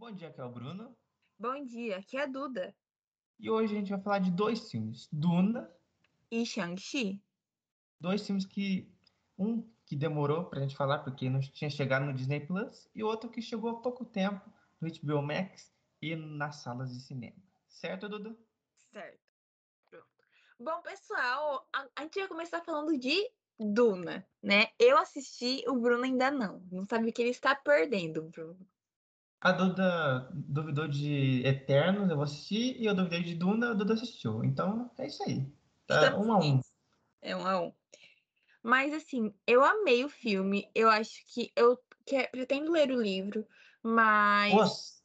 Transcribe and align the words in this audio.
Bom 0.00 0.12
dia, 0.12 0.28
aqui 0.28 0.40
é 0.40 0.44
o 0.44 0.48
Bruno. 0.48 0.96
Bom 1.38 1.62
dia, 1.62 1.98
aqui 1.98 2.16
é 2.16 2.22
a 2.22 2.26
Duda. 2.26 2.74
E 3.38 3.50
hoje 3.50 3.74
a 3.74 3.78
gente 3.78 3.90
vai 3.90 4.00
falar 4.00 4.18
de 4.20 4.30
dois 4.30 4.70
filmes: 4.70 5.06
Duna. 5.12 5.70
E 6.30 6.46
Shang-Chi. 6.46 7.22
Dois 8.00 8.26
filmes 8.26 8.46
que. 8.46 8.90
Um 9.36 9.70
que 9.84 9.94
demorou 9.94 10.46
pra 10.46 10.62
gente 10.62 10.74
falar 10.74 11.00
porque 11.00 11.28
não 11.28 11.38
tinha 11.40 11.68
chegado 11.68 12.06
no 12.06 12.14
Disney 12.14 12.40
Plus, 12.40 12.88
e 12.94 13.04
outro 13.04 13.28
que 13.28 13.42
chegou 13.42 13.68
há 13.68 13.82
pouco 13.82 14.06
tempo 14.06 14.50
no 14.80 14.88
HBO 14.88 15.20
Max 15.20 15.70
e 16.00 16.16
nas 16.16 16.62
salas 16.62 16.94
de 16.94 17.00
cinema. 17.00 17.36
Certo, 17.68 18.08
Duda? 18.08 18.34
Certo. 18.90 19.20
Pronto. 19.90 20.06
Bom, 20.58 20.80
pessoal, 20.80 21.68
a, 21.74 21.86
a 21.96 22.02
gente 22.04 22.20
vai 22.20 22.28
começar 22.28 22.64
falando 22.64 22.98
de 22.98 23.30
Duna, 23.58 24.26
né? 24.42 24.68
Eu 24.78 24.96
assisti, 24.96 25.62
o 25.68 25.78
Bruno 25.78 26.04
ainda 26.04 26.30
não. 26.30 26.66
Não 26.72 26.86
sabe 26.86 27.10
o 27.10 27.12
que 27.12 27.20
ele 27.20 27.32
está 27.32 27.54
perdendo, 27.54 28.22
Bruno. 28.22 28.66
A 29.40 29.52
Duda 29.52 30.28
duvidou 30.34 30.86
de 30.86 31.42
Eternos, 31.46 32.10
eu 32.10 32.16
vou 32.16 32.24
assistir, 32.24 32.76
e 32.78 32.84
eu 32.84 32.94
duvidei 32.94 33.22
de 33.22 33.34
Duna, 33.34 33.70
a 33.70 33.74
Duda 33.74 33.94
assistiu. 33.94 34.44
Então, 34.44 34.90
é 34.98 35.06
isso 35.06 35.22
aí. 35.22 35.46
Tá 35.86 35.94
Estamos 35.94 36.26
um 36.26 36.32
a 36.32 36.38
um. 36.38 36.60
É 37.22 37.36
um 37.36 37.46
a 37.46 37.60
um. 37.62 37.72
Mas, 38.62 38.92
assim, 38.92 39.34
eu 39.46 39.64
amei 39.64 40.04
o 40.04 40.08
filme. 40.08 40.70
Eu 40.74 40.90
acho 40.90 41.24
que 41.32 41.50
eu 41.56 41.78
que, 42.06 42.26
pretendo 42.28 42.70
ler 42.72 42.90
o 42.90 43.00
livro, 43.00 43.46
mas. 43.82 44.54
Os, 44.54 45.02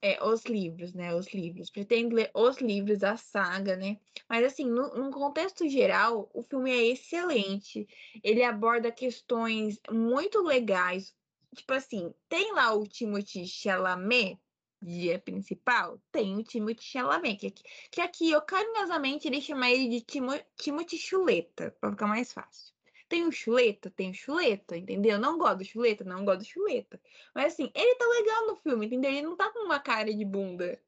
É, 0.00 0.22
os 0.24 0.44
livros, 0.44 0.94
né? 0.94 1.14
Os 1.14 1.32
livros. 1.32 1.70
Pretendo 1.70 2.14
ler 2.14 2.30
os 2.34 2.58
livros, 2.58 3.02
a 3.02 3.16
saga, 3.16 3.76
né? 3.76 3.98
Mas, 4.28 4.44
assim, 4.44 4.64
no, 4.66 4.94
num 4.94 5.10
contexto 5.10 5.68
geral, 5.68 6.30
o 6.34 6.42
filme 6.42 6.70
é 6.70 6.84
excelente. 6.86 7.86
Ele 8.22 8.42
aborda 8.44 8.92
questões 8.92 9.80
muito 9.90 10.40
legais. 10.42 11.14
Tipo 11.54 11.74
assim, 11.74 12.14
tem 12.28 12.52
lá 12.54 12.72
o 12.74 12.86
Timothée 12.86 13.46
Chalamet, 13.46 14.38
de 14.80 15.16
principal? 15.18 16.00
Tem 16.10 16.36
o 16.36 16.42
Timothée 16.42 16.82
Chalamet, 16.82 17.36
que, 17.36 17.46
aqui- 17.46 17.62
que 17.90 18.00
aqui 18.00 18.30
eu 18.30 18.40
carinhosamente 18.42 19.26
iria 19.28 19.40
chamar 19.40 19.70
ele 19.70 19.88
de 19.88 20.00
Timo, 20.00 20.32
Timothée 20.56 20.98
Chuleta, 20.98 21.76
pra 21.80 21.90
ficar 21.90 22.06
mais 22.06 22.32
fácil. 22.32 22.72
Tem 23.08 23.26
o 23.26 23.30
Chuleta? 23.30 23.90
Tem 23.90 24.10
o 24.10 24.14
Chuleta, 24.14 24.74
entendeu? 24.76 25.18
Não 25.18 25.36
gosto 25.36 25.58
do 25.58 25.64
Chuleta? 25.66 26.02
Não 26.02 26.24
gosto 26.24 26.38
do 26.40 26.44
Chuleta. 26.46 26.98
Mas 27.34 27.52
assim, 27.52 27.70
ele 27.74 27.94
tá 27.96 28.06
legal 28.06 28.46
no 28.46 28.56
filme, 28.56 28.86
entendeu? 28.86 29.10
Ele 29.10 29.22
não 29.22 29.36
tá 29.36 29.52
com 29.52 29.66
uma 29.66 29.78
cara 29.78 30.12
de 30.14 30.24
bunda. 30.24 30.80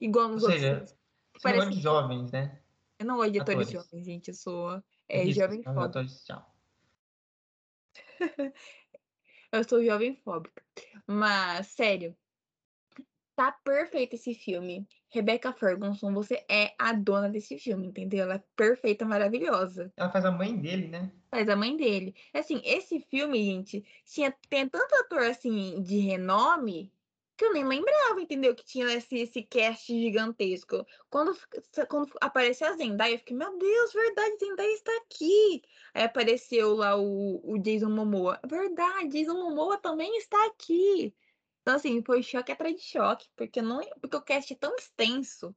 Igual 0.00 0.26
ou 0.26 0.32
nos 0.34 0.42
outros 0.44 0.60
seja, 0.60 0.74
filmes. 0.76 0.96
Parece 1.42 1.68
que- 1.70 1.80
jovens, 1.80 2.30
né? 2.30 2.60
Eu 2.98 3.06
não 3.06 3.16
gosto 3.16 3.32
de 3.32 3.40
atores 3.40 3.68
atores. 3.68 3.84
jovens, 3.84 4.04
gente. 4.06 4.28
Eu 4.28 4.34
sou 4.34 4.82
é, 5.08 5.24
Isso, 5.24 5.40
jovem 5.40 5.62
fóbica. 5.62 5.84
atores, 5.84 6.24
tchau. 6.24 6.54
Eu 9.56 9.64
sou 9.64 9.82
jovem 9.82 10.14
fóbica. 10.16 10.62
Mas, 11.06 11.68
sério, 11.68 12.14
tá 13.34 13.52
perfeito 13.64 14.14
esse 14.14 14.34
filme. 14.34 14.86
Rebecca 15.08 15.52
Ferguson, 15.52 16.12
você 16.12 16.44
é 16.46 16.74
a 16.78 16.92
dona 16.92 17.28
desse 17.28 17.58
filme, 17.58 17.86
entendeu? 17.86 18.24
Ela 18.24 18.34
é 18.34 18.44
perfeita, 18.54 19.04
maravilhosa. 19.04 19.90
Ela 19.96 20.10
faz 20.10 20.24
a 20.26 20.30
mãe 20.30 20.54
dele, 20.56 20.88
né? 20.88 21.10
Faz 21.30 21.48
a 21.48 21.56
mãe 21.56 21.74
dele. 21.76 22.14
Assim, 22.34 22.60
esse 22.64 23.00
filme, 23.00 23.42
gente, 23.42 23.84
tinha, 24.04 24.34
tem 24.48 24.68
tanto 24.68 24.94
ator 24.96 25.22
assim 25.22 25.82
de 25.82 25.98
renome 25.98 26.92
que 27.36 27.44
eu 27.44 27.52
nem 27.52 27.64
lembrava, 27.66 28.20
entendeu? 28.20 28.54
Que 28.54 28.64
tinha 28.64 28.86
esse, 28.92 29.16
esse 29.16 29.42
cast 29.42 29.86
gigantesco. 29.86 30.86
Quando, 31.10 31.36
quando 31.88 32.10
apareceu 32.20 32.68
a 32.68 32.72
Zendaya, 32.76 33.14
eu 33.14 33.18
fiquei, 33.18 33.36
meu 33.36 33.56
Deus, 33.58 33.92
verdade, 33.92 34.38
Zendaya 34.38 34.72
está 34.72 34.96
aqui. 34.98 35.62
Aí 35.94 36.04
apareceu 36.04 36.74
lá 36.74 36.96
o, 36.96 37.40
o 37.44 37.58
Jason 37.58 37.90
Momoa. 37.90 38.40
Verdade, 38.46 39.08
Jason 39.08 39.34
Momoa 39.34 39.78
também 39.78 40.16
está 40.18 40.46
aqui. 40.46 41.14
Então, 41.62 41.74
assim, 41.76 42.02
foi 42.02 42.22
choque 42.22 42.52
atrás 42.52 42.74
de 42.76 42.82
choque, 42.82 43.28
porque, 43.36 43.60
não, 43.60 43.80
porque 44.00 44.16
o 44.16 44.22
cast 44.22 44.52
é 44.52 44.56
tão 44.56 44.74
extenso 44.76 45.54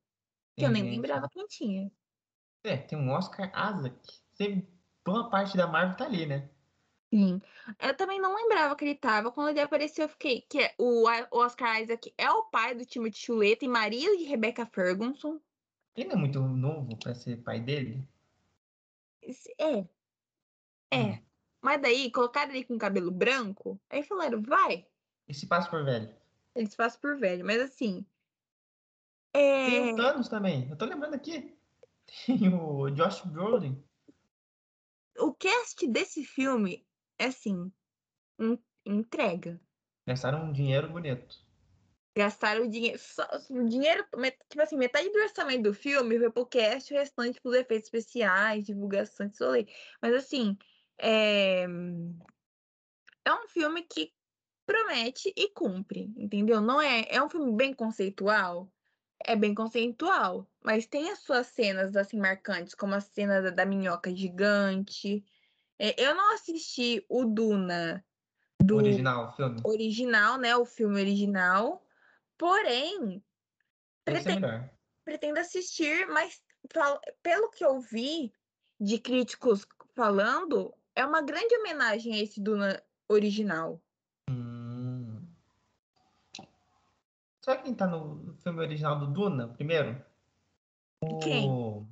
que 0.58 0.66
eu 0.66 0.72
nem 0.72 0.84
gente- 0.84 0.96
lembrava 0.96 1.30
quem 1.30 1.46
tinha. 1.48 1.92
É, 2.64 2.76
tem 2.78 2.98
um 2.98 3.12
Oscar 3.12 3.48
Isaac. 3.50 3.96
Sempre, 4.34 4.68
boa 5.06 5.30
parte 5.30 5.56
da 5.56 5.68
Marvel 5.68 5.96
tá 5.96 6.06
ali, 6.06 6.26
né? 6.26 6.50
Sim. 7.12 7.42
Eu 7.80 7.96
também 7.98 8.20
não 8.22 8.36
lembrava 8.36 8.76
que 8.76 8.86
ele 8.86 8.96
tava. 8.96 9.32
Quando 9.32 9.50
ele 9.50 9.60
apareceu, 9.60 10.06
eu 10.06 10.10
fiquei. 10.10 10.42
Que 10.42 10.60
é- 10.60 10.76
o 10.78 11.06
Oscar 11.32 11.82
Isaac 11.82 12.14
é 12.18 12.30
o 12.32 12.44
pai 12.44 12.76
do 12.76 12.86
time 12.86 13.10
de 13.10 13.18
Chuleta 13.18 13.66
e 13.66 13.68
marido 13.68 14.16
de 14.18 14.26
Rebecca 14.26 14.66
Ferguson. 14.66 15.40
Ele 15.96 16.08
não 16.10 16.16
é 16.16 16.20
muito 16.20 16.40
novo 16.40 16.96
pra 16.98 17.16
ser 17.16 17.42
pai 17.44 17.60
dele. 17.60 18.08
É, 19.58 19.80
é. 20.92 20.98
Hum. 20.98 21.24
Mas 21.62 21.82
daí, 21.82 22.12
colocaram 22.12 22.52
ele 22.52 22.64
com 22.64 22.78
cabelo 22.78 23.12
branco, 23.12 23.80
aí 23.90 24.02
falaram, 24.04 24.42
vai. 24.42 24.88
E 25.28 25.34
se 25.34 25.46
passa 25.46 25.70
por 25.70 25.84
velho. 25.84 26.16
Eles 26.56 26.74
fazem 26.76 27.00
por 27.00 27.18
velho. 27.18 27.46
Mas 27.46 27.60
assim. 27.62 28.06
Tem 29.34 29.90
É. 29.90 29.94
o 29.94 29.96
Thanos 29.96 30.30
também. 30.30 30.70
Eu 30.70 30.78
tô 30.78 30.86
lembrando 30.86 31.16
aqui. 31.16 31.58
Tem 32.26 32.54
o 32.54 32.90
Josh 32.92 33.22
Brolin. 33.26 33.84
O 35.18 35.34
cast 35.34 35.86
desse 35.88 36.24
filme 36.24 36.88
é 37.20 37.26
assim. 37.26 37.72
en- 38.40 38.60
Entrega. 38.86 39.62
Gastaram 40.08 40.46
um 40.46 40.52
dinheiro 40.52 40.90
bonito. 40.90 41.38
Gastaram 42.18 42.66
o 42.66 42.70
dinheiro. 42.70 43.00
O 43.50 43.66
dinheiro, 43.68 44.06
tipo 44.50 44.62
assim, 44.62 44.78
metade 44.78 45.10
do 45.12 45.20
orçamento 45.20 45.64
do 45.64 45.74
filme 45.74 46.18
foi 46.18 46.32
pro 46.32 46.46
cast, 46.46 46.94
o 46.94 46.98
restante 46.98 47.40
pros 47.42 47.56
efeitos 47.56 47.86
especiais, 47.88 48.66
divulgação 48.66 49.28
de 49.28 49.38
rolê. 49.44 49.68
Mas 50.02 50.14
assim, 50.16 50.58
é... 51.00 51.66
é 53.26 53.34
um 53.34 53.48
filme 53.48 53.84
que 53.84 54.14
promete 54.66 55.34
e 55.36 55.50
cumpre, 55.54 56.14
entendeu? 56.18 56.62
Não 56.62 56.82
é, 56.82 57.06
é 57.10 57.24
um 57.24 57.30
filme 57.30 57.56
bem 57.56 57.74
conceitual. 57.74 58.74
É 59.26 59.36
bem 59.36 59.56
conceitual, 59.56 60.50
mas 60.64 60.88
tem 60.88 61.12
as 61.12 61.20
suas 61.20 61.48
cenas 61.48 61.96
assim 61.96 62.18
marcantes, 62.20 62.76
como 62.76 62.96
a 62.96 63.02
cena 63.02 63.42
da, 63.42 63.52
da 63.52 63.66
minhoca 63.66 64.16
gigante. 64.16 65.26
É, 65.80 65.96
eu 65.98 66.14
não 66.14 66.34
assisti 66.34 67.06
o 67.08 67.24
Duna 67.24 68.06
do 68.62 68.76
original, 68.76 69.34
filme. 69.34 69.62
original, 69.64 70.38
né? 70.38 70.56
O 70.58 70.66
filme 70.66 71.00
original. 71.00 71.82
Porém, 72.38 73.24
pretendo, 74.04 74.48
pretendo 75.06 75.40
assistir, 75.40 76.06
mas 76.08 76.44
pelo 77.24 77.50
que 77.50 77.64
eu 77.64 77.80
vi 77.80 78.34
de 78.80 79.00
críticos 79.00 79.66
falando, 79.96 80.74
é 80.94 81.06
uma 81.06 81.22
grande 81.22 81.56
homenagem 81.56 82.14
a 82.14 82.18
esse 82.18 82.42
Duna 82.42 82.84
original. 83.08 83.82
Hum. 84.30 85.26
Sabe 87.42 87.64
quem 87.64 87.74
tá 87.74 87.88
no 87.88 88.34
filme 88.44 88.60
original 88.60 89.00
do 89.00 89.08
Duna, 89.08 89.48
primeiro? 89.48 90.04
Quem? 91.24 91.50
O 91.50 91.88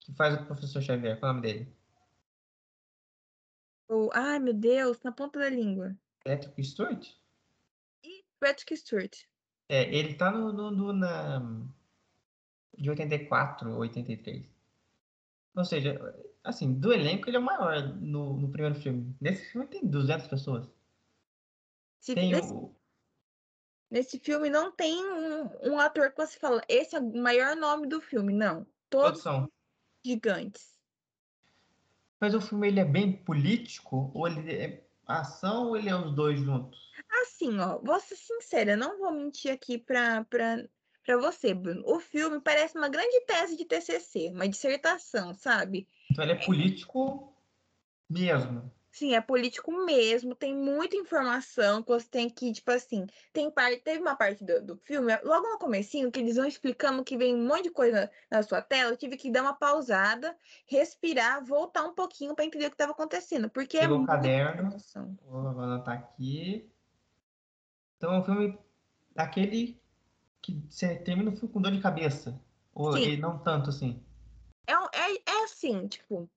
que 0.00 0.14
faz 0.14 0.34
o 0.34 0.46
professor 0.46 0.80
Xavier, 0.80 1.20
qual 1.20 1.28
é 1.28 1.32
o 1.32 1.36
nome 1.36 1.46
dele? 1.46 1.77
O, 3.88 4.10
ai, 4.12 4.38
meu 4.38 4.52
Deus, 4.52 5.00
na 5.02 5.12
ponta 5.12 5.38
da 5.38 5.48
língua. 5.48 5.96
Patrick 6.24 6.62
Stewart? 6.62 7.08
E 8.04 8.24
Patrick 8.38 8.76
Stewart. 8.76 9.16
É, 9.68 9.82
ele 9.94 10.14
tá 10.14 10.30
no, 10.30 10.52
no 10.52 10.70
Duna 10.74 11.42
de 12.76 12.90
84 12.90 13.70
ou 13.70 13.78
83. 13.80 14.46
Ou 15.56 15.64
seja, 15.64 15.98
assim, 16.44 16.72
do 16.74 16.92
elenco 16.92 17.28
ele 17.28 17.36
é 17.36 17.40
o 17.40 17.42
maior 17.42 17.82
no, 17.96 18.36
no 18.38 18.50
primeiro 18.50 18.74
filme. 18.76 19.16
Nesse 19.20 19.50
filme 19.50 19.66
tem 19.66 19.86
200 19.86 20.28
pessoas. 20.28 20.66
Se- 22.00 22.14
Tem 22.14 22.32
nesse, 22.32 22.52
o, 22.52 22.74
nesse 23.90 24.18
filme 24.20 24.48
não 24.48 24.70
tem 24.70 25.02
um, 25.04 25.72
um 25.72 25.80
ator 25.80 26.10
que 26.10 26.16
você 26.16 26.38
fala, 26.38 26.62
esse 26.68 26.94
é 26.94 27.00
o 27.00 27.16
maior 27.22 27.56
nome 27.56 27.88
do 27.88 28.00
filme. 28.00 28.32
Não. 28.32 28.66
Todos 28.88 29.22
produção. 29.22 29.50
gigantes. 30.04 30.77
Mas 32.20 32.34
o 32.34 32.40
filme 32.40 32.68
ele 32.68 32.80
é 32.80 32.84
bem 32.84 33.12
político? 33.12 34.10
Ou 34.14 34.26
ele 34.26 34.52
é 34.52 34.84
ação 35.06 35.68
ou 35.68 35.76
ele 35.76 35.88
é 35.88 35.94
os 35.94 36.14
dois 36.14 36.38
juntos? 36.40 36.78
Assim, 37.22 37.58
ó, 37.58 37.78
vou 37.78 37.98
ser 38.00 38.16
sincera, 38.16 38.76
não 38.76 38.98
vou 38.98 39.12
mentir 39.12 39.52
aqui 39.52 39.78
pra, 39.78 40.24
pra, 40.24 40.64
pra 41.04 41.16
você, 41.16 41.54
Bruno. 41.54 41.82
O 41.86 42.00
filme 42.00 42.40
parece 42.40 42.76
uma 42.76 42.88
grande 42.88 43.20
tese 43.26 43.56
de 43.56 43.64
TCC, 43.64 44.30
uma 44.32 44.48
dissertação, 44.48 45.32
sabe? 45.32 45.88
Então 46.10 46.24
ele 46.24 46.32
é 46.32 46.44
político 46.44 47.32
mesmo. 48.10 48.70
Sim, 48.98 49.14
é 49.14 49.20
político 49.20 49.70
mesmo, 49.84 50.34
tem 50.34 50.52
muita 50.52 50.96
informação 50.96 51.84
que 51.84 51.88
você 51.88 52.08
tem 52.08 52.28
que, 52.28 52.52
tipo 52.52 52.68
assim, 52.72 53.06
tem 53.32 53.48
parte, 53.48 53.80
teve 53.80 54.00
uma 54.00 54.16
parte 54.16 54.44
do, 54.44 54.60
do 54.60 54.76
filme, 54.76 55.16
logo 55.22 55.48
no 55.48 55.56
comecinho, 55.56 56.10
que 56.10 56.18
eles 56.18 56.34
vão 56.34 56.44
explicando 56.44 57.04
que 57.04 57.16
vem 57.16 57.32
um 57.32 57.46
monte 57.46 57.62
de 57.62 57.70
coisa 57.70 58.10
na 58.28 58.42
sua 58.42 58.60
tela, 58.60 58.90
eu 58.90 58.96
tive 58.96 59.16
que 59.16 59.30
dar 59.30 59.42
uma 59.42 59.54
pausada, 59.54 60.36
respirar, 60.66 61.44
voltar 61.44 61.84
um 61.84 61.94
pouquinho 61.94 62.34
pra 62.34 62.44
entender 62.44 62.66
o 62.66 62.70
que 62.70 62.74
estava 62.74 62.90
acontecendo, 62.90 63.48
porque 63.48 63.76
é 63.76 63.82
Pegou 63.82 63.98
o 63.98 63.98
muita 64.00 64.14
caderno. 64.14 64.76
Vou 65.24 65.46
anotar 65.46 65.94
aqui. 65.94 66.68
Então 67.96 68.14
é 68.14 68.18
um 68.18 68.24
filme 68.24 68.58
daquele 69.14 69.80
que 70.42 70.60
você 70.68 70.96
termina 70.96 71.30
o 71.30 71.36
filme 71.36 71.54
com 71.54 71.62
dor 71.62 71.70
de 71.70 71.80
cabeça. 71.80 72.42
Ou 72.74 72.98
não 73.16 73.38
tanto 73.38 73.70
assim. 73.70 74.02
É, 74.66 74.72
é, 74.72 75.14
é 75.24 75.44
assim, 75.44 75.86
tipo, 75.86 76.28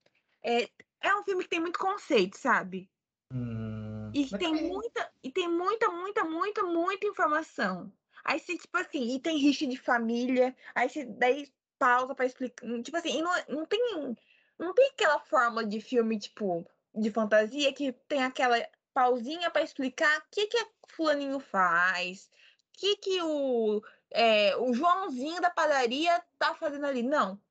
é, 0.43 0.69
é 1.01 1.15
um 1.15 1.23
filme 1.23 1.43
que 1.43 1.49
tem 1.49 1.59
muito 1.59 1.79
conceito, 1.79 2.37
sabe? 2.37 2.89
Hum, 3.33 4.11
E 4.13 4.27
tem 4.29 4.39
também- 4.53 4.67
muita, 4.69 5.11
e 5.23 5.31
tem 5.31 5.47
muita, 5.49 5.89
muita, 5.89 6.23
muita, 6.23 6.63
muita 6.63 7.07
informação. 7.07 7.91
Aí 8.23 8.39
você, 8.39 8.57
tipo 8.57 8.77
assim, 8.77 9.15
e 9.15 9.19
tem 9.19 9.37
rixa 9.37 9.65
de 9.65 9.77
família, 9.77 10.55
aí 10.75 10.89
você 10.89 11.05
daí 11.05 11.51
pausa 11.79 12.13
pra 12.13 12.25
explicar. 12.25 12.65
Tipo 12.83 12.97
assim, 12.97 13.21
não, 13.21 13.31
não 13.49 13.65
tem. 13.65 14.15
Não 14.59 14.73
tem 14.75 14.89
aquela 14.89 15.19
forma 15.19 15.65
de 15.65 15.81
filme, 15.81 16.19
tipo, 16.19 16.63
de 16.93 17.09
fantasia 17.09 17.73
que 17.73 17.91
tem 18.07 18.21
aquela 18.23 18.57
pausinha 18.93 19.49
para 19.49 19.63
explicar 19.63 20.19
o 20.19 20.23
que, 20.29 20.45
que 20.45 20.57
a 20.57 20.67
fulaninho 20.89 21.39
faz, 21.39 22.29
o 22.75 22.77
que, 22.79 22.95
que 22.97 23.21
o, 23.23 23.81
é, 24.11 24.55
o 24.57 24.71
Joãozinho 24.71 25.41
da 25.41 25.49
padaria 25.49 26.23
tá 26.37 26.53
fazendo 26.53 26.85
ali. 26.85 27.01
Não. 27.01 27.41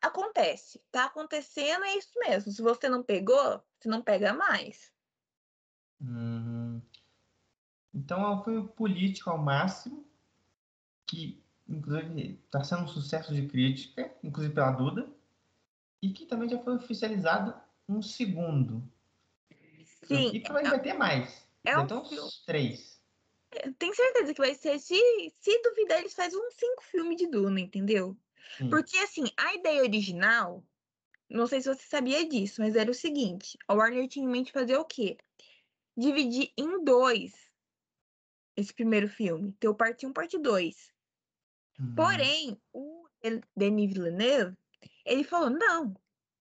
Acontece. 0.00 0.82
Tá 0.90 1.04
acontecendo, 1.06 1.84
é 1.84 1.96
isso 1.96 2.18
mesmo. 2.18 2.50
Se 2.50 2.62
você 2.62 2.88
não 2.88 3.02
pegou, 3.02 3.62
você 3.78 3.88
não 3.88 4.02
pega 4.02 4.32
mais. 4.32 4.92
Uhum. 6.00 6.80
Então 7.92 8.22
é 8.22 8.30
um 8.30 8.42
filme 8.42 8.68
político 8.68 9.30
ao 9.30 9.38
máximo, 9.38 10.06
que 11.06 11.42
inclusive 11.68 12.40
está 12.44 12.64
sendo 12.64 12.82
um 12.84 12.88
sucesso 12.88 13.34
de 13.34 13.46
crítica, 13.46 14.10
inclusive 14.22 14.54
pela 14.54 14.72
Duda, 14.72 15.08
e 16.02 16.12
que 16.12 16.24
também 16.24 16.48
já 16.48 16.58
foi 16.58 16.76
oficializado 16.76 17.54
um 17.88 18.00
segundo. 18.00 18.82
Sim. 20.04 20.30
E 20.32 20.40
provavelmente 20.40 20.70
vai 20.70 20.82
ter 20.82 20.94
mais. 20.94 21.46
É 21.64 21.78
um 21.78 21.82
uns 21.82 22.08
filme- 22.08 22.30
três. 22.46 23.00
Tenho 23.78 23.94
certeza 23.94 24.32
que 24.32 24.40
vai 24.40 24.54
ser. 24.54 24.78
Se, 24.78 24.94
se 25.38 25.62
duvidar, 25.62 25.98
eles 25.98 26.14
fazem 26.14 26.38
uns 26.38 26.54
cinco 26.54 26.82
filmes 26.84 27.16
de 27.16 27.26
Duna, 27.26 27.60
entendeu? 27.60 28.16
Sim. 28.56 28.70
Porque, 28.70 28.96
assim, 28.98 29.24
a 29.36 29.54
ideia 29.54 29.82
original, 29.82 30.64
não 31.28 31.46
sei 31.46 31.60
se 31.60 31.68
você 31.68 31.82
sabia 31.86 32.28
disso, 32.28 32.60
mas 32.60 32.76
era 32.76 32.90
o 32.90 32.94
seguinte: 32.94 33.58
a 33.68 33.74
Warner 33.74 34.08
tinha 34.08 34.24
em 34.24 34.28
mente 34.28 34.52
fazer 34.52 34.76
o 34.76 34.84
quê? 34.84 35.16
Dividir 35.96 36.52
em 36.56 36.84
dois 36.84 37.50
esse 38.56 38.72
primeiro 38.74 39.08
filme. 39.08 39.52
Ter 39.52 39.68
o 39.68 39.74
parte 39.74 40.06
1 40.06 40.12
parte 40.12 40.38
2. 40.38 40.92
Hum. 41.80 41.94
Porém, 41.94 42.60
o 42.72 43.08
Denis 43.56 43.92
Villeneuve, 43.92 44.56
ele 45.04 45.24
falou: 45.24 45.50
não, 45.50 45.94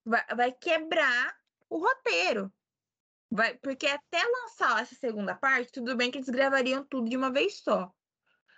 vai, 0.05 0.25
vai 0.35 0.51
quebrar 0.51 1.35
o 1.69 1.77
roteiro. 1.77 2.51
Vai, 3.31 3.57
porque 3.57 3.87
até 3.87 4.21
lançar 4.25 4.81
essa 4.81 4.93
segunda 4.95 5.33
parte, 5.35 5.71
tudo 5.71 5.95
bem 5.95 6.11
que 6.11 6.17
eles 6.17 6.29
gravariam 6.29 6.85
tudo 6.85 7.09
de 7.09 7.15
uma 7.15 7.31
vez 7.31 7.59
só, 7.59 7.93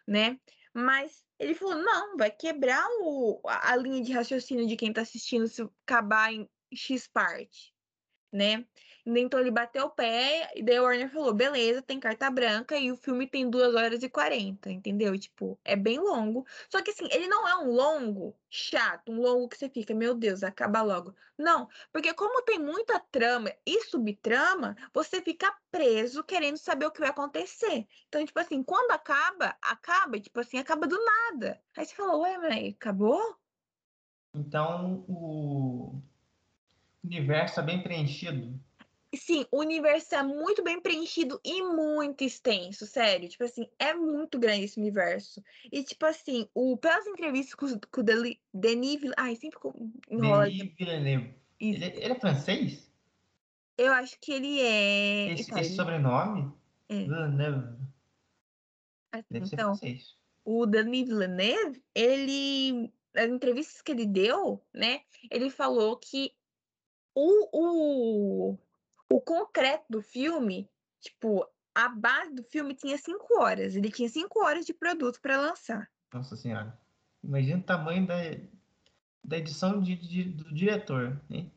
né? 0.08 0.40
Mas 0.74 1.24
ele 1.38 1.54
falou: 1.54 1.76
não, 1.76 2.18
vai 2.18 2.32
quebrar 2.32 2.86
o, 3.02 3.42
a, 3.46 3.76
linha 3.76 4.02
de 4.04 4.12
raciocínio 4.12 4.68
de 4.68 4.76
quem 4.76 4.92
tá 4.92 5.02
assistindo 5.02 5.48
se 5.48 5.62
acabar 5.86 6.34
em 6.34 6.50
X 6.74 7.08
parte, 7.08 7.74
né? 8.32 8.66
Então 9.06 9.40
ele 9.40 9.52
bateu 9.52 9.86
o 9.86 9.90
pé 9.90 10.50
e 10.56 10.64
daí 10.64 10.80
o 10.80 10.84
Warner 10.84 11.12
falou: 11.12 11.34
beleza, 11.34 11.82
tem 11.82 12.00
carta 12.00 12.30
branca 12.30 12.78
e 12.78 12.92
o 12.92 12.96
filme 12.96 13.28
tem 13.28 13.50
2 13.50 13.76
horas 13.76 14.02
e 14.02 14.10
40, 14.10 14.72
entendeu? 14.72 15.18
Tipo, 15.20 15.60
é 15.66 15.76
bem 15.76 16.00
longo. 16.00 16.46
Só 16.70 16.82
que 16.82 16.92
assim, 16.92 17.08
ele 17.12 17.28
não 17.28 17.48
é 17.48 17.58
um 17.58 17.72
longo 17.72 18.34
chato, 18.50 19.12
um 19.12 19.20
longo 19.20 19.50
que 19.50 19.58
você 19.58 19.70
fica, 19.70 19.94
meu 19.94 20.14
Deus, 20.14 20.42
acaba 20.42 20.82
logo. 20.82 21.14
Não, 21.38 21.68
porque 21.92 22.14
como 22.14 22.42
tem 22.44 22.60
muita 22.60 23.00
trama 23.12 23.52
e 23.66 23.82
subtrama, 23.82 24.76
você 24.94 25.22
fica 25.22 25.54
preso 25.70 26.24
querendo 26.24 26.58
saber 26.58 26.86
o 26.86 26.92
que 26.92 27.02
vai 27.02 27.10
acontecer. 27.10 27.86
Então, 28.08 28.26
tipo 28.26 28.40
assim, 28.40 28.64
quando 28.64 28.92
acaba, 28.92 29.58
acaba, 29.62 30.20
tipo 30.20 30.40
assim, 30.40 30.58
acaba 30.60 30.88
do 30.88 30.98
nada. 31.04 31.62
Aí 31.76 31.86
você 31.86 31.94
fala, 31.94 32.18
ué, 32.18 32.38
mas 32.38 32.74
acabou? 32.74 33.38
Então 34.34 35.04
o 35.08 36.02
universo 37.04 37.60
é 37.60 37.64
bem 37.64 37.84
preenchido. 37.84 38.60
Sim, 39.16 39.46
o 39.52 39.60
universo 39.60 40.16
é 40.16 40.24
muito 40.24 40.64
bem 40.64 40.82
preenchido 40.82 41.40
e 41.44 41.62
muito 41.62 42.24
extenso, 42.24 42.88
sério. 42.88 43.30
Tipo 43.30 43.44
assim, 43.44 43.70
é 43.78 43.94
muito 43.94 44.40
grande 44.40 44.66
esse 44.66 44.80
universo. 44.80 45.44
E, 45.72 45.84
tipo 45.84 46.06
assim, 46.06 46.50
o, 46.54 46.76
pelas 46.78 47.06
entrevistas 47.06 47.54
com, 47.54 47.80
com 47.92 48.02
o 48.02 48.04
Deli- 48.04 48.42
Denis 48.54 48.96
Villeneuve... 49.02 49.16
Ai, 49.18 49.36
sempre 49.36 49.60
enrola. 50.10 50.46
Denis 50.46 50.74
Villeneuve. 50.76 51.36
Ele, 51.60 51.86
ele 51.86 52.14
é 52.14 52.20
francês? 52.20 52.92
Eu 53.78 53.94
acho 53.94 54.20
que 54.20 54.32
ele 54.32 54.60
é 54.62 55.34
Esse, 55.34 55.54
esse 55.60 55.76
sobrenome? 55.76 56.52
É. 56.90 57.04
Villeneuve. 57.04 57.78
Deve 59.30 59.46
ser 59.46 59.56
Então, 59.56 59.76
francês. 59.76 60.18
o 60.44 60.66
Denis 60.66 61.08
Villeneuve, 61.08 61.84
ele, 61.94 62.92
nas 63.14 63.30
entrevistas 63.30 63.82
que 63.82 63.92
ele 63.92 64.08
deu, 64.08 64.60
né, 64.74 65.02
ele 65.30 65.52
falou 65.52 65.98
que 65.98 66.34
o, 67.16 68.52
o, 68.52 68.58
o 69.16 69.22
concreto 69.22 69.86
do 69.88 70.02
filme, 70.02 70.68
tipo, 71.00 71.48
a 71.76 71.88
base 71.88 72.34
do 72.34 72.44
filme 72.44 72.74
tinha 72.74 72.98
cinco 72.98 73.40
horas. 73.40 73.76
Ele 73.76 73.92
tinha 73.92 74.10
cinco 74.10 74.44
horas 74.44 74.66
de 74.66 74.74
produto 74.74 75.22
para 75.22 75.40
lançar. 75.40 75.88
Nossa 76.12 76.36
senhora. 76.36 76.76
Imagina 77.24 77.60
o 77.60 77.64
tamanho 77.64 78.08
da, 78.08 78.16
da 79.24 79.38
edição 79.38 79.80
de, 79.80 79.96
de- 79.96 80.24
do 80.24 80.52
diretor. 80.52 81.22
Hein? 81.30 81.54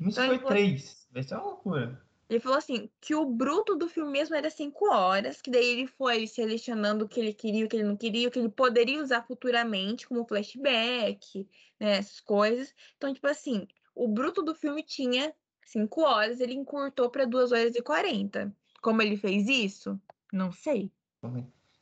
Isso 0.00 0.20
Então, 0.20 0.26
foi 0.26 0.38
três. 0.38 1.08
Vai 1.10 1.24
ser 1.24 1.34
uma 1.34 1.44
loucura. 1.44 2.00
Ele 2.28 2.38
falou 2.38 2.56
assim, 2.58 2.88
que 3.00 3.16
o 3.16 3.26
bruto 3.26 3.74
do 3.74 3.88
filme 3.88 4.12
mesmo 4.12 4.36
era 4.36 4.48
cinco 4.48 4.88
horas, 4.92 5.42
que 5.42 5.50
daí 5.50 5.66
ele 5.66 5.88
foi 5.88 6.26
selecionando 6.28 7.04
o 7.04 7.08
que 7.08 7.18
ele 7.18 7.34
queria, 7.34 7.66
o 7.66 7.68
que 7.68 7.76
ele 7.76 7.82
não 7.88 7.96
queria, 7.96 8.28
o 8.28 8.30
que 8.30 8.38
ele 8.38 8.48
poderia 8.48 9.02
usar 9.02 9.26
futuramente, 9.26 10.06
como 10.06 10.26
flashback, 10.26 11.48
né, 11.80 11.98
essas 11.98 12.20
coisas. 12.20 12.72
Então, 12.96 13.12
tipo 13.12 13.26
assim, 13.26 13.66
o 13.92 14.06
bruto 14.06 14.40
do 14.40 14.54
filme 14.54 14.84
tinha 14.84 15.34
cinco 15.66 16.02
horas, 16.02 16.40
ele 16.40 16.54
encurtou 16.54 17.10
para 17.10 17.26
duas 17.26 17.52
horas 17.52 17.74
e 17.74 17.82
quarenta. 17.82 18.54
Como 18.82 19.00
ele 19.02 19.16
fez 19.16 19.48
isso? 19.48 20.00
Não 20.32 20.52
sei. 20.52 20.92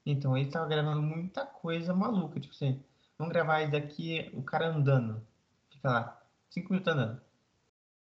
Então 0.05 0.37
ele 0.37 0.51
tava 0.51 0.69
gravando 0.69 1.03
muita 1.03 1.47
coisa 1.47 1.95
maluca. 1.95 2.41
Tipo 2.41 2.55
assim, 2.55 2.83
vamos 3.19 3.33
gravar 3.33 3.63
isso 3.63 3.73
daqui, 3.73 4.31
o 4.35 4.43
cara 4.43 4.69
andando. 4.69 5.27
Fica 5.71 5.91
lá, 5.91 6.27
cinco 6.51 6.73
minutos 6.73 6.93
andando. 6.93 7.21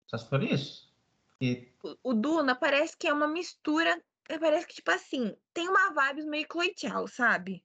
Só 0.06 0.18
se 0.18 0.28
for 0.28 0.42
isso. 0.42 0.92
Porque 1.28 1.72
O- 1.82 2.10
O 2.10 2.14
Duna 2.14 2.54
parece 2.54 2.96
que 2.96 3.08
é 3.08 3.12
uma 3.12 3.26
mistura, 3.28 4.02
parece 4.38 4.66
que, 4.66 4.74
tipo 4.74 4.90
assim, 4.90 5.34
tem 5.52 5.68
uma 5.68 5.92
vibe 5.94 6.24
meio 6.26 6.46
Zhao, 6.78 7.06
sabe? 7.08 7.64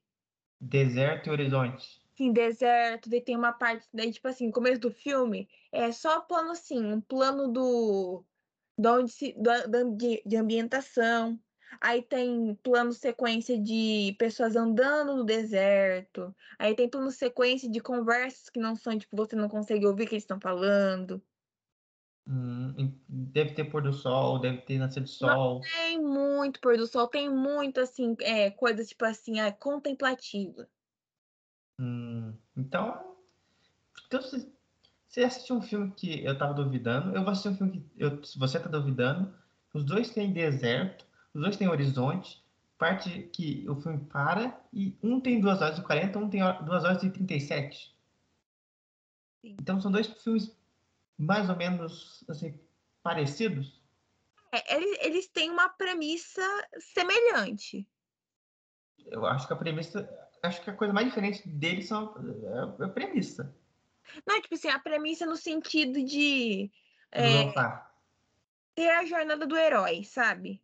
deserto 0.59 1.27
e 1.27 1.31
horizonte. 1.31 2.04
Assim, 2.15 2.31
deserto, 2.33 3.09
daí 3.09 3.21
tem 3.21 3.35
uma 3.37 3.53
parte, 3.53 3.87
daí, 3.93 4.11
tipo 4.11 4.27
assim, 4.27 4.47
no 4.47 4.53
começo 4.53 4.79
do 4.81 4.91
filme, 4.91 5.49
é 5.71 5.91
só 5.91 6.21
plano 6.21 6.51
assim, 6.51 6.83
um 6.85 7.01
plano 7.01 7.51
do, 7.51 8.25
de, 8.77 8.87
onde 8.89 9.11
se, 9.11 9.33
do- 9.33 9.95
de, 9.97 10.23
de 10.25 10.37
ambientação. 10.37 11.39
Aí 11.81 12.01
tem 12.01 12.55
plano 12.63 12.93
sequência 12.93 13.59
de 13.61 14.15
pessoas 14.19 14.55
andando 14.55 15.15
no 15.17 15.25
deserto. 15.25 16.35
Aí 16.59 16.75
tem 16.75 16.89
plano 16.89 17.11
sequência 17.11 17.69
de 17.69 17.81
conversas 17.81 18.49
que 18.49 18.59
não 18.59 18.75
são, 18.75 18.97
tipo, 18.97 19.15
você 19.17 19.35
não 19.35 19.49
consegue 19.49 19.85
ouvir 19.85 20.03
o 20.05 20.07
que 20.07 20.15
eles 20.15 20.23
estão 20.23 20.39
falando. 20.39 21.21
Hum, 22.27 22.99
deve 23.07 23.53
ter 23.53 23.65
pôr 23.65 23.81
do 23.83 23.93
sol, 23.93 24.39
deve 24.39 24.61
ter 24.61 24.77
nascer 24.79 25.01
do 25.01 25.07
sol. 25.09 25.61
Tem 25.61 25.99
muito 26.01 26.59
pôr 26.61 26.77
do 26.77 26.87
sol, 26.87 27.07
tem 27.07 27.29
muito, 27.29 27.79
assim, 27.79 28.15
é, 28.21 28.49
coisa, 28.51 28.83
tipo 28.85 29.03
assim, 29.05 29.39
é, 29.39 29.51
contemplativa. 29.51 30.69
Hum, 31.79 32.33
então, 32.55 33.17
então 34.07 34.21
se 34.21 34.53
você 35.07 35.23
assistiu 35.23 35.57
um 35.57 35.61
filme 35.61 35.91
que 35.91 36.23
eu 36.23 36.37
tava 36.37 36.53
duvidando, 36.53 37.15
eu 37.15 37.21
vou 37.21 37.31
assistir 37.31 37.49
um 37.49 37.57
filme 37.57 37.71
que 37.79 37.91
eu, 37.97 38.23
se 38.23 38.37
você 38.37 38.59
tá 38.59 38.69
duvidando, 38.69 39.33
os 39.73 39.83
dois 39.83 40.09
têm 40.09 40.31
deserto, 40.31 41.05
os 41.33 41.41
dois 41.41 41.57
têm 41.57 41.67
horizonte, 41.67 42.43
parte 42.77 43.23
que 43.33 43.67
o 43.69 43.75
filme 43.81 44.05
para, 44.05 44.59
e 44.73 44.97
um 45.01 45.19
tem 45.19 45.39
2 45.39 45.61
horas 45.61 45.77
e 45.77 45.81
40, 45.81 46.19
um 46.19 46.29
tem 46.29 46.41
2 46.65 46.83
horas 46.83 47.03
e 47.03 47.09
37. 47.09 47.95
Sim. 49.41 49.57
Então 49.59 49.79
são 49.79 49.91
dois 49.91 50.07
filmes 50.07 50.57
mais 51.17 51.49
ou 51.49 51.55
menos 51.55 52.23
assim, 52.27 52.59
parecidos. 53.01 53.81
É, 54.51 54.75
eles, 54.75 54.97
eles 55.01 55.27
têm 55.27 55.49
uma 55.49 55.69
premissa 55.69 56.41
semelhante. 56.79 57.87
Eu 59.05 59.25
acho 59.25 59.47
que 59.47 59.53
a 59.53 59.57
premissa, 59.57 60.09
acho 60.47 60.61
que 60.63 60.69
a 60.69 60.75
coisa 60.75 60.93
mais 60.93 61.07
diferente 61.07 61.47
deles 61.47 61.87
são 61.87 62.15
é 62.79 62.83
a 62.85 62.89
premissa. 62.89 63.55
Não, 64.25 64.41
tipo 64.41 64.55
assim, 64.55 64.69
a 64.69 64.79
premissa 64.79 65.25
no 65.25 65.35
sentido 65.35 66.03
de 66.03 66.71
é, 67.11 67.51
ter 68.75 68.89
a 68.89 69.05
jornada 69.05 69.45
do 69.47 69.57
herói, 69.57 70.03
sabe? 70.03 70.63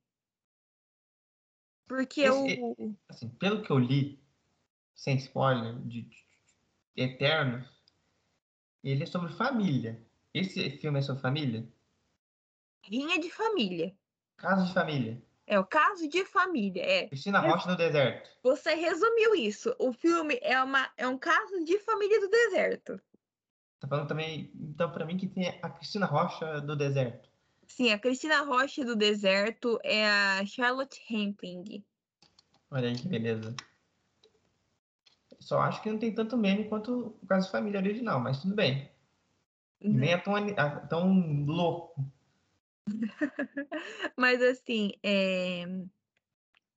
Porque 1.87 2.21
Esse- 2.21 2.59
o. 2.61 2.95
assim, 3.09 3.29
pelo 3.29 3.63
que 3.63 3.71
eu 3.71 3.79
li, 3.79 4.23
sem 4.93 5.17
spoiler, 5.17 5.75
de, 5.81 6.03
de 6.03 6.25
Eternos, 6.95 7.67
ele 8.83 9.03
é 9.03 9.05
sobre 9.05 9.33
família. 9.33 10.05
Esse 10.33 10.69
filme 10.77 10.99
é 10.99 11.01
sobre 11.01 11.21
família? 11.21 11.67
Rinha 12.83 13.19
de 13.19 13.29
família. 13.29 13.95
Caso 14.37 14.65
de 14.67 14.73
família. 14.73 15.21
É 15.51 15.59
o 15.59 15.65
caso 15.65 16.07
de 16.07 16.23
família. 16.23 16.81
É. 16.81 17.07
Cristina 17.07 17.39
Rocha 17.41 17.69
no 17.69 17.75
deserto. 17.75 18.29
Você 18.41 18.73
resumiu 18.73 19.35
isso. 19.35 19.75
O 19.77 19.91
filme 19.91 20.39
é, 20.41 20.57
uma, 20.63 20.89
é 20.95 21.05
um 21.05 21.17
caso 21.17 21.65
de 21.65 21.77
família 21.79 22.21
do 22.21 22.29
deserto. 22.29 22.97
Tá 23.77 23.85
falando 23.85 24.07
também, 24.07 24.49
então, 24.55 24.89
pra 24.89 25.05
mim, 25.05 25.17
que 25.17 25.27
tem 25.27 25.49
a 25.61 25.69
Cristina 25.69 26.05
Rocha 26.05 26.61
do 26.61 26.73
deserto. 26.73 27.27
Sim, 27.67 27.91
a 27.91 27.99
Cristina 27.99 28.43
Rocha 28.43 28.85
do 28.85 28.95
deserto 28.95 29.77
é 29.83 30.07
a 30.07 30.45
Charlotte 30.45 31.03
Rampling. 31.09 31.83
Olha 32.71 32.87
aí 32.87 32.95
que 32.95 33.09
beleza. 33.09 33.53
Só 35.37 35.59
acho 35.59 35.81
que 35.81 35.91
não 35.91 35.99
tem 35.99 36.15
tanto 36.15 36.37
meme 36.37 36.69
quanto 36.69 37.17
o 37.21 37.27
caso 37.27 37.47
de 37.47 37.51
família 37.51 37.81
original, 37.81 38.21
mas 38.21 38.41
tudo 38.41 38.55
bem. 38.55 38.89
Uhum. 39.83 39.91
Nem 39.95 40.13
é 40.13 40.17
tão, 40.17 40.33
tão 40.87 41.45
louco. 41.45 42.01
mas 44.17 44.41
assim, 44.41 44.91
é... 45.03 45.63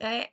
é 0.00 0.30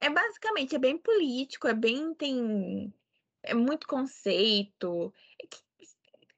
é 0.00 0.08
basicamente, 0.10 0.76
é 0.76 0.78
bem 0.78 0.96
político, 0.96 1.66
é 1.66 1.74
bem 1.74 2.14
tem 2.14 2.94
é 3.42 3.54
muito 3.54 3.86
conceito. 3.86 5.12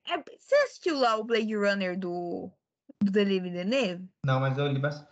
É, 0.06 0.14
é, 0.14 0.25
você 0.38 0.54
assistiu 0.56 0.99
lá 0.99 1.16
o 1.16 1.25
Blade 1.25 1.54
Runner 1.54 1.99
do, 1.99 2.50
do 3.02 3.10
Denis 3.10 3.42
Villeneuve? 3.42 4.08
Não, 4.25 4.40
mas 4.40 4.56
eu 4.58 4.66
li 4.66 4.78
bastante. 4.78 5.10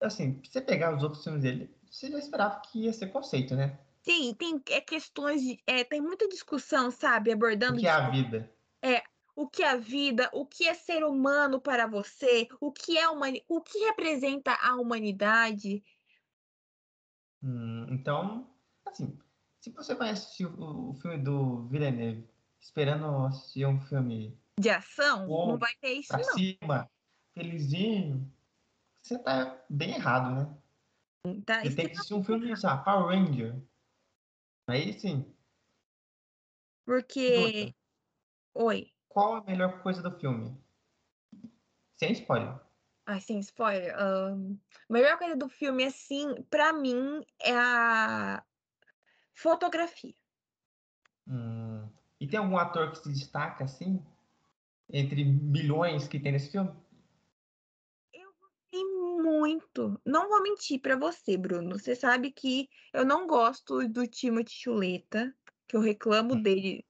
Assim, 0.00 0.40
se 0.44 0.52
você 0.52 0.60
pegar 0.60 0.94
os 0.94 1.02
outros 1.02 1.22
filmes 1.22 1.42
dele, 1.42 1.74
você 1.90 2.10
já 2.10 2.18
esperava 2.18 2.60
que 2.60 2.84
ia 2.84 2.92
ser 2.92 3.08
conceito, 3.08 3.54
né? 3.54 3.78
Sim, 4.02 4.34
tem 4.34 4.62
é, 4.68 4.80
questões, 4.80 5.40
de, 5.40 5.58
é, 5.66 5.82
tem 5.82 6.00
muita 6.00 6.28
discussão, 6.28 6.90
sabe? 6.90 7.32
Abordando. 7.32 7.76
O 7.76 7.80
que 7.80 7.86
é 7.86 7.90
a 7.90 8.10
vida? 8.10 8.50
É, 8.82 9.02
o 9.36 9.48
que 9.48 9.62
é 9.62 9.70
a 9.70 9.76
vida, 9.76 10.30
o 10.32 10.46
que 10.46 10.66
é 10.66 10.74
ser 10.74 11.04
humano 11.04 11.60
para 11.60 11.86
você, 11.86 12.48
o 12.60 12.72
que 12.72 12.96
é 12.96 13.08
humani 13.08 13.44
o 13.48 13.60
que 13.60 13.78
representa 13.78 14.54
a 14.54 14.76
humanidade. 14.76 15.82
Hum, 17.42 17.86
então, 17.90 18.48
assim, 18.86 19.18
se 19.60 19.70
você 19.70 19.94
vai 19.94 20.10
assistir 20.10 20.46
o, 20.46 20.90
o 20.90 20.94
filme 20.94 21.18
do 21.18 21.66
Villeneuve 21.68 22.28
esperando 22.60 23.26
assistir 23.26 23.66
um 23.66 23.80
filme 23.80 24.38
de 24.58 24.70
ação, 24.70 25.26
bom, 25.26 25.48
não 25.48 25.58
vai 25.58 25.74
ter 25.80 25.92
isso 25.92 26.08
pra 26.08 26.18
não. 26.18 26.32
cima, 26.34 26.90
felizinho, 27.34 28.32
você 29.02 29.18
tá 29.18 29.62
bem 29.68 29.94
errado, 29.94 30.34
né? 30.34 31.42
Tá, 31.44 31.60
você 31.60 31.74
tem 31.74 31.86
que 31.86 31.92
assistir 31.92 32.14
um 32.14 32.24
filme, 32.24 32.56
sabe, 32.56 32.84
Power 32.84 33.06
Ranger. 33.08 33.62
Aí 34.66 34.98
sim. 34.98 35.34
Porque. 36.86 37.74
Oi. 38.54 38.93
Qual 39.14 39.36
a 39.36 39.44
melhor 39.44 39.80
coisa 39.80 40.02
do 40.02 40.10
filme? 40.18 40.60
Sem 41.96 42.10
spoiler. 42.14 42.60
Ah, 43.06 43.20
sem 43.20 43.38
spoiler. 43.38 43.94
Um, 43.96 44.58
a 44.88 44.92
melhor 44.92 45.16
coisa 45.16 45.36
do 45.36 45.48
filme, 45.48 45.84
assim, 45.84 46.42
pra 46.50 46.72
mim, 46.72 47.24
é 47.40 47.52
a 47.54 48.44
fotografia. 49.32 50.16
Hum. 51.28 51.88
E 52.18 52.26
tem 52.26 52.40
algum 52.40 52.58
ator 52.58 52.90
que 52.90 52.98
se 52.98 53.12
destaca, 53.12 53.62
assim, 53.62 54.04
entre 54.92 55.22
milhões 55.22 56.08
que 56.08 56.18
tem 56.18 56.32
nesse 56.32 56.50
filme? 56.50 56.74
Eu 58.12 58.34
gostei 58.40 58.82
muito. 58.82 60.00
Não 60.04 60.28
vou 60.28 60.42
mentir 60.42 60.80
pra 60.80 60.96
você, 60.96 61.36
Bruno. 61.36 61.78
Você 61.78 61.94
sabe 61.94 62.32
que 62.32 62.68
eu 62.92 63.04
não 63.04 63.28
gosto 63.28 63.86
do 63.88 64.08
Timothy 64.08 64.54
Chuleta, 64.54 65.32
que 65.68 65.76
eu 65.76 65.80
reclamo 65.80 66.34
hum. 66.34 66.42
dele 66.42 66.84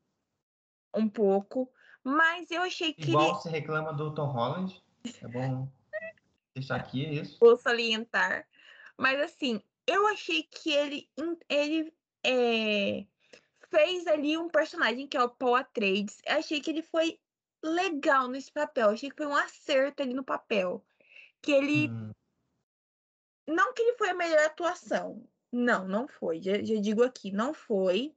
um 0.96 1.08
pouco, 1.08 1.70
mas 2.04 2.50
eu 2.50 2.62
achei 2.62 2.92
que 2.92 3.08
Igual 3.10 3.24
ele... 3.24 3.34
você 3.34 3.48
reclama 3.48 3.92
do 3.92 4.14
Tom 4.14 4.26
Holland. 4.26 4.82
É 5.22 5.26
bom 5.26 5.68
deixar 6.54 6.76
aqui 6.76 7.04
é 7.04 7.12
isso. 7.14 7.36
Vou 7.40 7.56
salientar. 7.56 8.46
Mas 8.96 9.20
assim, 9.20 9.60
eu 9.86 10.06
achei 10.06 10.44
que 10.44 10.72
ele, 10.72 11.08
ele 11.48 11.92
é, 12.24 13.04
fez 13.68 14.06
ali 14.06 14.38
um 14.38 14.48
personagem 14.48 15.06
que 15.06 15.16
é 15.16 15.22
o 15.22 15.28
Paul 15.28 15.56
Atreides. 15.56 16.22
Eu 16.24 16.38
achei 16.38 16.60
que 16.60 16.70
ele 16.70 16.82
foi 16.82 17.18
legal 17.62 18.28
nesse 18.28 18.52
papel. 18.52 18.88
Eu 18.88 18.94
achei 18.94 19.10
que 19.10 19.16
foi 19.16 19.26
um 19.26 19.36
acerto 19.36 20.02
ali 20.02 20.14
no 20.14 20.24
papel. 20.24 20.84
Que 21.42 21.52
ele. 21.52 21.90
Hum. 21.90 22.10
Não 23.46 23.74
que 23.74 23.82
ele 23.82 23.98
foi 23.98 24.10
a 24.10 24.14
melhor 24.14 24.46
atuação. 24.46 25.28
Não, 25.52 25.86
não 25.86 26.08
foi. 26.08 26.40
Já, 26.40 26.62
já 26.62 26.80
digo 26.80 27.02
aqui, 27.02 27.30
não 27.30 27.52
foi. 27.52 28.14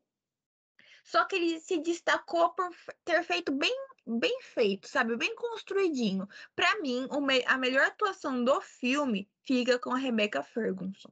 Só 1.08 1.24
que 1.24 1.38
ele 1.38 1.60
se 1.62 1.78
destacou 1.78 2.50
por 2.50 2.70
ter 3.06 3.24
feito 3.24 3.50
bem 3.54 3.74
bem 4.06 4.42
feito, 4.42 4.90
sabe? 4.90 5.16
Bem 5.16 5.34
construidinho. 5.36 6.28
Para 6.54 6.82
mim, 6.82 7.08
a 7.46 7.58
melhor 7.58 7.88
atuação 7.88 8.44
do 8.44 8.60
filme 8.62 9.30
fica 9.44 9.80
com 9.80 9.92
a 9.92 9.98
Rebecca 9.98 10.44
Ferguson. 10.44 11.10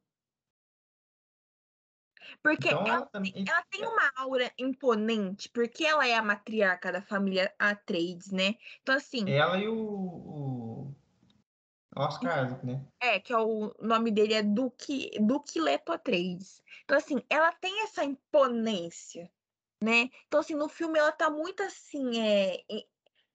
Porque 2.43 2.67
então, 2.67 2.85
ela, 2.85 3.05
também... 3.05 3.33
ela, 3.47 3.63
tem 3.69 3.85
uma 3.85 4.11
aura 4.17 4.51
imponente, 4.57 5.49
porque 5.49 5.85
ela 5.85 6.05
é 6.05 6.15
a 6.15 6.21
matriarca 6.21 6.91
da 6.91 7.01
família 7.01 7.53
Atreides, 7.57 8.31
né? 8.31 8.55
Então, 8.81 8.95
assim. 8.95 9.29
Ela 9.29 9.57
e 9.59 9.67
o, 9.67 9.77
o 9.77 10.95
Oscar 11.95 12.45
Isaac, 12.45 12.65
né? 12.65 12.85
É, 12.99 13.19
que 13.19 13.31
é 13.31 13.37
o 13.37 13.73
nome 13.79 14.11
dele 14.11 14.33
é 14.33 14.43
Duque, 14.43 15.11
Duque 15.21 15.59
Leto 15.59 15.93
Atreides. 15.93 16.61
Então, 16.83 16.97
assim, 16.97 17.21
ela 17.29 17.51
tem 17.53 17.83
essa 17.83 18.03
imponência 18.03 19.29
né? 19.85 20.09
Então, 20.27 20.39
assim, 20.39 20.55
no 20.55 20.67
filme 20.67 20.97
ela 20.97 21.11
tá 21.11 21.29
muito 21.29 21.61
assim, 21.61 22.19
é, 22.19 22.63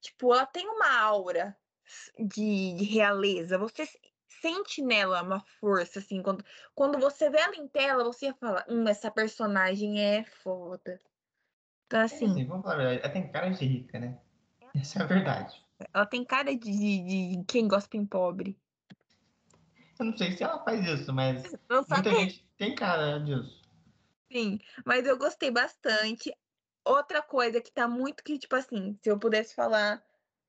tipo, 0.00 0.34
ela 0.34 0.44
tem 0.44 0.66
uma 0.68 0.98
aura 0.98 1.56
de, 2.18 2.74
de 2.74 2.84
realeza. 2.84 3.56
Você 3.56 3.88
sente 4.26 4.82
nela 4.82 5.22
uma 5.22 5.40
força, 5.60 6.00
assim, 6.00 6.20
quando, 6.22 6.44
quando 6.74 6.98
você 6.98 7.30
vê 7.30 7.38
ela 7.38 7.54
em 7.54 7.68
tela, 7.68 8.02
você 8.02 8.34
fala, 8.34 8.64
hum, 8.68 8.86
essa 8.88 9.10
personagem 9.12 10.00
é 10.02 10.24
foda. 10.24 10.98
Então, 11.86 12.00
assim. 12.00 12.26
É, 12.26 12.30
assim 12.30 12.44
vamos 12.46 12.64
falar 12.64 12.74
a 12.74 12.78
verdade, 12.78 13.00
ela 13.04 13.12
tem 13.12 13.30
cara 13.30 13.48
de 13.50 13.64
rica, 13.64 14.00
né? 14.00 14.18
Essa 14.74 14.98
é 14.98 15.02
a 15.02 15.06
verdade. 15.06 15.64
Ela 15.94 16.06
tem 16.06 16.24
cara 16.24 16.56
de, 16.56 16.70
de, 16.72 17.36
de 17.36 17.44
quem 17.46 17.68
gosta 17.68 17.96
em 17.96 18.04
pobre. 18.04 18.58
Eu 19.98 20.06
não 20.06 20.16
sei 20.16 20.32
se 20.32 20.42
ela 20.42 20.64
faz 20.64 20.84
isso, 20.84 21.12
mas 21.12 21.42
muita 21.88 22.10
gente 22.10 22.44
tem 22.56 22.74
cara 22.74 23.18
disso. 23.18 23.59
Sim, 24.32 24.60
mas 24.84 25.06
eu 25.06 25.18
gostei 25.18 25.50
bastante. 25.50 26.32
Outra 26.84 27.20
coisa 27.20 27.60
que 27.60 27.72
tá 27.72 27.88
muito 27.88 28.22
que, 28.22 28.38
tipo 28.38 28.54
assim, 28.54 28.98
se 29.02 29.10
eu 29.10 29.18
pudesse 29.18 29.54
falar, 29.54 30.02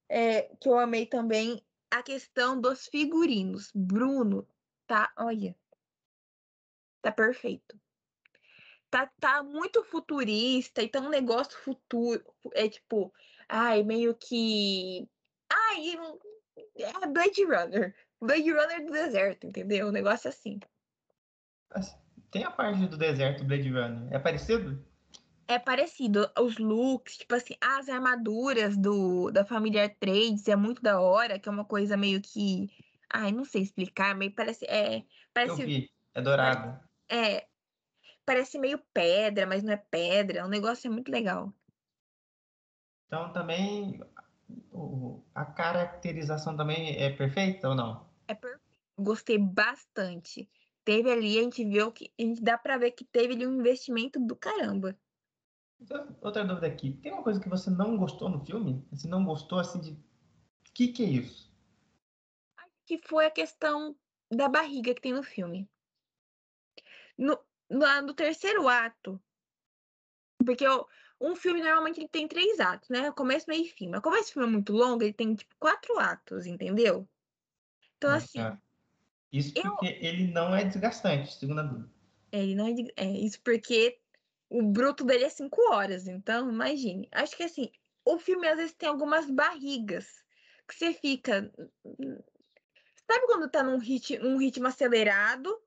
é, 0.08 0.44
que 0.62 0.70
eu 0.70 0.78
amei 0.78 1.06
também, 1.06 1.66
a 1.90 2.04
questão 2.04 2.60
dos 2.60 2.88
figurinos. 2.88 3.72
Bruno, 3.74 4.48
tá, 4.88 5.12
olha, 5.18 5.56
tá 7.02 7.12
perfeito. 7.12 7.80
Tá, 8.90 9.10
tá 9.20 9.42
muito 9.42 9.84
futurista 9.84 10.84
e 10.84 10.90
tá 10.90 11.00
um 11.00 11.10
negócio 11.10 11.58
futuro, 11.60 12.22
é 12.54 12.68
tipo, 12.68 13.14
ai, 13.48 13.84
meio 13.84 14.14
que, 14.14 15.10
ai, 15.50 15.96
é 16.76 17.08
Blade 17.08 17.44
Runner. 17.46 17.96
Blade 18.20 18.52
Runner 18.52 18.86
do 18.86 18.92
deserto, 18.92 19.48
entendeu? 19.48 19.88
Um 19.88 19.92
negócio 19.92 20.30
assim. 20.30 20.60
Tem 22.32 22.46
a 22.46 22.52
parte 22.52 22.88
do 22.88 22.98
deserto 22.98 23.44
Blade 23.44 23.70
Runner. 23.70 24.08
É 24.10 24.18
parecido? 24.18 24.82
É 25.48 25.60
parecido. 25.60 26.32
Os 26.40 26.58
looks, 26.58 27.18
tipo 27.18 27.36
assim, 27.36 27.56
as 27.60 27.90
armaduras 27.90 28.78
do, 28.78 29.30
da 29.32 29.44
família 29.44 29.90
Trades 30.00 30.48
é 30.48 30.56
muito 30.56 30.82
da 30.82 31.02
hora, 31.02 31.38
que 31.38 31.50
é 31.50 31.52
uma 31.52 31.66
coisa 31.66 31.98
meio 31.98 32.22
que. 32.22 32.70
Ai, 33.14 33.34
não 33.34 33.44
sei 33.44 33.64
explicar, 33.64 34.16
meio 34.16 34.34
parece. 34.34 34.66
É, 34.66 35.04
parece, 35.34 35.62
Eu 35.62 35.68
vi, 35.68 35.92
é 36.14 36.22
dourado. 36.22 36.80
É. 37.10 37.48
Parece 38.26 38.58
meio 38.58 38.80
pedra, 38.94 39.46
mas 39.46 39.62
não 39.62 39.74
é 39.74 39.78
pedra. 39.78 40.46
O 40.46 40.50
negócio 40.50 40.88
é 40.88 40.90
muito 40.90 41.12
legal. 41.12 41.54
Então 43.08 43.34
também 43.34 44.00
a 45.36 45.44
caracterização 45.44 46.56
também 46.56 46.96
é 46.98 47.10
perfeita 47.10 47.68
ou 47.68 47.76
não? 47.76 48.06
É 48.26 48.34
perfeito. 48.34 48.62
Gostei 48.98 49.38
bastante 49.38 50.50
teve 50.84 51.12
ali, 51.12 51.40
a 51.40 51.44
gente 51.44 51.64
viu 51.66 51.92
que 51.92 52.12
a 52.20 52.22
gente 52.22 52.42
dá 52.42 52.58
para 52.58 52.78
ver 52.78 52.92
que 52.92 53.06
teve 53.06 53.34
ali 53.34 53.48
um 53.48 53.60
investimento 53.60 54.20
do 54.20 54.36
caramba. 54.36 54.98
Outra 56.22 56.46
dúvida 56.46 56.68
aqui, 56.68 56.94
tem 57.02 57.12
uma 57.12 57.24
coisa 57.24 57.40
que 57.40 57.50
você 57.50 57.70
não 57.70 57.98
gostou 57.98 58.30
no 58.30 58.46
filme? 58.46 58.86
Você 58.92 59.08
não 59.08 59.26
gostou 59.26 59.60
assim 59.60 59.80
de 59.80 59.92
o 59.92 60.74
que 60.74 60.90
que 60.90 61.04
é 61.04 61.10
isso? 61.10 61.52
Acho 62.58 62.76
que 62.86 63.02
foi 63.08 63.26
a 63.26 63.32
questão 63.32 63.96
da 64.30 64.48
barriga 64.48 64.94
que 64.94 65.02
tem 65.02 65.14
no 65.14 65.24
filme. 65.24 65.70
No, 67.18 67.38
no, 67.70 68.02
no 68.04 68.14
terceiro 68.14 68.68
ato, 68.68 69.22
porque 70.46 70.66
eu, 70.66 70.88
um 71.20 71.36
filme 71.36 71.62
normalmente 71.62 72.00
ele 72.00 72.08
tem 72.08 72.28
três 72.28 72.60
atos, 72.60 72.90
né? 72.90 73.12
Começo, 73.12 73.46
meio 73.48 73.64
e 73.64 73.70
fim. 73.70 73.90
Mas 73.90 74.02
como 74.02 74.16
esse 74.16 74.34
filme 74.34 74.48
é 74.48 74.52
muito 74.52 74.74
longo, 74.74 75.04
ele 75.04 75.14
tem 75.14 75.36
tipo 75.36 75.56
quatro 75.60 75.98
atos, 76.00 76.46
entendeu? 76.46 77.08
Então, 77.98 78.12
assim, 78.12 78.40
é. 78.40 78.58
Isso 79.32 79.54
porque 79.54 79.88
eu... 79.88 80.08
ele 80.08 80.28
não 80.28 80.54
é 80.56 80.64
desgastante, 80.64 81.34
segundo 81.34 81.60
a 81.60 81.64
dúvida. 81.64 81.90
É, 82.32 82.40
ele 82.40 82.56
não 82.56 82.68
é, 82.68 82.74
é 82.98 83.10
isso 83.10 83.42
porque 83.42 84.00
o 84.50 84.62
bruto 84.62 85.04
dele 85.04 85.24
é 85.24 85.30
cinco 85.30 85.62
horas, 85.72 86.08
então 86.08 86.50
imagine. 86.50 87.08
Acho 87.12 87.36
que 87.36 87.44
assim, 87.44 87.72
o 88.04 88.20
filme 88.20 88.48
às 88.48 88.58
vezes 88.58 88.74
tem 88.74 88.90
algumas 88.90 89.30
barrigas 89.30 90.06
que 90.68 90.76
você 90.76 90.94
fica. 90.94 91.52
Sabe 93.10 93.26
quando 93.26 93.50
tá 93.50 93.64
num 93.64 93.78
ritmo, 93.78 94.24
num 94.24 94.38
ritmo 94.38 94.68
acelerado? 94.68 95.58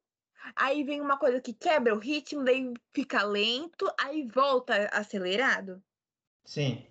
Aí 0.55 0.85
vem 0.85 1.01
uma 1.01 1.19
coisa 1.19 1.41
que 1.41 1.55
quebra 1.55 1.95
o 1.95 1.99
ritmo, 1.99 2.45
daí 2.45 2.73
fica 2.93 3.23
lento, 3.23 3.91
aí 3.99 4.27
volta 4.27 4.89
acelerado? 4.93 5.83
Sim. 6.45 6.87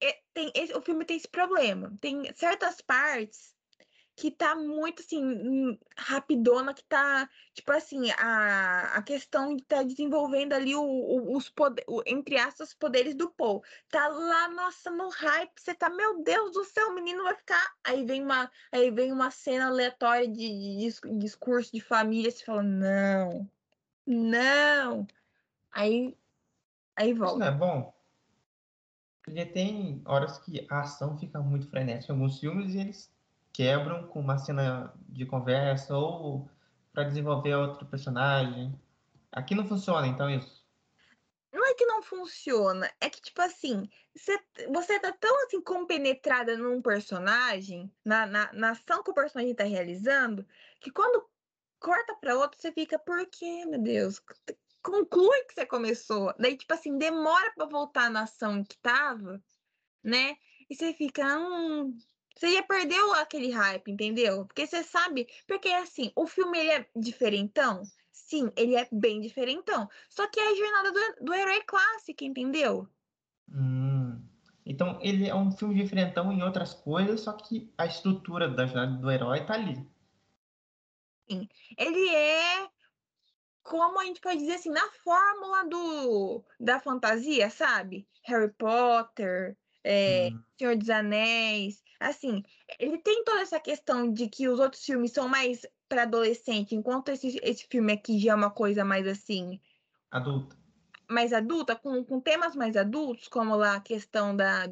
É, 0.00 0.20
tem, 0.32 0.52
esse, 0.54 0.72
o 0.72 0.80
filme 0.80 1.04
tem 1.04 1.16
esse 1.16 1.26
problema. 1.26 1.96
Tem 2.00 2.32
certas 2.36 2.80
partes 2.80 3.57
que 4.18 4.32
tá 4.32 4.56
muito 4.56 5.00
assim, 5.00 5.24
hum, 5.24 5.78
rapidona, 5.96 6.74
que 6.74 6.82
tá, 6.82 7.30
tipo 7.54 7.70
assim, 7.70 8.10
a, 8.18 8.96
a 8.96 9.02
questão 9.02 9.54
de 9.54 9.62
tá 9.62 9.84
desenvolvendo 9.84 10.54
ali 10.54 10.74
o, 10.74 10.82
o, 10.82 11.36
os 11.36 11.48
poderes, 11.48 11.88
entre 12.04 12.36
aspas, 12.36 12.74
poderes 12.74 13.14
do 13.14 13.30
Paul. 13.30 13.62
Tá 13.88 14.08
lá, 14.08 14.48
nossa, 14.48 14.90
no 14.90 15.08
hype, 15.08 15.52
você 15.56 15.72
tá, 15.72 15.88
meu 15.88 16.20
Deus 16.24 16.50
do 16.50 16.64
céu, 16.64 16.88
o 16.88 16.94
menino 16.96 17.22
vai 17.22 17.36
ficar. 17.36 17.74
Aí 17.84 18.04
vem 18.04 18.24
uma, 18.24 18.50
aí 18.72 18.90
vem 18.90 19.12
uma 19.12 19.30
cena 19.30 19.68
aleatória 19.68 20.26
de, 20.26 20.34
de, 20.34 21.00
de 21.00 21.18
discurso 21.18 21.70
de 21.72 21.80
família, 21.80 22.32
você 22.32 22.44
fala, 22.44 22.64
não, 22.64 23.48
não. 24.04 25.06
Aí, 25.70 26.18
aí 26.96 27.14
volta. 27.14 27.34
Isso 27.34 27.38
não 27.38 27.46
é 27.46 27.52
bom? 27.52 27.94
Porque 29.22 29.46
tem 29.46 30.02
horas 30.04 30.38
que 30.38 30.66
a 30.68 30.80
ação 30.80 31.16
fica 31.16 31.38
muito 31.40 31.68
frenética 31.70 32.12
em 32.12 32.16
alguns 32.16 32.40
filmes 32.40 32.74
e 32.74 32.78
eles 32.78 33.16
quebram 33.58 34.06
com 34.06 34.20
uma 34.20 34.38
cena 34.38 34.94
de 35.08 35.26
conversa 35.26 35.92
ou 35.92 36.48
para 36.92 37.02
desenvolver 37.02 37.56
outro 37.56 37.84
personagem. 37.86 38.72
Aqui 39.32 39.52
não 39.52 39.66
funciona, 39.66 40.06
então 40.06 40.30
isso. 40.30 40.64
Não 41.52 41.66
é 41.66 41.74
que 41.74 41.84
não 41.84 42.00
funciona, 42.00 42.88
é 43.00 43.10
que, 43.10 43.20
tipo 43.20 43.42
assim, 43.42 43.90
você, 44.14 44.38
você 44.68 45.00
tá 45.00 45.12
tão 45.12 45.44
assim 45.44 45.60
compenetrada 45.60 46.56
num 46.56 46.80
personagem, 46.80 47.92
na, 48.04 48.26
na, 48.26 48.52
na 48.52 48.70
ação 48.70 49.02
que 49.02 49.10
o 49.10 49.14
personagem 49.14 49.52
tá 49.56 49.64
realizando, 49.64 50.46
que 50.78 50.92
quando 50.92 51.28
corta 51.80 52.14
pra 52.14 52.36
outro, 52.36 52.60
você 52.60 52.70
fica, 52.70 52.96
por 52.96 53.26
quê, 53.26 53.66
meu 53.66 53.82
Deus? 53.82 54.22
Conclui 54.80 55.42
que 55.46 55.54
você 55.54 55.66
começou. 55.66 56.32
Daí, 56.38 56.56
tipo 56.56 56.72
assim, 56.72 56.96
demora 56.96 57.52
pra 57.56 57.66
voltar 57.66 58.08
na 58.08 58.22
ação 58.22 58.62
que 58.62 58.78
tava, 58.78 59.42
né? 60.04 60.36
E 60.70 60.76
você 60.76 60.92
fica, 60.92 61.36
hum, 61.36 61.98
você 62.38 62.52
já 62.54 62.62
perdeu 62.62 63.12
aquele 63.14 63.50
hype, 63.50 63.90
entendeu? 63.90 64.46
Porque 64.46 64.64
você 64.64 64.84
sabe, 64.84 65.26
porque 65.46 65.68
assim, 65.70 66.12
o 66.14 66.24
filme 66.24 66.56
ele 66.56 66.70
é 66.70 66.86
diferentão? 66.94 67.82
Sim, 68.12 68.52
ele 68.56 68.76
é 68.76 68.86
bem 68.92 69.20
diferentão. 69.20 69.88
Só 70.08 70.28
que 70.28 70.38
é 70.38 70.48
a 70.48 70.54
jornada 70.54 70.92
do, 70.92 71.24
do 71.24 71.34
herói 71.34 71.62
clássico, 71.62 72.22
entendeu? 72.22 72.88
Hum. 73.52 74.22
Então 74.64 74.98
ele 75.02 75.28
é 75.28 75.34
um 75.34 75.50
filme 75.50 75.74
diferentão 75.74 76.30
em 76.30 76.42
outras 76.42 76.74
coisas, 76.74 77.22
só 77.22 77.32
que 77.32 77.72
a 77.76 77.86
estrutura 77.86 78.48
da 78.48 78.66
jornada 78.66 78.98
do 78.98 79.10
herói 79.10 79.44
tá 79.44 79.54
ali. 79.54 79.84
Sim. 81.28 81.48
Ele 81.76 82.08
é 82.14 82.68
como 83.64 84.00
a 84.00 84.04
gente 84.04 84.20
pode 84.20 84.38
dizer 84.38 84.54
assim, 84.54 84.70
na 84.70 84.88
fórmula 85.04 85.64
do 85.68 86.44
da 86.60 86.78
fantasia, 86.78 87.50
sabe? 87.50 88.06
Harry 88.22 88.52
Potter, 88.52 89.56
é, 89.82 90.30
hum. 90.32 90.42
Senhor 90.56 90.76
dos 90.76 90.88
Anéis, 90.88 91.82
assim, 92.00 92.42
ele 92.78 92.98
tem 92.98 93.24
toda 93.24 93.40
essa 93.40 93.58
questão 93.58 94.12
de 94.12 94.28
que 94.28 94.48
os 94.48 94.58
outros 94.58 94.84
filmes 94.84 95.12
são 95.12 95.28
mais 95.28 95.66
para 95.88 96.02
adolescente, 96.02 96.74
enquanto 96.74 97.08
esse, 97.08 97.38
esse 97.42 97.66
filme 97.68 97.92
aqui 97.92 98.18
já 98.18 98.32
é 98.32 98.34
uma 98.34 98.50
coisa 98.50 98.84
mais 98.84 99.06
assim. 99.06 99.60
Adulta. 100.10 100.56
Mais 101.08 101.32
adulta, 101.32 101.74
com, 101.74 102.04
com 102.04 102.20
temas 102.20 102.54
mais 102.54 102.76
adultos, 102.76 103.28
como 103.28 103.56
lá 103.56 103.76
a 103.76 103.80
questão 103.80 104.36
da, 104.36 104.66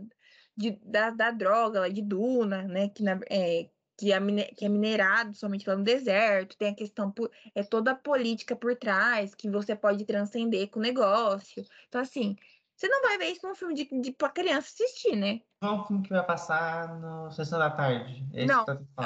de, 0.56 0.72
da, 0.82 1.10
da 1.10 1.30
droga, 1.30 1.80
lá 1.80 1.88
de 1.88 2.02
Duna, 2.02 2.62
né? 2.62 2.90
Que, 2.90 3.02
na, 3.02 3.18
é, 3.30 3.68
que, 3.96 4.12
é, 4.12 4.20
que 4.54 4.64
é 4.64 4.68
minerado 4.68 5.34
somente 5.34 5.68
lá 5.68 5.76
no 5.76 5.82
deserto, 5.82 6.56
tem 6.56 6.68
a 6.68 6.74
questão, 6.74 7.12
é 7.54 7.62
toda 7.62 7.92
a 7.92 7.96
política 7.96 8.54
por 8.54 8.76
trás, 8.76 9.34
que 9.34 9.50
você 9.50 9.74
pode 9.74 10.04
transcender 10.04 10.68
com 10.68 10.78
o 10.78 10.82
negócio. 10.82 11.64
Então, 11.88 12.00
assim, 12.00 12.36
você 12.76 12.88
não 12.88 13.00
vai 13.00 13.16
ver 13.16 13.30
isso 13.30 13.46
num 13.46 13.54
filme 13.54 13.74
de, 13.74 13.88
de 14.00 14.12
pra 14.12 14.28
criança 14.28 14.68
assistir, 14.68 15.16
né? 15.16 15.40
É 15.66 15.70
um 15.70 15.84
filme 15.84 16.02
que 16.02 16.10
vai 16.10 16.24
passar 16.24 16.98
no 17.00 17.30
Sessão 17.30 17.58
da 17.58 17.70
Tarde. 17.70 18.26
É 18.34 18.46
não, 18.46 18.64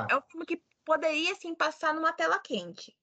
é 0.09 0.17
um 0.17 0.23
filme 0.23 0.47
que 0.47 0.63
poderia, 0.85 1.35
sim, 1.35 1.55
passar 1.55 1.95
numa 1.95 2.13
tela 2.13 2.39
quente. 2.39 2.97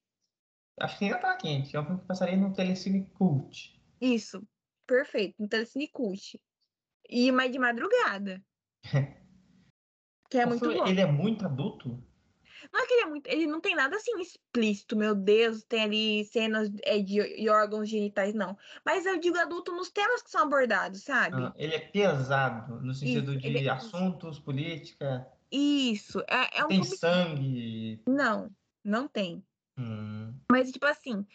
Acho 0.80 0.98
que 0.98 1.06
nem 1.06 1.14
na 1.14 1.20
tela 1.20 1.36
quente. 1.38 1.76
É 1.76 1.80
um 1.80 1.86
filme 1.86 2.02
que 2.02 2.08
passaria 2.08 2.38
no 2.38 2.54
Telecine 2.54 3.10
Cult. 3.12 3.82
Isso, 4.00 4.48
perfeito. 4.86 5.36
No 5.40 5.48
Telecine 5.48 5.88
Cult. 5.88 6.40
E 7.10 7.32
mais 7.32 7.52
de 7.52 7.58
madrugada. 7.58 8.44
que 10.30 10.38
é 10.38 10.46
o 10.46 10.50
muito 10.50 10.60
filme, 10.62 10.78
bom. 10.78 10.88
Ele 10.88 11.02
é 11.02 11.06
muito 11.06 11.46
adulto? 11.46 12.04
Não 12.72 12.82
é 12.82 12.86
que 12.86 12.94
ele 12.94 13.02
é 13.02 13.06
muito. 13.06 13.28
Ele 13.28 13.48
não 13.48 13.62
tem 13.62 13.76
nada 13.76 13.96
assim 13.96 14.20
explícito, 14.20 14.96
meu 14.96 15.16
Deus, 15.16 15.64
tem 15.64 15.84
ali 15.84 16.26
cenas 16.26 16.70
é, 16.84 17.00
de, 17.00 17.36
de 17.36 17.50
órgãos 17.50 17.90
genitais, 17.90 18.34
não. 18.34 18.58
Mas 18.86 19.06
eu 19.06 19.20
digo 19.20 19.38
adulto 19.38 19.72
nos 19.72 19.90
temas 19.90 20.22
que 20.22 20.30
são 20.30 20.44
abordados, 20.44 21.04
sabe? 21.04 21.42
Ah, 21.42 21.54
ele 21.56 21.76
é 21.76 21.80
pesado, 21.80 22.80
no 22.82 22.94
sentido 22.94 23.34
Isso, 23.34 23.42
de 23.42 23.68
é... 23.68 23.72
assuntos, 23.72 24.40
política. 24.40 25.28
Isso. 25.52 26.20
É, 26.28 26.60
é 26.60 26.66
um 26.66 26.68
tem 26.68 26.84
sangue. 26.84 28.02
Não, 28.08 28.50
não 28.84 29.08
tem. 29.08 29.44
Hum. 29.78 30.34
Mas, 30.52 30.72
tipo 30.72 30.86
assim, 30.86 31.26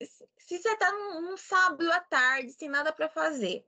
se 0.00 0.58
você 0.58 0.76
tá 0.76 0.90
num, 0.92 1.20
num 1.22 1.36
sábado 1.36 1.90
à 1.92 2.00
tarde, 2.00 2.52
sem 2.52 2.68
nada 2.68 2.92
para 2.92 3.08
fazer, 3.08 3.66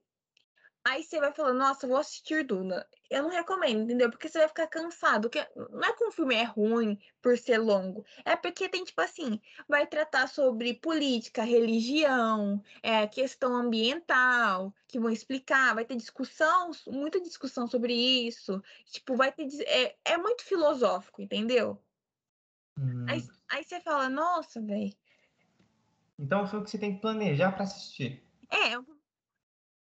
Aí 0.82 1.02
você 1.02 1.20
vai 1.20 1.32
falando, 1.32 1.58
nossa, 1.58 1.86
vou 1.86 1.98
assistir 1.98 2.42
Duna. 2.42 2.86
Eu 3.10 3.24
não 3.24 3.30
recomendo, 3.30 3.82
entendeu? 3.82 4.10
Porque 4.10 4.28
você 4.28 4.38
vai 4.38 4.48
ficar 4.48 4.66
cansado. 4.66 5.28
Que 5.28 5.46
não 5.54 5.84
é 5.84 5.92
que 5.92 6.04
um 6.04 6.10
filme 6.10 6.34
é 6.34 6.44
ruim 6.44 6.98
por 7.20 7.36
ser 7.36 7.58
longo. 7.58 8.04
É 8.24 8.34
porque 8.34 8.68
tem, 8.68 8.82
tipo 8.82 9.00
assim, 9.00 9.38
vai 9.68 9.86
tratar 9.86 10.26
sobre 10.26 10.72
política, 10.74 11.42
religião, 11.42 12.62
é, 12.82 13.06
questão 13.06 13.54
ambiental, 13.54 14.72
que 14.88 14.98
vão 14.98 15.10
explicar, 15.10 15.74
vai 15.74 15.84
ter 15.84 15.96
discussão, 15.96 16.70
muita 16.86 17.20
discussão 17.20 17.66
sobre 17.66 17.92
isso. 17.92 18.62
Tipo, 18.86 19.16
vai 19.16 19.30
ter. 19.30 19.48
É, 19.66 19.96
é 20.04 20.16
muito 20.16 20.42
filosófico, 20.44 21.20
entendeu? 21.20 21.78
Hum. 22.78 23.04
Aí, 23.06 23.22
aí 23.50 23.64
você 23.64 23.80
fala, 23.80 24.08
nossa, 24.08 24.62
velho. 24.62 24.94
Então 26.18 26.40
é 26.40 26.42
um 26.42 26.46
filme 26.46 26.64
que 26.64 26.70
você 26.70 26.78
tem 26.78 26.94
que 26.94 27.00
planejar 27.02 27.52
para 27.52 27.64
assistir. 27.64 28.24
É, 28.50 28.76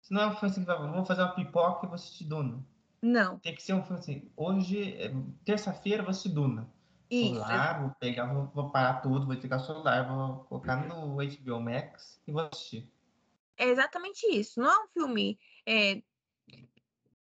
se 0.08 0.14
não 0.14 0.22
é 0.22 0.28
um 0.28 0.36
filme 0.38 0.50
assim, 0.50 0.64
vou 0.64 1.04
fazer 1.04 1.22
uma 1.22 1.36
pipoca 1.36 1.86
e 1.86 1.88
vou 1.90 1.96
assistir 1.96 2.24
Duna. 2.24 2.66
Não. 3.02 3.38
Tem 3.40 3.54
que 3.54 3.62
ser 3.62 3.74
um 3.74 3.84
filme 3.84 4.00
assim, 4.00 4.32
hoje, 4.38 4.94
é, 4.94 5.14
terça-feira, 5.44 6.02
vou 6.02 6.12
assistir 6.12 6.30
Duna. 6.30 6.66
Isso. 7.12 7.34
Vou 7.34 7.42
lá, 7.42 7.78
vou 7.78 7.90
pegar, 8.00 8.34
vou, 8.34 8.50
vou 8.56 8.70
parar 8.70 9.02
tudo, 9.02 9.26
vou 9.26 9.36
desligar 9.36 9.60
o 9.60 9.66
celular, 9.66 10.08
vou 10.08 10.46
colocar 10.46 10.78
no 10.78 11.18
HBO 11.18 11.60
Max 11.60 12.22
e 12.26 12.32
vou 12.32 12.42
assistir. 12.42 12.90
É 13.58 13.68
exatamente 13.68 14.26
isso. 14.28 14.62
Não 14.62 14.72
é 14.72 14.86
um 14.86 14.88
filme 14.88 15.38
é, 15.66 16.02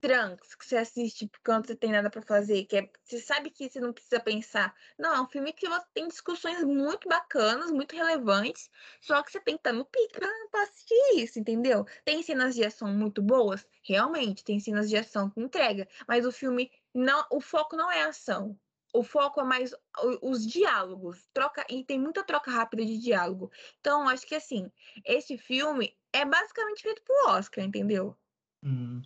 Trunks, 0.00 0.54
que 0.54 0.64
você 0.64 0.76
assiste 0.76 1.30
quando 1.44 1.66
você 1.66 1.74
tem 1.74 1.90
nada 1.90 2.08
para 2.08 2.22
fazer, 2.22 2.64
que 2.64 2.76
é, 2.76 2.90
você 3.04 3.18
sabe 3.18 3.50
que 3.50 3.68
você 3.68 3.80
não 3.80 3.92
precisa 3.92 4.20
pensar. 4.20 4.74
Não, 4.98 5.14
é 5.14 5.20
um 5.20 5.26
filme 5.28 5.52
que 5.52 5.66
tem 5.92 6.06
discussões 6.06 6.62
muito 6.62 7.08
bacanas, 7.08 7.70
muito 7.70 7.96
relevantes, 7.96 8.70
só 9.00 9.22
que 9.22 9.32
você 9.32 9.40
tem 9.40 9.54
que 9.54 9.60
estar 9.60 9.72
no 9.72 9.84
pique 9.84 10.18
pra, 10.18 10.62
assistir 10.62 10.94
isso, 11.16 11.38
entendeu? 11.38 11.84
Tem 12.04 12.22
cenas 12.22 12.54
de 12.54 12.64
ação 12.64 12.88
muito 12.88 13.20
boas, 13.20 13.66
realmente, 13.82 14.44
tem 14.44 14.60
cenas 14.60 14.88
de 14.88 14.96
ação 14.96 15.30
que 15.30 15.40
entrega, 15.40 15.88
mas 16.06 16.24
o 16.24 16.32
filme 16.32 16.70
não, 16.94 17.24
o 17.30 17.40
foco 17.40 17.76
não 17.76 17.90
é 17.90 18.02
a 18.02 18.08
ação. 18.08 18.58
O 18.94 19.02
foco 19.02 19.40
é 19.40 19.44
mais 19.44 19.74
os 20.22 20.46
diálogos, 20.46 21.28
troca 21.34 21.64
e 21.68 21.84
tem 21.84 22.00
muita 22.00 22.24
troca 22.24 22.50
rápida 22.50 22.84
de 22.86 22.96
diálogo. 22.98 23.50
Então, 23.80 24.08
acho 24.08 24.26
que 24.26 24.34
assim, 24.34 24.72
esse 25.04 25.36
filme 25.36 25.94
é 26.10 26.24
basicamente 26.24 26.82
feito 26.82 27.02
pro 27.02 27.32
Oscar, 27.32 27.64
entendeu? 27.64 28.16
Hum. 28.62 29.02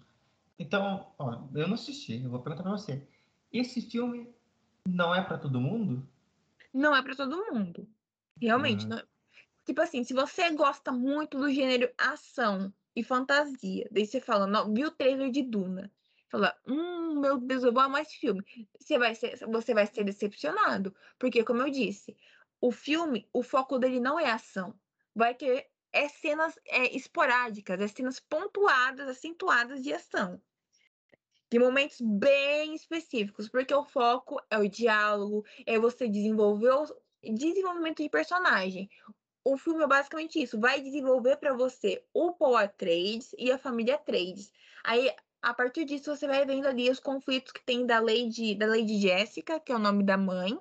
Então, 0.62 1.12
ó, 1.18 1.42
eu 1.56 1.66
não 1.66 1.74
assisti, 1.74 2.22
eu 2.22 2.30
vou 2.30 2.40
perguntar 2.40 2.62
pra 2.62 2.70
você. 2.70 3.04
Esse 3.52 3.82
filme 3.82 4.32
não 4.86 5.12
é 5.12 5.20
para 5.20 5.36
todo 5.36 5.60
mundo? 5.60 6.08
Não 6.72 6.94
é 6.94 7.02
para 7.02 7.16
todo 7.16 7.52
mundo. 7.52 7.88
Realmente. 8.40 8.86
Não... 8.86 8.98
É. 8.98 9.04
Tipo 9.64 9.80
assim, 9.80 10.04
se 10.04 10.14
você 10.14 10.50
gosta 10.50 10.92
muito 10.92 11.36
do 11.36 11.50
gênero 11.50 11.92
ação 11.98 12.72
e 12.94 13.02
fantasia, 13.02 13.88
daí 13.90 14.06
você 14.06 14.20
fala, 14.20 14.46
não, 14.46 14.72
viu 14.72 14.86
o 14.86 14.92
trailer 14.92 15.32
de 15.32 15.42
Duna. 15.42 15.90
Fala, 16.28 16.56
hum, 16.64 17.18
meu 17.20 17.38
Deus, 17.38 17.64
eu 17.64 17.72
vou 17.72 17.82
amar 17.82 18.02
esse 18.02 18.16
filme. 18.16 18.44
Você 18.78 18.96
vai 18.98 19.16
ser, 19.16 19.36
você 19.48 19.74
vai 19.74 19.86
ser 19.86 20.04
decepcionado. 20.04 20.94
Porque, 21.18 21.42
como 21.42 21.60
eu 21.62 21.70
disse, 21.70 22.16
o 22.60 22.70
filme, 22.70 23.28
o 23.32 23.42
foco 23.42 23.80
dele 23.80 23.98
não 23.98 24.18
é 24.18 24.30
ação. 24.30 24.78
Vai 25.12 25.34
ter 25.34 25.66
é 25.92 26.08
cenas 26.08 26.58
é, 26.66 26.96
esporádicas, 26.96 27.80
é 27.80 27.88
cenas 27.88 28.18
pontuadas, 28.20 29.08
acentuadas 29.08 29.82
de 29.82 29.92
ação. 29.92 30.40
De 31.52 31.58
momentos 31.58 32.00
bem 32.00 32.74
específicos, 32.74 33.46
porque 33.46 33.74
o 33.74 33.84
foco 33.84 34.40
é 34.48 34.56
o 34.56 34.66
diálogo, 34.66 35.44
é 35.66 35.78
você 35.78 36.08
desenvolver 36.08 36.70
o 36.70 36.86
desenvolvimento 37.22 38.02
de 38.02 38.08
personagem. 38.08 38.88
O 39.44 39.58
filme 39.58 39.84
é 39.84 39.86
basicamente 39.86 40.42
isso, 40.42 40.58
vai 40.58 40.80
desenvolver 40.80 41.36
para 41.36 41.52
você 41.52 42.02
o 42.14 42.32
Paul 42.32 42.56
Atreides 42.56 43.34
e 43.36 43.52
a 43.52 43.58
família 43.58 43.96
Atreides. 43.96 44.50
Aí, 44.82 45.14
a 45.42 45.52
partir 45.52 45.84
disso, 45.84 46.16
você 46.16 46.26
vai 46.26 46.46
vendo 46.46 46.66
ali 46.66 46.88
os 46.88 46.98
conflitos 46.98 47.52
que 47.52 47.62
tem 47.62 47.84
da 47.84 48.00
Lady, 48.00 48.54
da 48.54 48.64
Lady 48.64 48.98
Jessica, 48.98 49.60
que 49.60 49.72
é 49.72 49.76
o 49.76 49.78
nome 49.78 50.04
da 50.04 50.16
mãe, 50.16 50.58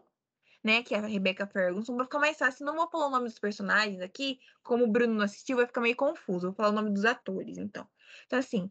né, 0.62 0.84
que 0.84 0.94
é 0.94 0.98
a 0.98 1.08
Rebecca 1.08 1.48
Ferguson, 1.48 1.96
vai 1.96 2.04
ficar 2.04 2.20
mais 2.20 2.38
fácil. 2.38 2.66
Não 2.66 2.76
vou 2.76 2.90
falar 2.90 3.08
o 3.08 3.12
nome 3.12 3.30
dos 3.30 3.40
personagens 3.40 4.02
aqui, 4.02 4.42
como 4.62 4.84
o 4.84 4.92
Bruno 4.92 5.14
não 5.14 5.24
assistiu, 5.24 5.56
vai 5.56 5.66
ficar 5.66 5.80
meio 5.80 5.96
confuso. 5.96 6.48
Vou 6.48 6.54
falar 6.54 6.68
o 6.68 6.74
nome 6.74 6.92
dos 6.92 7.06
atores, 7.06 7.58
então. 7.58 7.88
Então, 8.26 8.40
assim, 8.40 8.70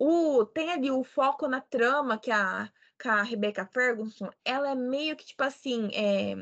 o, 0.00 0.46
tem 0.46 0.70
ali 0.70 0.90
o 0.90 1.04
foco 1.04 1.46
na 1.46 1.60
trama 1.60 2.18
que 2.18 2.30
a, 2.30 2.72
com 3.00 3.10
a 3.10 3.22
Rebecca 3.22 3.66
Ferguson, 3.66 4.30
ela 4.42 4.70
é 4.70 4.74
meio 4.74 5.14
que, 5.14 5.26
tipo 5.26 5.44
assim, 5.44 5.90
é, 5.92 6.34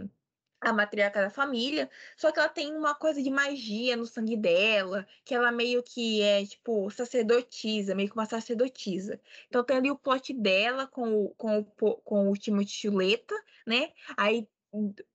a 0.61 0.73
matriarca 0.73 1.21
da 1.21 1.29
família, 1.29 1.91
só 2.17 2.31
que 2.31 2.39
ela 2.39 2.49
tem 2.49 2.73
uma 2.73 2.95
coisa 2.95 3.21
de 3.21 3.29
magia 3.29 3.97
no 3.97 4.07
sangue 4.07 4.37
dela, 4.37 5.05
que 5.25 5.35
ela 5.35 5.51
meio 5.51 5.83
que 5.83 6.23
é, 6.23 6.47
tipo, 6.47 6.89
sacerdotisa, 6.91 7.97
meio 7.97 8.09
que 8.09 8.17
uma 8.17 8.27
sacerdotisa. 8.27 9.21
Então 9.49 9.65
tem 9.65 9.77
ali 9.77 9.91
o 9.91 9.99
plot 9.99 10.33
dela 10.35 10.87
com 10.87 11.25
o, 11.25 11.31
com 11.31 11.59
o, 11.59 11.97
com 11.97 12.31
o 12.31 12.65
Chuleta, 12.65 13.35
né? 13.67 13.91
Aí 14.17 14.49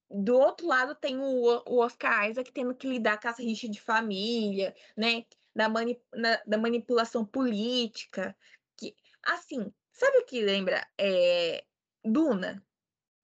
do 0.09 0.37
outro 0.37 0.67
lado 0.67 0.95
tem 0.95 1.17
o, 1.17 1.63
o 1.65 1.77
Oscar 1.79 2.29
Isaac 2.29 2.51
tendo 2.51 2.75
que 2.75 2.87
lidar 2.87 3.19
com 3.21 3.29
as 3.29 3.39
rixas 3.39 3.69
de 3.69 3.79
família, 3.79 4.75
né? 4.97 5.23
Da, 5.55 5.69
mani, 5.69 6.01
na, 6.13 6.41
da 6.45 6.57
manipulação 6.57 7.25
política. 7.25 8.35
Que, 8.77 8.95
assim, 9.23 9.71
sabe 9.91 10.17
o 10.19 10.25
que 10.25 10.41
lembra? 10.41 10.85
É, 10.97 11.63
Duna. 12.03 12.63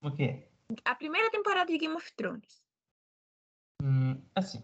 O 0.02 0.12
quê? 0.12 0.48
A 0.86 0.96
primeira 0.96 1.32
temporada 1.32 1.72
de 1.72 1.78
Game 1.78 1.96
of 1.96 2.14
Thrones. 2.16 2.64
Hum, 3.82 4.22
assim. 4.36 4.64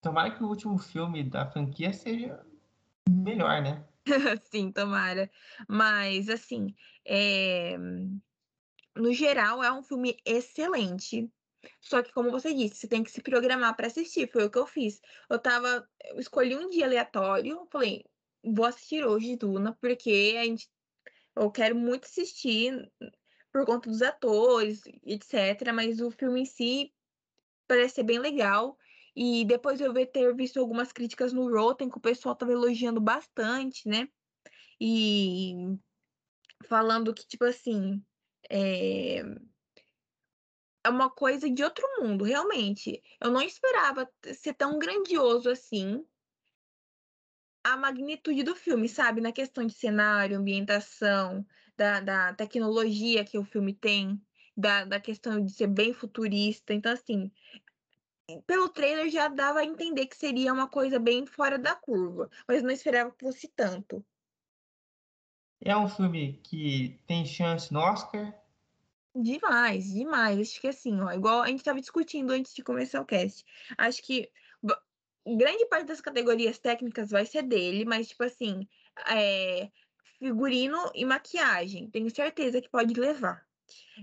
Tomara 0.00 0.30
que 0.30 0.42
o 0.42 0.48
último 0.48 0.78
filme 0.78 1.24
da 1.24 1.50
franquia 1.50 1.92
seja 1.92 2.46
melhor, 3.08 3.60
né? 3.62 3.84
Sim, 4.50 4.70
tomara. 4.70 5.30
Mas, 5.68 6.28
assim, 6.28 6.74
é... 7.04 7.76
no 8.94 9.12
geral, 9.12 9.62
é 9.62 9.72
um 9.72 9.82
filme 9.82 10.16
excelente. 10.24 11.30
Só 11.80 12.02
que, 12.02 12.12
como 12.12 12.30
você 12.30 12.52
disse, 12.52 12.76
você 12.76 12.88
tem 12.88 13.02
que 13.02 13.10
se 13.10 13.22
programar 13.22 13.76
para 13.76 13.86
assistir. 13.86 14.30
Foi 14.30 14.44
o 14.44 14.50
que 14.50 14.58
eu 14.58 14.66
fiz. 14.66 15.00
Eu 15.28 15.38
tava. 15.38 15.88
Eu 16.04 16.18
escolhi 16.18 16.56
um 16.56 16.68
dia 16.68 16.86
aleatório, 16.86 17.66
falei, 17.70 18.04
vou 18.44 18.64
assistir 18.66 19.04
hoje 19.04 19.36
Duna, 19.36 19.76
porque 19.80 20.36
a 20.38 20.44
gente, 20.44 20.68
eu 21.34 21.50
quero 21.50 21.76
muito 21.76 22.04
assistir 22.04 22.90
por 23.52 23.64
conta 23.64 23.88
dos 23.88 24.02
atores, 24.02 24.82
etc. 25.04 25.72
Mas 25.72 26.00
o 26.00 26.10
filme 26.10 26.42
em 26.42 26.46
si 26.46 26.92
parece 27.66 27.96
ser 27.96 28.02
bem 28.02 28.18
legal. 28.18 28.76
E 29.14 29.44
depois 29.46 29.80
eu 29.80 29.94
ter 30.06 30.34
visto 30.34 30.60
algumas 30.60 30.92
críticas 30.92 31.32
no 31.32 31.50
Rotten, 31.50 31.88
que 31.88 31.96
o 31.96 32.02
pessoal 32.02 32.36
tava 32.36 32.52
elogiando 32.52 33.00
bastante, 33.00 33.88
né? 33.88 34.08
E 34.78 35.54
falando 36.66 37.14
que, 37.14 37.26
tipo 37.26 37.44
assim, 37.44 38.04
é 38.50 39.22
é 40.86 40.88
uma 40.88 41.10
coisa 41.10 41.50
de 41.50 41.64
outro 41.64 41.84
mundo, 42.00 42.24
realmente. 42.24 43.02
Eu 43.20 43.30
não 43.30 43.42
esperava 43.42 44.08
ser 44.34 44.54
tão 44.54 44.78
grandioso 44.78 45.50
assim 45.50 46.04
a 47.64 47.76
magnitude 47.76 48.44
do 48.44 48.54
filme, 48.54 48.88
sabe? 48.88 49.20
Na 49.20 49.32
questão 49.32 49.66
de 49.66 49.74
cenário, 49.74 50.38
ambientação, 50.38 51.44
da, 51.76 51.98
da 51.98 52.32
tecnologia 52.32 53.24
que 53.24 53.36
o 53.36 53.44
filme 53.44 53.74
tem, 53.74 54.22
da, 54.56 54.84
da 54.84 55.00
questão 55.00 55.44
de 55.44 55.52
ser 55.52 55.66
bem 55.66 55.92
futurista. 55.92 56.72
Então, 56.72 56.92
assim, 56.92 57.28
pelo 58.46 58.68
trailer 58.68 59.10
já 59.10 59.26
dava 59.26 59.58
a 59.58 59.64
entender 59.64 60.06
que 60.06 60.16
seria 60.16 60.52
uma 60.52 60.68
coisa 60.68 61.00
bem 61.00 61.26
fora 61.26 61.58
da 61.58 61.74
curva, 61.74 62.30
mas 62.46 62.62
não 62.62 62.70
esperava 62.70 63.10
que 63.10 63.24
fosse 63.24 63.48
tanto. 63.48 64.04
É 65.60 65.76
um 65.76 65.88
filme 65.88 66.40
que 66.44 67.00
tem 67.08 67.26
chance 67.26 67.72
no 67.72 67.80
Oscar, 67.80 68.32
Demais, 69.22 69.92
demais. 69.92 70.38
Acho 70.38 70.60
que 70.60 70.68
assim, 70.68 71.00
ó, 71.00 71.10
igual 71.12 71.42
a 71.42 71.48
gente 71.48 71.58
estava 71.60 71.80
discutindo 71.80 72.32
antes 72.32 72.54
de 72.54 72.62
começar 72.62 73.00
o 73.00 73.06
cast. 73.06 73.44
Acho 73.78 74.02
que 74.02 74.30
grande 75.26 75.66
parte 75.66 75.86
das 75.86 76.00
categorias 76.00 76.58
técnicas 76.58 77.10
vai 77.10 77.24
ser 77.24 77.42
dele, 77.42 77.84
mas, 77.84 78.08
tipo 78.08 78.22
assim, 78.24 78.68
é, 79.08 79.70
figurino 80.18 80.78
e 80.94 81.04
maquiagem, 81.04 81.90
tenho 81.90 82.10
certeza 82.14 82.60
que 82.60 82.68
pode 82.68 82.94
levar. 82.94 83.46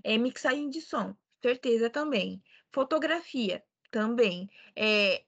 É, 0.04 0.18
mixagem 0.18 0.70
de 0.70 0.82
som, 0.82 1.16
certeza 1.42 1.90
também. 1.90 2.44
Fotografia, 2.72 3.64
também. 3.92 4.50
É, 4.76 5.24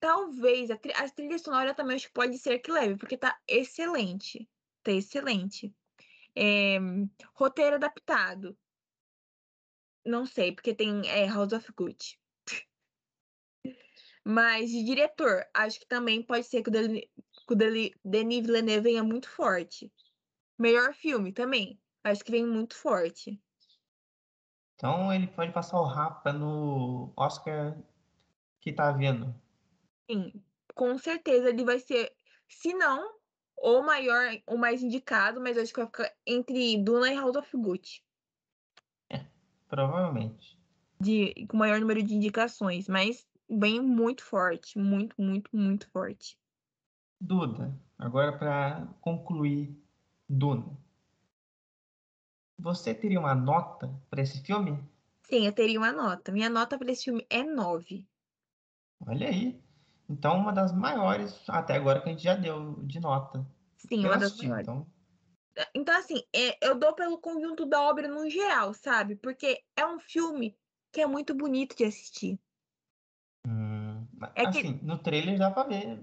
talvez 0.00 0.70
a, 0.70 0.76
tri 0.76 0.92
a 0.94 1.08
trilha 1.10 1.38
sonora 1.38 1.74
também 1.74 1.96
acho 1.96 2.06
que 2.06 2.12
pode 2.14 2.38
ser 2.38 2.60
que 2.60 2.70
leve, 2.70 2.96
porque 2.96 3.16
tá 3.18 3.38
excelente. 3.48 4.48
Tá 4.82 4.92
excelente. 4.92 5.74
É, 6.36 6.78
roteiro 7.34 7.76
adaptado 7.76 8.56
não 10.08 10.26
sei, 10.26 10.52
porque 10.52 10.74
tem 10.74 11.08
é, 11.08 11.26
House 11.26 11.52
of 11.52 11.72
Gucci. 11.72 12.18
Mas 14.24 14.70
de 14.70 14.82
diretor, 14.84 15.46
acho 15.54 15.80
que 15.80 15.86
também 15.86 16.22
pode 16.22 16.44
ser 16.44 16.62
que 16.62 16.68
o, 16.68 16.72
Denis, 16.72 17.04
que 17.46 17.54
o 17.54 17.56
Denis 18.04 18.46
Villeneuve 18.46 18.90
venha 18.90 19.02
muito 19.02 19.28
forte. 19.28 19.92
Melhor 20.58 20.92
filme 20.92 21.32
também, 21.32 21.80
acho 22.04 22.24
que 22.24 22.30
vem 22.30 22.44
muito 22.44 22.76
forte. 22.76 23.40
Então 24.74 25.12
ele 25.12 25.26
pode 25.26 25.52
passar 25.52 25.80
o 25.80 25.84
Rapa 25.84 26.32
no 26.32 27.12
Oscar 27.16 27.76
que 28.60 28.72
tá 28.72 28.92
vindo. 28.92 29.34
Sim, 30.10 30.32
com 30.74 30.98
certeza 30.98 31.48
ele 31.48 31.64
vai 31.64 31.78
ser, 31.78 32.14
se 32.48 32.74
não, 32.74 33.18
o 33.56 33.82
maior, 33.82 34.30
o 34.46 34.56
mais 34.56 34.82
indicado, 34.82 35.40
mas 35.40 35.58
acho 35.58 35.72
que 35.72 35.80
vai 35.80 35.86
ficar 35.86 36.14
entre 36.26 36.76
Duna 36.82 37.12
e 37.12 37.16
House 37.16 37.36
of 37.36 37.56
Gucci. 37.56 38.02
Provavelmente. 39.68 40.58
De, 41.00 41.46
com 41.46 41.56
maior 41.56 41.80
número 41.80 42.02
de 42.02 42.14
indicações, 42.14 42.88
mas 42.88 43.26
bem 43.48 43.80
muito 43.80 44.24
forte. 44.24 44.78
Muito, 44.78 45.14
muito, 45.20 45.54
muito 45.54 45.88
forte. 45.90 46.38
Duda, 47.20 47.74
agora 47.98 48.36
para 48.36 48.86
concluir 49.00 49.76
Duna. 50.28 50.76
Você 52.58 52.92
teria 52.94 53.20
uma 53.20 53.34
nota 53.34 53.92
para 54.10 54.22
esse 54.22 54.40
filme? 54.42 54.82
Sim, 55.22 55.46
eu 55.46 55.52
teria 55.52 55.78
uma 55.78 55.92
nota. 55.92 56.32
Minha 56.32 56.48
nota 56.48 56.78
para 56.78 56.90
esse 56.90 57.04
filme 57.04 57.24
é 57.30 57.42
9. 57.42 58.06
Olha 59.06 59.28
aí. 59.28 59.60
Então, 60.08 60.38
uma 60.38 60.52
das 60.52 60.72
maiores 60.72 61.38
até 61.48 61.76
agora 61.76 62.00
que 62.00 62.08
a 62.08 62.12
gente 62.12 62.24
já 62.24 62.34
deu 62.34 62.74
de 62.82 62.98
nota. 62.98 63.46
Sim, 63.76 64.06
uma 64.06 64.16
das 64.16 64.36
maiores. 64.36 64.66
Então, 64.66 64.86
então, 65.74 65.96
assim, 65.96 66.22
é, 66.34 66.58
eu 66.66 66.78
dou 66.78 66.94
pelo 66.94 67.18
conjunto 67.18 67.66
da 67.66 67.80
obra 67.82 68.08
no 68.08 68.28
geral, 68.28 68.72
sabe? 68.74 69.16
Porque 69.16 69.62
é 69.76 69.86
um 69.86 69.98
filme 69.98 70.56
que 70.92 71.00
é 71.00 71.06
muito 71.06 71.34
bonito 71.34 71.76
de 71.76 71.84
assistir. 71.84 72.38
Hum, 73.46 74.06
é 74.34 74.46
assim, 74.46 74.78
que... 74.78 74.84
no 74.84 74.98
trailer 74.98 75.38
dá 75.38 75.50
pra 75.50 75.64
ver, 75.64 76.00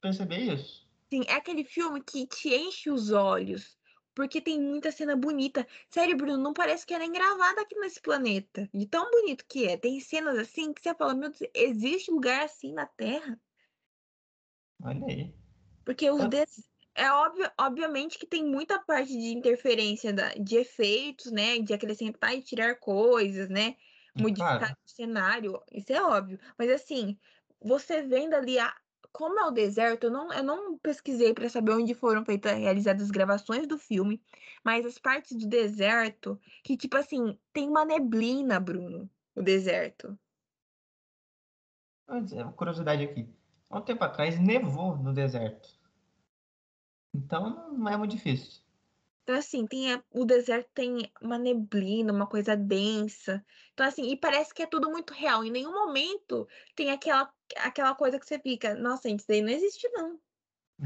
perceber 0.00 0.38
isso. 0.38 0.86
Sim, 1.12 1.22
é 1.28 1.34
aquele 1.34 1.64
filme 1.64 2.02
que 2.02 2.26
te 2.26 2.54
enche 2.54 2.90
os 2.90 3.12
olhos, 3.12 3.78
porque 4.14 4.40
tem 4.40 4.60
muita 4.60 4.90
cena 4.90 5.14
bonita. 5.14 5.66
Sério, 5.88 6.16
Bruno, 6.16 6.42
não 6.42 6.52
parece 6.52 6.84
que 6.84 6.94
é 6.94 6.98
nem 6.98 7.12
gravada 7.12 7.60
aqui 7.60 7.78
nesse 7.78 8.00
planeta. 8.00 8.68
De 8.72 8.86
tão 8.86 9.08
bonito 9.10 9.44
que 9.48 9.66
é. 9.66 9.76
Tem 9.76 10.00
cenas 10.00 10.38
assim 10.38 10.72
que 10.72 10.82
você 10.82 10.94
fala, 10.94 11.14
meu 11.14 11.30
Deus, 11.30 11.50
existe 11.54 12.10
lugar 12.10 12.44
assim 12.44 12.72
na 12.72 12.86
Terra? 12.86 13.38
Olha 14.82 15.06
aí. 15.06 15.34
Porque 15.84 16.10
os, 16.10 16.28
des 16.28 16.68
é 16.96 17.12
óbvio, 17.12 17.50
obviamente 17.60 18.18
que 18.18 18.26
tem 18.26 18.44
muita 18.44 18.78
parte 18.80 19.12
de 19.12 19.34
interferência 19.34 20.12
da, 20.12 20.30
de 20.34 20.56
efeitos, 20.56 21.30
né? 21.30 21.58
De 21.58 21.74
acrescentar 21.74 22.34
e 22.34 22.42
tirar 22.42 22.76
coisas, 22.76 23.48
né? 23.48 23.76
Modificar 24.18 24.58
claro. 24.58 24.76
o 24.84 24.90
cenário, 24.90 25.62
isso 25.70 25.92
é 25.92 26.02
óbvio. 26.02 26.40
Mas 26.58 26.70
assim, 26.70 27.18
você 27.60 28.02
vendo 28.02 28.32
ali 28.32 28.58
a, 28.58 28.74
como 29.12 29.38
é 29.38 29.44
o 29.44 29.50
deserto, 29.50 30.04
eu 30.04 30.10
não, 30.10 30.32
eu 30.32 30.42
não 30.42 30.78
pesquisei 30.78 31.34
para 31.34 31.48
saber 31.50 31.72
onde 31.72 31.94
foram 31.94 32.24
feitas, 32.24 32.56
realizadas 32.56 33.02
as 33.02 33.10
gravações 33.10 33.66
do 33.66 33.76
filme, 33.78 34.22
mas 34.64 34.86
as 34.86 34.98
partes 34.98 35.36
do 35.36 35.46
deserto, 35.46 36.40
que 36.64 36.76
tipo 36.76 36.96
assim, 36.96 37.38
tem 37.52 37.68
uma 37.68 37.84
neblina, 37.84 38.58
Bruno, 38.58 39.08
o 39.34 39.42
deserto. 39.42 40.18
Uma 42.08 42.52
curiosidade 42.52 43.04
aqui. 43.04 43.28
Há 43.68 43.78
um 43.78 43.82
tempo 43.82 44.04
atrás 44.04 44.38
nevou 44.38 44.96
no 44.96 45.12
deserto. 45.12 45.68
Então 47.16 47.72
não 47.72 47.88
é 47.88 47.96
muito 47.96 48.12
difícil. 48.12 48.62
Então, 49.22 49.34
assim, 49.34 49.66
tem 49.66 49.92
a, 49.92 50.02
o 50.12 50.24
deserto 50.24 50.70
tem 50.72 51.10
uma 51.20 51.36
neblina, 51.36 52.12
uma 52.12 52.28
coisa 52.28 52.56
densa. 52.56 53.44
Então, 53.74 53.84
assim, 53.84 54.08
e 54.12 54.16
parece 54.16 54.54
que 54.54 54.62
é 54.62 54.66
tudo 54.66 54.88
muito 54.88 55.12
real. 55.12 55.44
Em 55.44 55.50
nenhum 55.50 55.72
momento 55.72 56.46
tem 56.76 56.92
aquela, 56.92 57.28
aquela 57.56 57.92
coisa 57.96 58.20
que 58.20 58.26
você 58.26 58.38
fica, 58.38 58.76
nossa, 58.76 59.08
isso 59.08 59.26
daí 59.28 59.42
não 59.42 59.48
existe, 59.48 59.88
não. 59.88 60.20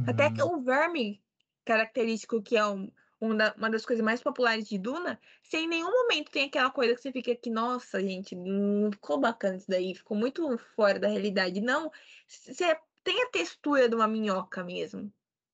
Até 0.07 0.31
que 0.31 0.43
o 0.43 0.62
verme 0.62 1.23
característico, 1.66 2.40
que 2.40 2.57
é 2.57 2.64
um, 2.64 2.90
um 3.21 3.37
da, 3.37 3.53
uma 3.59 3.69
das 3.69 3.85
coisas 3.85 4.03
mais 4.03 4.23
populares 4.23 4.66
de 4.66 4.79
Duna, 4.79 5.21
sem 5.43 5.69
nenhum 5.69 5.90
momento 5.90 6.31
tem 6.31 6.45
aquela 6.45 6.71
coisa 6.71 6.95
que 6.95 7.03
você 7.03 7.12
fica 7.12 7.33
aqui, 7.33 7.51
nossa, 7.51 8.01
gente, 8.01 8.35
não 8.35 8.90
ficou 8.90 9.19
bacana 9.19 9.57
isso 9.57 9.69
daí, 9.69 9.95
ficou 9.95 10.16
muito 10.16 10.57
fora 10.75 10.99
da 10.99 11.09
realidade. 11.09 11.61
Não, 11.61 11.93
você 12.27 12.79
tem 13.05 13.23
a 13.23 13.29
textura 13.29 13.88
de 13.88 13.95
uma 13.95 14.09
minhoca 14.09 14.64
mesmo. 14.64 15.12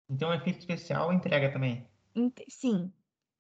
Então, 0.09 0.33
efeito 0.33 0.61
especial 0.61 1.12
entrega 1.12 1.53
também. 1.53 1.87
Sim, 2.49 2.92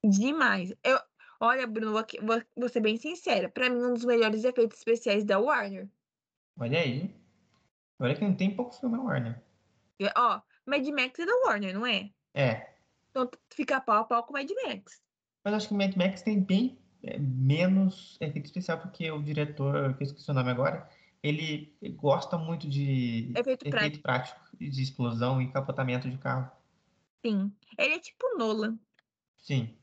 demais. 0.04 0.74
Eu, 0.82 0.98
olha, 1.40 1.66
Bruno, 1.66 1.92
vou, 1.92 2.42
vou 2.56 2.68
ser 2.68 2.80
bem 2.80 2.96
sincera. 2.96 3.48
Para 3.48 3.70
mim, 3.70 3.82
um 3.82 3.94
dos 3.94 4.04
melhores 4.04 4.44
efeitos 4.44 4.78
especiais 4.78 5.24
da 5.24 5.38
Warner. 5.38 5.88
Olha 6.58 6.80
aí. 6.80 7.14
Olha 7.98 8.14
que 8.14 8.24
não 8.24 8.34
tem 8.34 8.54
pouco 8.54 8.74
filme 8.74 8.96
na 8.96 9.02
Warner. 9.02 9.42
Ó, 10.16 10.40
Mad 10.66 10.86
Max 10.88 11.18
é 11.18 11.26
da 11.26 11.32
Warner, 11.46 11.74
não 11.74 11.86
é? 11.86 12.10
É. 12.34 12.74
Então 13.10 13.30
fica 13.50 13.80
pau 13.80 14.02
a 14.02 14.04
pau 14.04 14.24
com 14.24 14.34
Mad 14.34 14.50
Max. 14.66 15.00
Mas 15.44 15.54
acho 15.54 15.68
que 15.68 15.74
o 15.74 15.76
Mad 15.76 15.94
Max 15.96 16.22
tem 16.22 16.40
bem 16.40 16.78
é, 17.02 17.18
menos 17.18 18.18
efeito 18.20 18.46
especial, 18.46 18.78
porque 18.78 19.10
o 19.10 19.22
diretor, 19.22 19.96
que 19.96 20.02
eu 20.02 20.06
esqueci 20.06 20.30
o 20.30 20.34
nome 20.34 20.50
agora, 20.50 20.88
ele 21.28 21.76
gosta 21.96 22.38
muito 22.38 22.68
de 22.68 23.32
Efeito 23.36 23.66
efeito 23.66 24.00
prático, 24.00 24.40
de 24.58 24.82
explosão 24.82 25.40
e 25.40 25.50
capotamento 25.50 26.08
de 26.08 26.18
carro. 26.18 26.50
Sim. 27.24 27.52
Ele 27.78 27.94
é 27.94 27.98
tipo 27.98 28.36
Nolan. 28.38 28.78
Sim. 29.38 29.76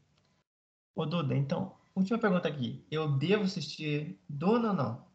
Ô, 0.95 1.05
Duda, 1.05 1.35
então, 1.35 1.75
última 1.95 2.19
pergunta 2.19 2.47
aqui. 2.47 2.85
Eu 2.89 3.17
devo 3.17 3.43
assistir 3.43 4.19
Duna 4.29 4.69
ou 4.69 4.73
não? 4.73 5.07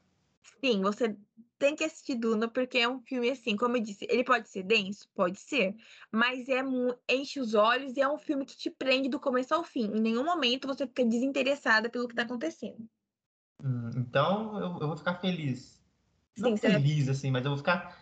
Sim, 0.62 0.82
você 0.82 1.16
tem 1.58 1.74
que 1.74 1.84
assistir 1.84 2.14
Duna, 2.14 2.48
porque 2.48 2.78
é 2.78 2.88
um 2.88 3.00
filme 3.00 3.30
assim, 3.30 3.56
como 3.56 3.76
eu 3.76 3.82
disse, 3.82 4.06
ele 4.08 4.24
pode 4.24 4.48
ser 4.48 4.62
denso? 4.62 5.08
Pode 5.14 5.38
ser. 5.38 5.76
Mas 6.10 6.48
é 6.48 6.62
enche 7.08 7.40
os 7.40 7.54
olhos 7.54 7.96
e 7.96 8.00
é 8.00 8.08
um 8.08 8.18
filme 8.18 8.44
que 8.44 8.56
te 8.56 8.70
prende 8.70 9.08
do 9.08 9.20
começo 9.20 9.54
ao 9.54 9.64
fim. 9.64 9.86
Em 9.86 10.00
nenhum 10.00 10.24
momento 10.24 10.68
você 10.68 10.86
fica 10.86 11.04
desinteressada 11.04 11.90
pelo 11.90 12.08
que 12.08 12.14
tá 12.14 12.22
acontecendo. 12.22 12.88
Hum, 13.62 13.90
então, 13.96 14.58
eu, 14.58 14.78
eu, 14.80 14.86
vou 14.88 14.96
ficar 14.96 15.14
feliz. 15.14 15.77
Não 16.38 16.56
feliz, 16.56 17.08
assim, 17.08 17.30
mas 17.30 17.44
eu 17.44 17.50
vou 17.50 17.58
ficar 17.58 17.98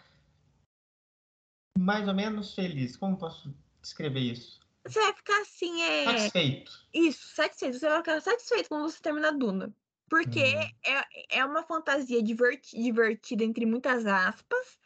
mais 1.78 2.08
ou 2.08 2.14
menos 2.14 2.54
feliz. 2.54 2.96
Como 2.96 3.16
posso 3.16 3.54
descrever 3.82 4.20
isso? 4.20 4.60
Você 4.84 5.00
vai 5.00 5.12
ficar 5.14 5.40
assim, 5.42 5.82
é. 5.82 6.04
Satisfeito. 6.04 6.86
Isso, 6.92 7.28
satisfeito. 7.34 7.78
Você 7.78 7.88
vai 7.88 7.98
ficar 7.98 8.20
satisfeito 8.20 8.68
quando 8.68 8.90
você 8.90 9.00
terminar 9.00 9.32
Duna. 9.32 9.74
Porque 10.08 10.40
Hum. 10.40 10.70
é, 10.84 11.38
é 11.38 11.44
uma 11.44 11.64
fantasia 11.64 12.22
diverti- 12.22 12.80
divertida, 12.80 13.42
entre 13.42 13.66
muitas 13.66 14.06
aspas, 14.06 14.78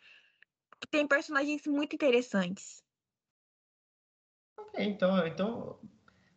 que 0.81 0.87
tem 0.89 1.07
personagens 1.07 1.67
muito 1.67 1.95
interessantes. 1.95 2.83
Ok, 4.59 4.83
então, 4.83 5.27
então 5.27 5.79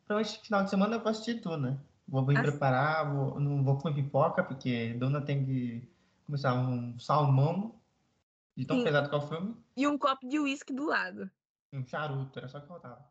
provavelmente 0.06 0.46
final 0.46 0.64
de 0.64 0.70
semana 0.70 0.96
eu 0.96 1.00
vou 1.00 1.10
assistir 1.10 1.36
Duna. 1.36 1.84
Vou 2.06 2.26
me 2.26 2.38
Ah. 2.38 2.42
preparar, 2.42 3.14
vou, 3.14 3.40
não 3.40 3.64
vou 3.64 3.78
comer 3.78 3.96
pipoca, 4.04 4.44
porque 4.44 4.94
Duna 4.96 5.22
tem 5.22 5.46
que 5.46 5.93
começar 6.34 6.56
um 6.56 6.98
salmão, 6.98 7.76
de 8.58 8.66
tão 8.66 8.78
Sim. 8.78 8.84
pesado 8.86 9.08
que 9.08 9.14
é 9.14 9.18
o 9.20 9.22
filme, 9.22 9.56
E 9.78 9.88
um 9.88 9.98
copo 10.00 10.28
de 10.28 10.40
uísque 10.40 10.74
do 10.74 10.88
lado. 10.88 11.30
e 11.72 11.78
um 11.78 11.86
charuto, 11.86 12.40
era 12.40 12.48
só 12.48 12.58
o 12.58 12.62
que 12.62 12.68
faltava. 12.68 13.06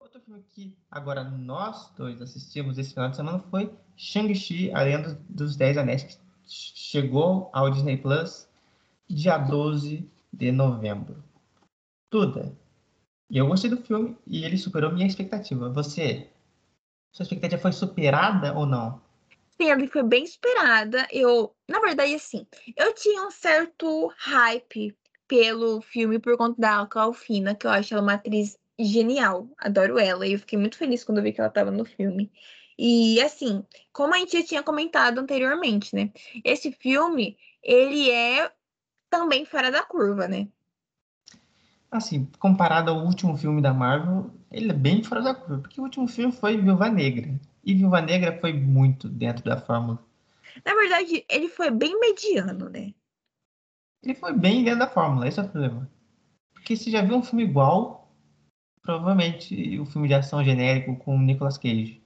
Outro 0.00 0.18
filme 0.22 0.42
que 0.48 0.78
agora 0.90 1.22
nós 1.24 1.90
dois 1.94 2.22
assistimos 2.22 2.78
esse 2.78 2.94
final 2.94 3.10
de 3.10 3.16
semana 3.16 3.38
foi 3.38 3.70
Shang-Chi, 3.96 4.72
a 4.72 4.82
Lenda 4.82 5.14
dos 5.28 5.54
Dez 5.54 5.76
Anéis, 5.76 6.02
que 6.04 6.18
chegou 6.46 7.50
ao 7.52 7.70
Disney 7.70 7.98
Plus 7.98 8.48
dia 9.06 9.36
12 9.36 10.10
de 10.32 10.50
novembro. 10.50 11.22
Duda, 12.10 12.56
eu 13.30 13.46
gostei 13.46 13.68
do 13.68 13.76
filme 13.76 14.16
e 14.26 14.42
ele 14.42 14.56
superou 14.56 14.90
minha 14.90 15.06
expectativa. 15.06 15.68
Você, 15.70 16.30
sua 17.12 17.24
expectativa 17.24 17.60
foi 17.60 17.72
superada 17.72 18.54
ou 18.54 18.64
não? 18.64 19.00
Ela 19.68 19.86
foi 19.88 20.02
bem 20.02 20.24
esperada. 20.24 21.06
Eu, 21.10 21.54
na 21.68 21.80
verdade, 21.80 22.14
assim, 22.14 22.46
eu 22.76 22.94
tinha 22.94 23.26
um 23.26 23.30
certo 23.30 24.12
hype 24.16 24.96
pelo 25.26 25.80
filme 25.80 26.18
por 26.18 26.36
conta 26.36 26.60
da 26.60 26.76
Alcalfina, 26.76 27.54
que 27.54 27.66
eu 27.66 27.70
acho 27.70 27.94
ela 27.94 28.02
uma 28.02 28.14
atriz 28.14 28.56
genial. 28.78 29.48
Adoro 29.58 29.98
ela. 29.98 30.26
E 30.26 30.32
eu 30.32 30.38
fiquei 30.38 30.58
muito 30.58 30.76
feliz 30.76 31.04
quando 31.04 31.18
eu 31.18 31.24
vi 31.24 31.32
que 31.32 31.40
ela 31.40 31.48
estava 31.48 31.70
no 31.70 31.84
filme. 31.84 32.30
E 32.78 33.20
assim, 33.20 33.64
como 33.92 34.14
a 34.14 34.18
gente 34.18 34.38
já 34.38 34.44
tinha 34.44 34.62
comentado 34.62 35.18
anteriormente, 35.18 35.94
né? 35.94 36.10
Esse 36.44 36.72
filme, 36.72 37.36
ele 37.62 38.10
é 38.10 38.50
também 39.08 39.44
fora 39.44 39.70
da 39.70 39.82
curva, 39.82 40.26
né? 40.26 40.48
Assim, 41.90 42.26
comparado 42.38 42.90
ao 42.90 43.04
último 43.04 43.36
filme 43.36 43.60
da 43.60 43.74
Marvel, 43.74 44.30
ele 44.50 44.70
é 44.70 44.74
bem 44.74 45.02
fora 45.02 45.20
da 45.20 45.34
curva, 45.34 45.60
porque 45.60 45.78
o 45.78 45.84
último 45.84 46.08
filme 46.08 46.32
foi 46.32 46.56
Viúva 46.56 46.88
Negra. 46.88 47.38
E 47.64 47.74
Viúva 47.74 48.00
Negra 48.00 48.38
foi 48.40 48.52
muito 48.52 49.08
dentro 49.08 49.44
da 49.44 49.60
fórmula. 49.60 50.02
Na 50.64 50.74
verdade, 50.74 51.24
ele 51.28 51.48
foi 51.48 51.70
bem 51.70 51.98
mediano, 51.98 52.68
né? 52.68 52.92
Ele 54.02 54.14
foi 54.14 54.32
bem 54.32 54.64
dentro 54.64 54.80
da 54.80 54.88
fórmula, 54.88 55.28
esse 55.28 55.38
é 55.38 55.42
o 55.42 55.48
problema. 55.48 55.88
Porque 56.52 56.76
se 56.76 56.90
já 56.90 57.02
viu 57.02 57.16
um 57.16 57.22
filme 57.22 57.44
igual, 57.44 58.12
provavelmente 58.82 59.78
o 59.78 59.86
filme 59.86 60.08
de 60.08 60.14
ação 60.14 60.44
genérico 60.44 60.96
com 60.96 61.16
o 61.16 61.20
Nicolas 61.20 61.56
Cage. 61.56 62.02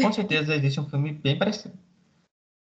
Com 0.00 0.12
certeza 0.12 0.54
existe 0.54 0.80
um 0.80 0.88
filme 0.88 1.12
bem 1.12 1.36
parecido. 1.36 1.76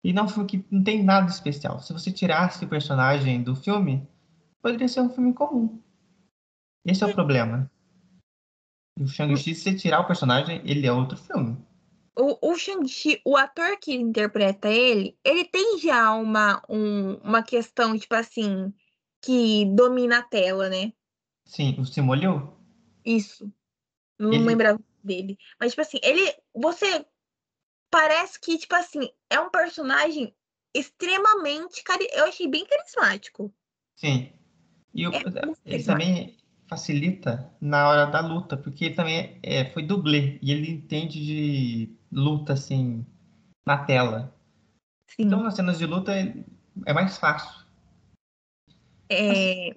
E 0.05 0.13
não 0.13 0.23
é 0.23 0.27
um 0.27 0.29
filme 0.29 0.49
que 0.49 0.65
não 0.71 0.83
tem 0.83 1.03
nada 1.03 1.29
especial. 1.29 1.81
Se 1.81 1.93
você 1.93 2.13
tirasse 2.13 2.65
o 2.65 2.69
personagem 2.69 3.43
do 3.43 3.57
filme, 3.57 4.07
poderia 4.63 4.89
ser 4.89 5.01
um 5.01 5.11
filme 5.11 5.35
comum. 5.35 5.81
Esse 6.87 7.03
é 7.03 7.07
o 7.07 7.15
problema. 7.15 7.71
E 8.97 9.03
o 9.03 9.09
Shang-Chi, 9.09 9.55
se 9.55 9.63
você 9.63 9.75
tirar 9.75 10.01
o 10.01 10.07
personagem, 10.07 10.63
ele 10.65 10.87
é 10.87 10.93
outro 10.93 11.17
filme. 11.19 11.57
O, 12.19 12.51
o 12.51 12.57
Shang-Chi, 12.57 13.21
o 13.25 13.37
ator 13.37 13.79
que 13.79 13.95
interpreta 13.95 14.69
ele, 14.69 15.17
ele 15.25 15.45
tem 15.45 15.79
já 15.79 16.13
uma, 16.15 16.61
um- 16.69 17.15
uma 17.19 17.43
questão, 17.43 17.97
tipo 17.97 18.15
assim, 18.15 18.73
que 19.23 19.65
domina 19.75 20.19
a 20.19 20.23
tela, 20.23 20.69
né? 20.69 20.93
Sim, 21.45 21.77
o 21.79 21.85
Simu 21.85 22.15
Liu, 22.15 22.53
Isso. 23.05 23.51
Não 24.19 24.33
Ele- 24.33 24.45
lembrava 24.45 24.81
dele. 25.03 25.39
Mas, 25.61 25.71
tipo 25.73 25.83
assim, 25.83 25.99
ele. 26.03 26.21
Você. 26.55 27.07
Parece 27.91 28.39
que, 28.41 28.59
tipo 28.59 28.75
assim, 28.75 29.09
é 29.31 29.41
um 29.41 29.49
personagem 29.49 30.35
extremamente. 30.75 31.83
cari- 31.83 32.09
Eu 32.13 32.25
achei 32.27 32.47
bem 32.49 32.67
carismático. 32.67 33.55
sim. 33.97 34.33
E 34.93 35.07
o- 35.07 35.13
É 35.13 35.21
muito 35.47 35.61
ele 35.65 35.85
também 35.85 36.37
facilita 36.69 37.51
na 37.61 37.89
hora 37.89 38.07
da 38.07 38.21
luta, 38.21 38.57
porque 38.57 38.87
ele 38.87 38.95
também 38.95 39.39
é, 39.43 39.65
foi 39.67 39.83
dublê 39.83 40.39
e 40.43 40.53
ele 40.53 40.71
entende 40.71 41.25
de 41.25 41.91
luta, 42.13 42.53
assim, 42.55 43.05
na 43.67 43.79
tela. 43.79 44.35
Sim. 45.07 45.25
Então, 45.27 45.43
nas 45.43 45.55
cenas 45.55 45.79
de 45.79 45.87
luta, 45.87 46.13
é- 46.15 46.35
é 46.87 46.93
mais 46.93 47.19
fácil. 47.19 47.67
É, 49.11 49.75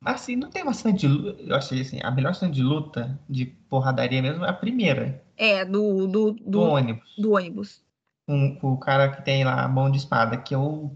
Mas, 0.00 0.22
assim, 0.22 0.36
não 0.36 0.50
tem 0.50 0.62
uma 0.62 0.72
cena 0.72 0.96
de 0.96 1.06
luta. 1.06 1.42
Eu 1.42 1.54
achei, 1.54 1.80
assim, 1.82 2.00
a 2.02 2.10
melhor 2.10 2.34
cena 2.34 2.50
de 2.50 2.62
luta, 2.62 3.18
de 3.28 3.46
porradaria 3.46 4.22
mesmo, 4.22 4.44
é 4.44 4.48
a 4.48 4.52
primeira, 4.54 5.22
é 5.36 5.64
do, 5.64 6.06
do, 6.06 6.32
do 6.32 6.50
do, 6.50 6.60
ônibus. 6.60 7.16
do 7.18 7.32
ônibus. 7.32 7.82
O 8.62 8.76
cara 8.78 9.10
que 9.10 9.22
tem 9.24 9.44
lá 9.44 9.64
a 9.64 9.68
mão 9.68 9.90
de 9.90 9.98
espada, 9.98 10.36
que 10.36 10.54
é 10.54 10.58
o, 10.58 10.90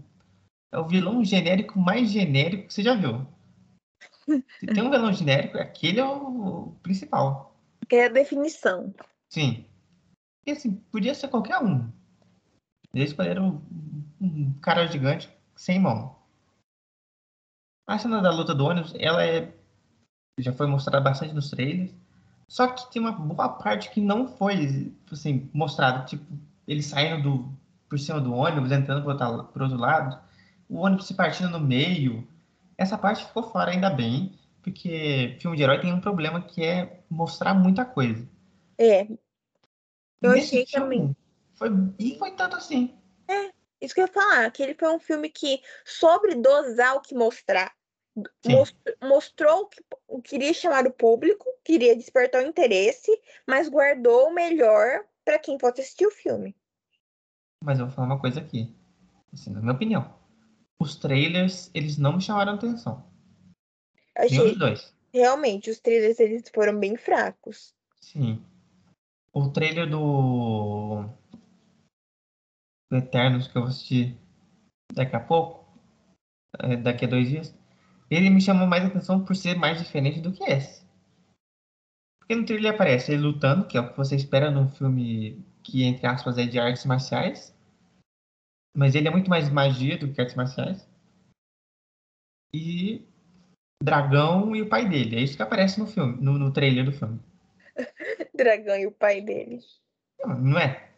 é 0.71 0.79
o 0.79 0.87
vilão 0.87 1.23
genérico 1.23 1.79
mais 1.79 2.09
genérico 2.11 2.67
que 2.67 2.73
você 2.73 2.81
já 2.81 2.95
viu. 2.95 3.27
Se 4.59 4.65
tem 4.65 4.83
um 4.83 4.89
vilão 4.89 5.13
genérico, 5.13 5.57
aquele 5.57 5.99
é 5.99 6.05
o, 6.05 6.75
principal. 6.81 7.55
Que 7.87 7.95
é 7.97 8.05
a 8.05 8.09
definição. 8.09 8.93
Sim. 9.29 9.65
E 10.45 10.51
assim, 10.51 10.75
podia 10.91 11.13
ser 11.13 11.27
qualquer 11.27 11.59
um. 11.59 11.89
Eles 12.93 13.09
escolheram 13.09 13.61
um, 14.21 14.53
cara 14.61 14.87
gigante 14.87 15.29
sem 15.55 15.79
mão. 15.79 16.15
A 17.87 17.99
cena 17.99 18.21
da 18.21 18.31
luta 18.31 18.55
do 18.55 18.65
ônibus, 18.65 18.93
ela 18.97 19.23
é. 19.23 19.53
Já 20.39 20.51
foi 20.51 20.67
mostrada 20.67 21.01
bastante 21.01 21.33
nos 21.33 21.49
trailers. 21.49 21.93
Só 22.47 22.67
que 22.67 22.91
tem 22.91 23.01
uma 23.01 23.11
boa 23.11 23.49
parte 23.49 23.89
que 23.89 24.01
não 24.01 24.27
foi 24.27 24.93
assim, 25.11 25.49
mostrada. 25.53 26.05
Tipo, 26.05 26.25
eles 26.67 26.85
saindo 26.85 27.23
do, 27.23 27.57
por 27.89 27.99
cima 27.99 28.19
do 28.19 28.33
ônibus, 28.33 28.71
entrando 28.71 29.03
por 29.03 29.11
outro, 29.11 29.43
por 29.51 29.61
outro 29.61 29.77
lado. 29.77 30.19
O 30.69 30.77
ônibus 30.77 31.07
se 31.07 31.13
partindo 31.13 31.49
no 31.49 31.59
meio. 31.59 32.27
Essa 32.77 32.97
parte 32.97 33.25
ficou 33.25 33.43
fora 33.51 33.71
ainda 33.71 33.89
bem. 33.89 34.37
Porque 34.61 35.37
filme 35.39 35.55
de 35.55 35.63
herói 35.63 35.79
tem 35.79 35.93
um 35.93 36.01
problema 36.01 36.41
que 36.41 36.63
é 36.63 37.03
mostrar 37.09 37.53
muita 37.53 37.85
coisa. 37.85 38.27
É. 38.77 39.07
Eu 40.21 40.31
Nesse 40.31 40.61
achei 40.61 40.65
também. 40.65 41.15
Foi, 41.53 41.69
e 41.99 42.17
foi 42.17 42.31
tanto 42.31 42.55
assim. 42.55 42.97
Isso 43.79 43.93
que 43.93 44.01
eu 44.01 44.07
ia 44.07 44.11
falar, 44.11 44.49
que 44.51 44.63
ele 44.63 44.73
foi 44.73 44.89
um 44.89 44.99
filme 44.99 45.29
que 45.29 45.61
soube 45.85 46.33
dosar 46.35 46.95
o 46.95 47.01
que 47.01 47.13
mostrar. 47.13 47.71
Sim. 48.41 48.53
Mos- 48.53 48.75
mostrou 49.03 49.63
o 49.63 49.67
que 49.67 49.83
o 50.07 50.21
queria 50.21 50.53
chamar 50.53 50.87
o 50.87 50.91
público, 50.93 51.45
queria 51.63 51.95
despertar 51.95 52.43
o 52.43 52.47
interesse, 52.47 53.11
mas 53.45 53.69
guardou 53.69 54.29
o 54.29 54.33
melhor 54.33 55.05
para 55.23 55.37
quem 55.37 55.59
fosse 55.59 55.81
assistir 55.81 56.07
o 56.07 56.11
filme. 56.11 56.55
Mas 57.63 57.79
eu 57.79 57.85
vou 57.85 57.95
falar 57.95 58.07
uma 58.07 58.19
coisa 58.19 58.39
aqui. 58.39 58.73
Assim, 59.33 59.51
na 59.51 59.59
minha 59.59 59.73
opinião. 59.73 60.24
Os 60.79 60.95
trailers, 60.95 61.71
eles 61.73 61.97
não 61.97 62.13
me 62.13 62.21
chamaram 62.21 62.53
atenção. 62.53 63.05
Achei 64.17 64.37
dos 64.37 64.57
dois. 64.57 64.93
realmente 65.13 65.69
os 65.69 65.79
trailers 65.79 66.19
eles 66.19 66.49
foram 66.53 66.79
bem 66.79 66.95
fracos. 66.97 67.73
Sim. 68.01 68.43
O 69.33 69.49
trailer 69.49 69.89
do. 69.89 71.09
do 72.89 72.97
Eternos 72.97 73.47
que 73.47 73.57
eu 73.57 73.63
vou 73.63 73.69
assistir 73.69 74.17
daqui 74.93 75.15
a 75.15 75.19
pouco, 75.19 75.65
é, 76.59 76.77
daqui 76.77 77.05
a 77.05 77.09
dois 77.09 77.27
dias, 77.27 77.55
ele 78.09 78.29
me 78.29 78.41
chamou 78.41 78.67
mais 78.67 78.85
atenção 78.85 79.23
por 79.23 79.35
ser 79.35 79.55
mais 79.55 79.81
diferente 79.81 80.21
do 80.21 80.31
que 80.31 80.43
esse. 80.43 80.85
Porque 82.19 82.35
no 82.35 82.45
trailer 82.45 82.73
aparece 82.73 83.11
ele 83.11 83.21
lutando, 83.21 83.67
que 83.67 83.77
é 83.77 83.81
o 83.81 83.89
que 83.89 83.97
você 83.97 84.15
espera 84.15 84.49
num 84.49 84.67
filme 84.69 85.45
que, 85.61 85.83
entre 85.83 86.07
aspas, 86.07 86.37
é 86.37 86.45
de 86.45 86.59
artes 86.59 86.85
marciais. 86.85 87.54
Mas 88.75 88.93
ele 88.93 89.07
é 89.07 89.11
muito 89.11 89.29
mais 89.29 89.49
magia 89.49 89.97
do 89.97 90.11
que 90.11 90.19
artes 90.19 90.35
marciais. 90.35 90.87
E 92.53 93.07
dragão 93.81 94.55
e 94.55 94.61
o 94.61 94.69
pai 94.69 94.87
dele. 94.87 95.15
É 95.15 95.21
isso 95.21 95.37
que 95.37 95.43
aparece 95.43 95.79
no 95.79 95.87
filme, 95.87 96.21
no, 96.21 96.37
no 96.37 96.51
trailer 96.51 96.85
do 96.85 96.91
filme. 96.91 97.19
Dragão 98.35 98.77
e 98.77 98.85
o 98.87 98.91
pai 98.91 99.21
dele. 99.21 99.59
Não, 100.19 100.37
não 100.39 100.59
é. 100.59 100.91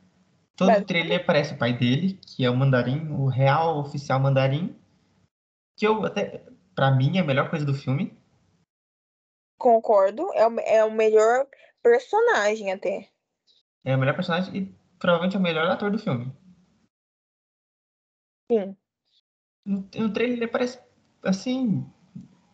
Todo 0.56 0.70
Mas- 0.70 0.86
trailer 0.86 1.22
aparece 1.22 1.54
o 1.54 1.58
pai 1.58 1.78
dele, 1.78 2.20
que 2.26 2.44
é 2.44 2.50
o 2.50 2.56
mandarim, 2.56 3.10
o 3.10 3.28
real 3.28 3.80
oficial 3.80 4.20
mandarim. 4.20 4.76
Que 5.78 5.86
eu 5.86 6.04
até. 6.06 6.44
Pra 6.74 6.92
mim 6.92 7.18
é 7.18 7.22
a 7.22 7.24
melhor 7.24 7.50
coisa 7.50 7.66
do 7.66 7.74
filme. 7.74 8.16
Concordo. 9.60 10.32
É 10.34 10.48
o, 10.48 10.60
é 10.60 10.84
o 10.84 10.92
melhor 10.92 11.48
personagem 11.82 12.72
até. 12.72 13.10
É 13.84 13.96
o 13.96 14.00
melhor 14.00 14.16
personagem 14.16 14.56
e 14.56 14.76
provavelmente 15.00 15.36
é 15.36 15.40
o 15.40 15.42
melhor 15.42 15.68
ator 15.68 15.92
do 15.92 15.98
filme. 16.00 16.32
Sim. 18.52 18.76
No, 19.66 19.88
no 19.96 20.14
trailer 20.14 20.38
ele 20.38 20.46
aparece 20.46 20.80
assim, 21.24 21.86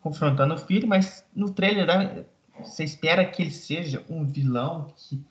confrontando 0.02 0.56
o 0.56 0.58
filho, 0.58 0.88
mas 0.88 1.26
no 1.36 1.54
trailer 1.54 1.86
dá- 1.86 2.24
você 2.60 2.84
espera 2.84 3.26
que 3.30 3.42
ele 3.42 3.52
seja 3.52 4.04
um 4.10 4.26
vilão 4.30 4.94
que 4.96 5.24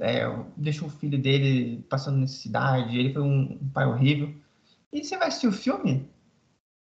é, 0.00 0.24
deixou 0.56 0.88
o 0.88 0.90
filho 0.90 1.20
dele 1.20 1.82
passando 1.88 2.18
necessidade, 2.18 2.98
ele 2.98 3.12
foi 3.12 3.22
um, 3.22 3.58
um 3.60 3.68
pai 3.70 3.86
horrível. 3.86 4.34
E 4.92 5.02
você 5.04 5.16
vai 5.16 5.28
assistir 5.28 5.48
o 5.48 5.52
filme? 5.52 6.08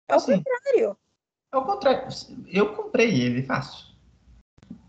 É 0.08 0.14
o 0.14 0.16
Assim, 0.16 0.42
contrário. 0.42 0.96
ao 1.52 1.66
contrário, 1.66 2.08
eu 2.46 2.74
comprei 2.74 3.20
ele 3.20 3.42
fácil. 3.42 3.94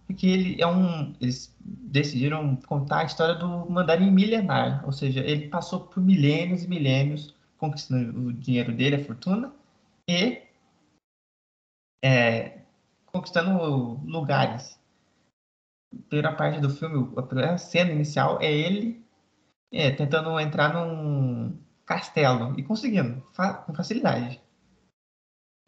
Porque 0.05 0.25
ele 0.25 0.61
é 0.61 0.67
um. 0.67 1.13
Eles 1.19 1.53
decidiram 1.61 2.55
contar 2.55 2.99
a 2.99 3.03
história 3.05 3.35
do 3.35 3.69
mandarim 3.69 4.09
milenar. 4.09 4.85
Ou 4.85 4.91
seja, 4.91 5.19
ele 5.19 5.49
passou 5.49 5.81
por 5.81 6.01
milênios 6.01 6.63
e 6.63 6.67
milênios 6.67 7.35
conquistando 7.57 8.27
o 8.27 8.33
dinheiro 8.33 8.73
dele, 8.73 8.97
a 8.97 9.05
fortuna, 9.05 9.53
e 10.07 10.43
é, 12.03 12.61
conquistando 13.05 13.99
lugares. 14.05 14.79
A 15.93 16.01
primeira 16.09 16.35
parte 16.35 16.59
do 16.59 16.69
filme, 16.69 17.13
a 17.45 17.57
cena 17.57 17.91
inicial 17.91 18.39
é 18.41 18.51
ele 18.51 19.05
é, 19.71 19.91
tentando 19.91 20.39
entrar 20.39 20.73
num 20.73 21.57
castelo 21.85 22.57
e 22.59 22.63
conseguindo, 22.63 23.21
fa- 23.31 23.53
com 23.53 23.73
facilidade. 23.73 24.41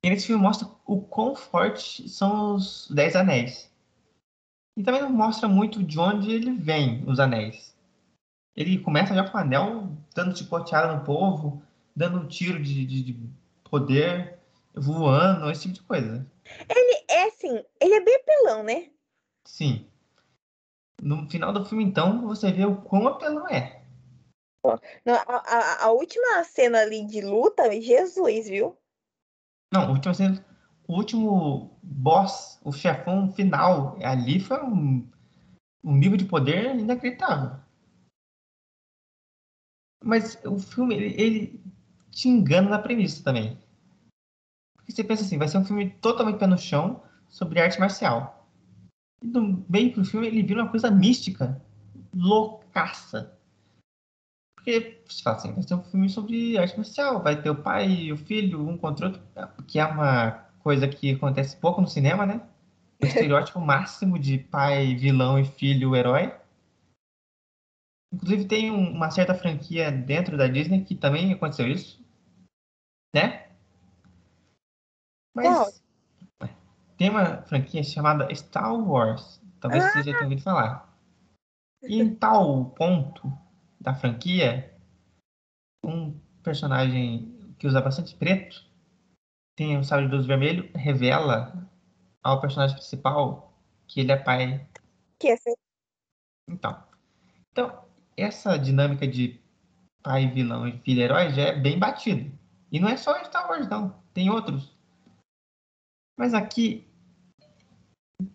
E 0.03 0.09
nesse 0.09 0.27
filme 0.27 0.41
mostra 0.41 0.67
o 0.85 1.01
quão 1.01 1.35
fortes 1.35 2.11
são 2.13 2.55
os 2.55 2.89
Dez 2.89 3.15
Anéis. 3.15 3.69
E 4.77 4.83
também 4.83 5.01
não 5.01 5.09
mostra 5.09 5.47
muito 5.47 5.83
de 5.83 5.99
onde 5.99 6.31
ele 6.31 6.51
vem, 6.51 7.03
os 7.05 7.19
anéis. 7.19 7.77
Ele 8.55 8.79
começa 8.79 9.13
já 9.13 9.29
com 9.29 9.37
o 9.37 9.41
anel, 9.41 9.91
dando 10.15 10.37
chicoteada 10.37 10.95
no 10.95 11.03
povo, 11.03 11.61
dando 11.99 12.17
um 12.17 12.27
tiro 12.27 12.63
de, 12.63 12.85
de- 12.85 13.03
de 13.03 13.29
poder, 13.69 14.39
voando, 14.73 15.51
esse 15.51 15.63
tipo 15.63 15.73
de 15.73 15.81
coisa. 15.83 16.31
É 17.09 17.23
assim, 17.23 17.61
ele 17.77 17.93
é 17.95 17.99
bem 17.99 18.15
apelão, 18.15 18.63
né? 18.63 18.89
Sim. 19.45 19.85
No 21.01 21.29
final 21.29 21.51
do 21.51 21.65
filme, 21.65 21.83
então, 21.83 22.25
você 22.25 22.51
vê 22.53 22.65
o 22.65 22.81
quão 22.81 23.05
apelão 23.05 23.45
é. 23.49 23.83
Não, 25.05 25.15
A, 25.15 25.23
a, 25.25 25.85
a 25.85 25.91
última 25.91 26.41
cena 26.45 26.79
ali 26.79 27.05
de 27.05 27.19
luta, 27.19 27.69
Jesus, 27.81 28.47
viu? 28.47 28.77
Não, 29.73 29.89
o 29.89 29.93
último, 29.93 30.15
cena- 30.15 30.45
o 30.87 30.93
último 30.95 31.77
boss, 31.83 32.61
o 32.63 32.71
chefão 32.71 33.29
final, 33.33 33.97
ali 34.01 34.39
foi 34.39 34.63
um, 34.63 35.05
um 35.83 35.95
nível 35.97 36.17
de 36.17 36.25
poder 36.25 36.75
inacreditável. 36.77 37.59
Mas 40.01 40.41
o 40.45 40.57
filme, 40.57 40.95
ele, 40.95 41.21
ele 41.21 41.68
te 42.11 42.27
engana 42.27 42.69
na 42.69 42.79
premissa 42.79 43.23
também. 43.23 43.57
Porque 44.75 44.91
você 44.91 45.03
pensa 45.03 45.23
assim, 45.23 45.37
vai 45.37 45.47
ser 45.47 45.57
um 45.57 45.65
filme 45.65 45.89
totalmente 46.01 46.39
pé 46.39 46.47
no 46.47 46.57
chão 46.57 47.03
sobre 47.27 47.61
arte 47.61 47.79
marcial. 47.79 48.47
E 49.21 49.27
no 49.27 49.65
meio 49.69 49.93
do 49.93 50.05
filme 50.05 50.27
ele 50.27 50.43
vira 50.43 50.63
uma 50.63 50.71
coisa 50.71 50.89
mística, 50.89 51.61
loucaça. 52.13 53.37
Porque 54.55 55.01
você 55.07 55.23
fala 55.23 55.37
assim, 55.37 55.53
vai 55.53 55.63
ser 55.63 55.75
um 55.75 55.83
filme 55.83 56.09
sobre 56.09 56.57
arte 56.57 56.75
marcial, 56.75 57.21
vai 57.21 57.41
ter 57.41 57.49
o 57.49 57.55
pai 57.55 57.89
e 57.89 58.11
o 58.11 58.17
filho, 58.17 58.67
um 58.67 58.77
contra 58.77 59.07
o 59.07 59.09
outro, 59.09 59.63
que 59.65 59.79
é 59.79 59.85
uma 59.85 60.31
coisa 60.59 60.87
que 60.87 61.11
acontece 61.11 61.55
pouco 61.57 61.81
no 61.81 61.87
cinema, 61.87 62.25
né? 62.25 62.41
O 63.01 63.05
estereótipo 63.07 63.59
máximo 63.59 64.19
de 64.19 64.37
pai, 64.37 64.95
vilão 64.95 65.39
e 65.39 65.45
filho, 65.45 65.95
herói. 65.95 66.33
Inclusive 68.11 68.47
tem 68.47 68.71
um- 68.71 68.91
uma 68.91 69.11
certa 69.11 69.35
franquia 69.35 69.91
dentro 69.91 70.37
da 70.37 70.47
Disney 70.47 70.83
que 70.83 70.95
também 70.95 71.31
aconteceu 71.31 71.67
isso, 71.67 72.03
né? 73.13 73.51
Mas 75.35 75.81
tem 76.97 77.09
uma 77.09 77.43
franquia 77.43 77.83
chamada 77.83 78.33
Star 78.33 78.73
Wars. 78.75 79.41
Talvez 79.59 79.83
você 79.91 79.99
já 80.03 80.11
tenha 80.13 80.23
ouvido 80.23 80.41
falar. 80.41 80.97
E 81.83 82.01
em 82.01 82.13
tal 82.15 82.71
ponto 82.71 83.31
da 83.79 83.93
franquia, 83.93 84.75
um 85.83 86.19
personagem 86.43 87.53
que 87.57 87.67
usa 87.67 87.81
bastante 87.81 88.15
preto, 88.15 88.65
tem 89.55 89.77
o 89.77 89.83
sabre 89.83 90.07
de 90.07 90.15
luz 90.15 90.25
vermelho, 90.25 90.69
revela 90.75 91.69
ao 92.23 92.41
personagem 92.41 92.75
principal 92.75 93.53
que 93.87 93.99
ele 93.99 94.11
é 94.11 94.17
pai 94.17 94.67
Que 95.19 95.27
é 95.29 95.31
essa- 95.33 95.55
Então, 96.49 96.83
então 97.51 97.88
essa 98.21 98.57
dinâmica 98.57 99.07
de 99.07 99.39
pai 100.03 100.27
vilão 100.27 100.67
e 100.67 100.77
filho 100.79 101.01
herói 101.01 101.31
já 101.31 101.43
é 101.43 101.55
bem 101.55 101.77
batida. 101.77 102.29
E 102.71 102.79
não 102.79 102.89
é 102.89 102.97
só 102.97 103.19
em 103.19 103.25
Star 103.25 103.49
Wars, 103.49 103.67
não. 103.67 103.95
Tem 104.13 104.29
outros. 104.29 104.77
Mas 106.17 106.33
aqui 106.33 106.87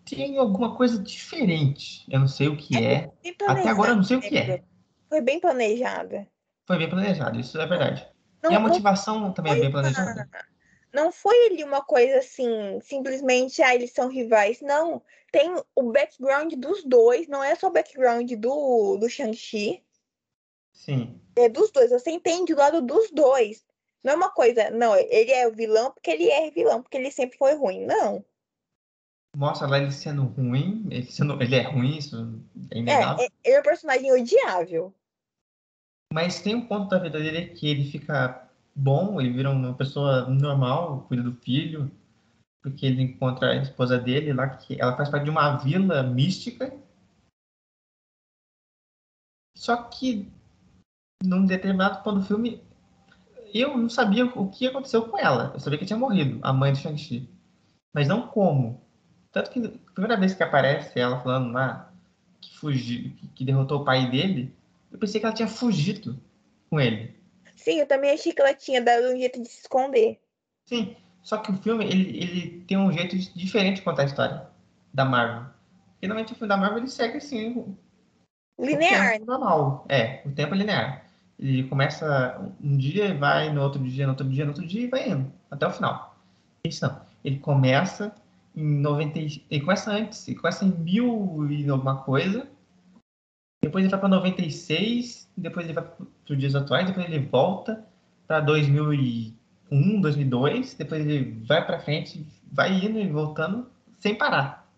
tem 0.03 0.37
alguma 0.37 0.75
coisa 0.75 1.01
diferente. 1.01 2.05
Eu 2.09 2.19
não 2.19 2.27
sei 2.27 2.47
o 2.47 2.57
que 2.57 2.77
é. 2.83 3.11
bem 3.21 3.35
Até 3.47 3.69
agora 3.69 3.91
eu 3.91 3.95
não 3.95 4.03
sei 4.03 4.17
o 4.17 4.21
que 4.21 4.37
é. 4.37 4.47
né? 4.47 4.63
Foi 5.07 5.21
bem 5.21 5.39
planejada. 5.39 6.27
Foi 6.67 6.77
bem 6.77 6.89
planejado, 6.89 7.39
isso 7.39 7.59
é 7.59 7.65
verdade. 7.65 8.07
Não, 8.43 8.51
E 8.51 8.55
a 8.55 8.59
não 8.59 8.67
motivação 8.67 9.31
também 9.31 9.53
é 9.53 9.59
bem 9.59 9.71
planejada. 9.71 10.27
Não 10.95 11.11
foi 11.11 11.47
ali 11.47 11.61
uma 11.61 11.83
coisa 11.83 12.19
assim, 12.19 12.79
simplesmente, 12.79 13.61
ah, 13.61 13.75
eles 13.75 13.91
são 13.91 14.07
rivais. 14.07 14.61
Não. 14.61 15.01
Tem 15.29 15.53
o 15.75 15.91
background 15.91 16.53
dos 16.53 16.85
dois, 16.85 17.27
não 17.27 17.43
é 17.43 17.53
só 17.53 17.67
o 17.67 17.71
background 17.71 18.31
do, 18.31 18.95
do 18.95 19.09
Shang-Chi, 19.09 19.83
Sim. 20.71 21.19
é 21.35 21.49
dos 21.49 21.69
dois. 21.69 21.91
Você 21.91 22.11
entende 22.11 22.53
o 22.53 22.57
lado 22.57 22.81
dos 22.81 23.11
dois. 23.11 23.65
Não 24.01 24.13
é 24.13 24.15
uma 24.15 24.29
coisa, 24.29 24.69
não, 24.69 24.95
ele 24.95 25.31
é 25.33 25.45
o 25.45 25.51
vilão 25.51 25.91
porque 25.91 26.11
ele 26.11 26.29
é 26.29 26.49
vilão, 26.49 26.81
porque 26.81 26.95
ele 26.95 27.11
sempre 27.11 27.37
foi 27.37 27.55
ruim. 27.55 27.85
Não. 27.85 28.23
Mostra 29.35 29.67
lá 29.67 29.79
ele 29.79 29.91
sendo 29.91 30.23
ruim. 30.23 30.87
Ele, 30.89 31.11
sendo, 31.11 31.41
ele 31.43 31.55
é 31.57 31.63
ruim, 31.63 31.97
isso 31.97 32.41
é 32.71 32.77
É, 32.77 32.79
inegável. 32.79 33.25
é- 33.25 33.29
ele 33.43 33.55
é 33.57 33.59
um 33.59 33.63
personagem 33.63 34.11
odiável. 34.13 34.93
Mas 36.13 36.41
tem 36.41 36.55
um 36.55 36.65
ponto 36.65 36.87
da 36.87 36.99
vida 36.99 37.19
dele 37.19 37.47
que 37.47 37.67
ele 37.67 37.83
fica 37.91 38.44
bom, 38.75 39.21
ele 39.21 39.31
vira 39.31 39.49
uma 39.49 39.73
pessoa 39.73 40.27
normal, 40.29 41.05
cuida 41.07 41.23
do 41.23 41.35
filho, 41.35 41.89
porque 42.61 42.85
ele 42.85 43.01
encontra 43.01 43.51
a 43.51 43.55
esposa 43.55 43.97
dele 43.97 44.33
lá, 44.33 44.49
que 44.49 44.79
ela 44.79 44.97
faz 44.97 45.09
parte 45.09 45.23
de 45.23 45.29
uma 45.29 45.57
vila 45.57 46.03
mística. 46.03 46.75
Só 49.55 49.77
que, 49.83 50.29
num 51.23 51.45
determinado 51.45 52.03
ponto 52.03 52.19
do 52.19 52.25
filme, 52.25 52.61
eu 53.53 53.77
não 53.77 53.89
sabia 53.89 54.25
o 54.25 54.49
que 54.49 54.67
aconteceu 54.67 55.07
com 55.07 55.17
ela. 55.17 55.51
Eu 55.53 55.59
sabia 55.59 55.79
que 55.79 55.85
tinha 55.85 55.97
morrido, 55.97 56.39
a 56.41 56.51
mãe 56.51 56.73
do 56.73 56.77
Shang-Chi. 56.77 57.29
Mas 57.93 58.07
não 58.07 58.27
como. 58.27 58.81
Tanto 59.31 59.49
que, 59.49 59.59
a 59.59 59.91
primeira 59.93 60.17
vez 60.17 60.33
que 60.33 60.43
aparece 60.43 60.99
ela 60.99 61.21
falando 61.21 61.53
lá 61.53 61.93
que 62.41 62.57
fugiu, 62.57 63.11
que 63.33 63.45
derrotou 63.45 63.81
o 63.81 63.85
pai 63.85 64.09
dele, 64.09 64.53
eu 64.91 64.99
pensei 64.99 65.19
que 65.19 65.25
ela 65.25 65.35
tinha 65.35 65.47
fugido 65.47 66.19
com 66.69 66.79
ele. 66.79 67.15
Sim, 67.65 67.79
eu 67.79 67.87
também 67.87 68.11
achei 68.11 68.31
que 68.31 68.39
ela 68.39 68.53
tinha 68.53 68.79
dado 68.79 69.07
um 69.07 69.17
jeito 69.17 69.41
de 69.41 69.49
se 69.49 69.61
esconder. 69.61 70.19
Sim, 70.67 70.95
só 71.23 71.37
que 71.39 71.51
o 71.51 71.57
filme 71.57 71.83
ele, 71.83 72.15
ele 72.15 72.63
tem 72.67 72.77
um 72.77 72.91
jeito 72.91 73.17
diferente 73.35 73.77
de 73.77 73.81
contar 73.81 74.03
a 74.03 74.05
história 74.05 74.47
da 74.93 75.03
Marvel. 75.03 75.51
Finalmente 75.99 76.33
o 76.33 76.35
filme 76.35 76.47
da 76.47 76.57
Marvel 76.57 76.77
ele 76.77 76.87
segue 76.87 77.17
assim 77.17 77.75
Linear. 78.59 79.19
normal. 79.21 79.83
É, 79.89 80.21
o 80.25 80.31
tempo 80.31 80.53
é 80.53 80.57
linear. 80.59 81.05
Ele 81.39 81.67
começa 81.67 82.39
um 82.63 82.77
dia 82.77 83.07
e 83.07 83.17
vai 83.17 83.51
no 83.51 83.63
outro 83.63 83.83
dia, 83.83 84.05
no 84.05 84.11
outro 84.11 84.29
dia, 84.29 84.45
no 84.45 84.51
outro 84.51 84.67
dia 84.67 84.81
e 84.81 84.87
vai 84.87 85.09
indo 85.09 85.33
até 85.49 85.65
o 85.65 85.71
final. 85.71 86.15
Isso 86.63 86.85
não. 86.85 87.01
Ele 87.23 87.39
começa 87.39 88.13
em 88.55 88.79
90, 88.79 89.17
e- 89.19 89.43
ele 89.49 89.61
começa 89.61 89.91
antes, 89.91 90.27
ele 90.27 90.37
começa 90.37 90.63
em 90.63 90.69
mil 90.69 91.47
e 91.49 91.67
alguma 91.67 92.03
coisa. 92.03 92.47
Depois 93.65 93.83
ele 93.83 93.89
vai 93.89 93.99
para 93.99 94.09
96, 94.09 95.27
depois 95.35 95.65
ele 95.65 95.73
vai 95.73 95.83
para 95.83 96.05
os 96.29 96.37
dias 96.37 96.53
atuais, 96.53 96.85
depois 96.85 97.03
ele 97.07 97.17
volta 97.25 97.83
para 98.27 98.39
2001, 98.39 100.01
2002, 100.01 100.75
depois 100.75 101.01
ele 101.01 101.31
vai 101.47 101.65
para 101.65 101.79
frente, 101.79 102.23
vai 102.51 102.71
indo 102.73 102.99
e 102.99 103.09
voltando 103.09 103.67
sem 103.97 104.15
parar. 104.15 104.71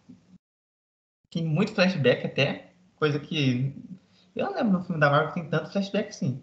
Tem 1.29 1.43
muito 1.43 1.73
flashback 1.73 2.27
até, 2.27 2.71
coisa 2.95 3.19
que 3.19 3.75
eu 4.33 4.53
lembro 4.53 4.79
no 4.79 4.83
filme 4.85 5.01
da 5.01 5.09
Marvel 5.09 5.33
que 5.33 5.41
tem 5.41 5.49
tanto 5.49 5.69
flashback 5.73 6.07
assim. 6.07 6.41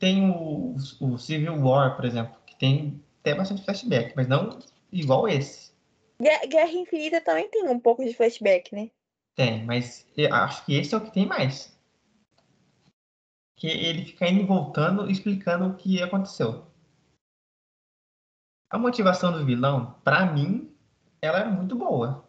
Tem 0.00 0.28
o, 0.28 0.74
o 1.00 1.16
Civil 1.16 1.62
War, 1.62 1.94
por 1.94 2.06
exemplo, 2.06 2.34
que 2.44 2.56
tem 2.56 3.00
até 3.20 3.36
bastante 3.36 3.64
flashback, 3.64 4.14
mas 4.16 4.26
não 4.26 4.58
igual 4.90 5.28
esse. 5.28 5.70
Guerra 6.20 6.72
Infinita 6.72 7.20
também 7.20 7.48
tem 7.48 7.68
um 7.68 7.78
pouco 7.78 8.04
de 8.04 8.12
flashback, 8.14 8.74
né? 8.74 8.90
Tem, 9.38 9.64
mas 9.64 10.04
acho 10.32 10.66
que 10.66 10.74
esse 10.74 10.92
é 10.92 10.98
o 10.98 11.00
que 11.00 11.12
tem 11.12 11.24
mais. 11.24 11.72
Que 13.56 13.68
ele 13.68 14.04
fica 14.04 14.28
indo 14.28 14.40
e 14.40 14.44
voltando, 14.44 15.08
explicando 15.08 15.68
o 15.68 15.76
que 15.76 16.02
aconteceu. 16.02 16.66
A 18.68 18.76
motivação 18.76 19.30
do 19.30 19.46
vilão, 19.46 19.94
para 20.02 20.26
mim, 20.26 20.76
ela 21.22 21.38
é 21.38 21.48
muito 21.48 21.76
boa. 21.76 22.28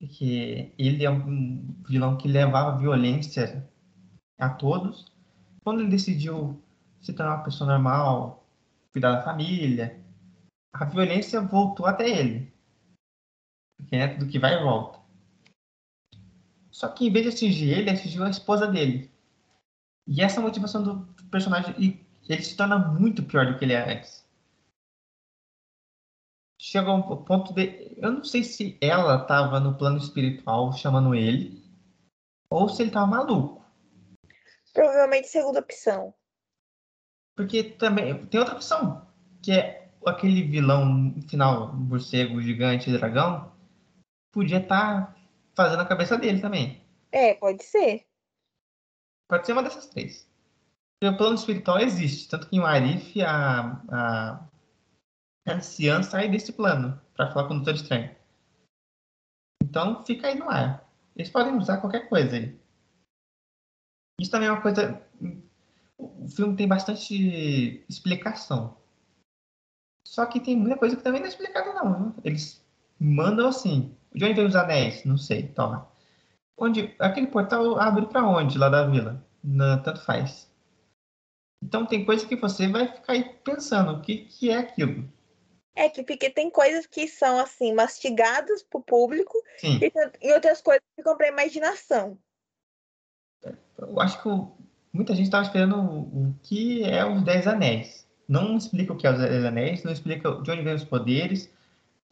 Porque 0.00 0.74
ele 0.76 1.04
é 1.04 1.10
um 1.10 1.72
vilão 1.86 2.16
que 2.16 2.26
levava 2.26 2.78
violência 2.78 3.70
a 4.40 4.50
todos. 4.50 5.06
Quando 5.62 5.82
ele 5.82 5.90
decidiu 5.90 6.60
se 7.00 7.12
tornar 7.12 7.36
uma 7.36 7.44
pessoa 7.44 7.70
normal, 7.70 8.44
cuidar 8.90 9.12
da 9.12 9.22
família, 9.22 10.04
a 10.72 10.84
violência 10.84 11.40
voltou 11.40 11.86
até 11.86 12.10
ele. 12.10 12.52
Porque 13.76 13.94
é 13.94 14.08
tudo 14.08 14.28
que 14.28 14.40
vai 14.40 14.58
e 14.58 14.64
volta. 14.64 15.01
Só 16.82 16.88
que 16.88 17.06
em 17.06 17.12
vez 17.12 17.26
de 17.26 17.32
atingir 17.32 17.70
ele, 17.70 17.90
atingiu 17.90 18.24
a 18.24 18.30
esposa 18.30 18.66
dele. 18.66 19.08
E 20.04 20.20
essa 20.20 20.40
motivação 20.40 20.82
do 20.82 21.06
personagem, 21.30 22.02
ele 22.28 22.42
se 22.42 22.56
torna 22.56 22.76
muito 22.76 23.22
pior 23.22 23.46
do 23.46 23.56
que 23.56 23.64
ele 23.64 23.72
é 23.72 23.98
antes. 23.98 24.28
Chega 26.60 26.90
ao 26.90 27.22
ponto 27.22 27.54
de. 27.54 27.94
Eu 27.96 28.10
não 28.10 28.24
sei 28.24 28.42
se 28.42 28.78
ela 28.80 29.22
estava 29.22 29.60
no 29.60 29.78
plano 29.78 29.96
espiritual 29.98 30.72
chamando 30.72 31.14
ele, 31.14 31.62
ou 32.50 32.68
se 32.68 32.82
ele 32.82 32.90
estava 32.90 33.06
maluco. 33.06 33.64
Provavelmente 34.74 35.28
segunda 35.28 35.60
opção. 35.60 36.12
Porque 37.36 37.62
também 37.62 38.26
tem 38.26 38.40
outra 38.40 38.56
opção, 38.56 39.06
que 39.40 39.52
é 39.52 39.88
aquele 40.04 40.42
vilão 40.42 41.14
final, 41.28 41.72
morcego, 41.76 42.42
gigante, 42.42 42.90
dragão, 42.90 43.52
podia 44.32 44.58
estar 44.58 45.12
tá 45.12 45.21
fazendo 45.54 45.80
a 45.80 45.86
cabeça 45.86 46.16
dele 46.16 46.40
também. 46.40 46.82
É, 47.10 47.34
pode 47.34 47.62
ser. 47.62 48.06
Pode 49.28 49.46
ser 49.46 49.52
uma 49.52 49.62
dessas 49.62 49.86
três. 49.86 50.30
O 51.02 51.16
plano 51.16 51.34
espiritual 51.34 51.80
existe, 51.80 52.28
tanto 52.28 52.48
que 52.48 52.56
em 52.56 52.62
Arif 52.62 53.20
a, 53.22 53.82
a, 53.90 54.48
a 55.46 55.52
anciã 55.52 56.02
sai 56.02 56.28
desse 56.28 56.52
plano 56.52 57.00
para 57.14 57.30
falar 57.32 57.48
com 57.48 57.54
o 57.54 57.56
Doutor 57.56 57.74
Estranho. 57.74 58.14
Então 59.62 60.04
fica 60.04 60.28
aí 60.28 60.38
no 60.38 60.48
ar. 60.48 60.88
Eles 61.16 61.30
podem 61.30 61.56
usar 61.56 61.78
qualquer 61.78 62.08
coisa 62.08 62.36
aí. 62.36 62.58
Isso 64.20 64.30
também 64.30 64.48
é 64.48 64.52
uma 64.52 64.62
coisa. 64.62 65.02
O 65.98 66.28
filme 66.28 66.56
tem 66.56 66.68
bastante 66.68 67.84
explicação. 67.88 68.76
Só 70.06 70.26
que 70.26 70.40
tem 70.40 70.56
muita 70.56 70.78
coisa 70.78 70.96
que 70.96 71.02
também 71.02 71.20
não 71.20 71.26
é 71.26 71.30
explicada, 71.30 71.72
não. 71.72 72.14
Eles 72.22 72.64
mandam 72.98 73.48
assim. 73.48 73.96
De 74.14 74.24
onde 74.24 74.34
vem 74.34 74.46
os 74.46 74.56
anéis? 74.56 75.04
Não 75.04 75.16
sei, 75.16 75.48
toma. 75.48 75.90
Onde, 76.56 76.94
aquele 76.98 77.26
portal 77.26 77.78
abre 77.78 78.06
para 78.06 78.26
onde 78.26 78.58
lá 78.58 78.68
da 78.68 78.86
vila? 78.86 79.24
Não, 79.42 79.82
tanto 79.82 80.04
faz. 80.04 80.50
Então 81.62 81.86
tem 81.86 82.04
coisa 82.04 82.26
que 82.26 82.36
você 82.36 82.68
vai 82.68 82.88
ficar 82.88 83.12
aí 83.12 83.24
pensando, 83.44 83.92
o 83.92 84.00
que, 84.00 84.18
que 84.18 84.50
é 84.50 84.58
aquilo? 84.58 85.08
É 85.74 85.88
que 85.88 86.02
porque 86.02 86.28
tem 86.28 86.50
coisas 86.50 86.86
que 86.86 87.08
são 87.08 87.38
assim 87.38 87.72
mastigadas 87.72 88.62
pro 88.62 88.82
público 88.82 89.36
Sim. 89.56 89.78
e, 89.80 90.28
e 90.28 90.32
outras 90.34 90.60
coisas 90.60 90.82
que 90.82 91.02
ficam 91.02 91.16
para 91.16 91.28
imaginação. 91.28 92.18
Eu 93.78 94.00
acho 94.00 94.22
que 94.22 94.28
muita 94.92 95.14
gente 95.14 95.26
estava 95.26 95.44
esperando 95.44 95.76
o, 95.76 96.00
o 96.00 96.34
que 96.42 96.84
é 96.84 97.04
os 97.04 97.22
Dez 97.22 97.46
Anéis. 97.46 98.06
Não 98.28 98.56
explica 98.56 98.92
o 98.92 98.96
que 98.96 99.06
é 99.06 99.10
os 99.10 99.18
Dez 99.18 99.44
Anéis, 99.44 99.82
não 99.82 99.92
explica 99.92 100.30
de 100.42 100.50
onde 100.50 100.62
vem 100.62 100.74
os 100.74 100.84
poderes, 100.84 101.50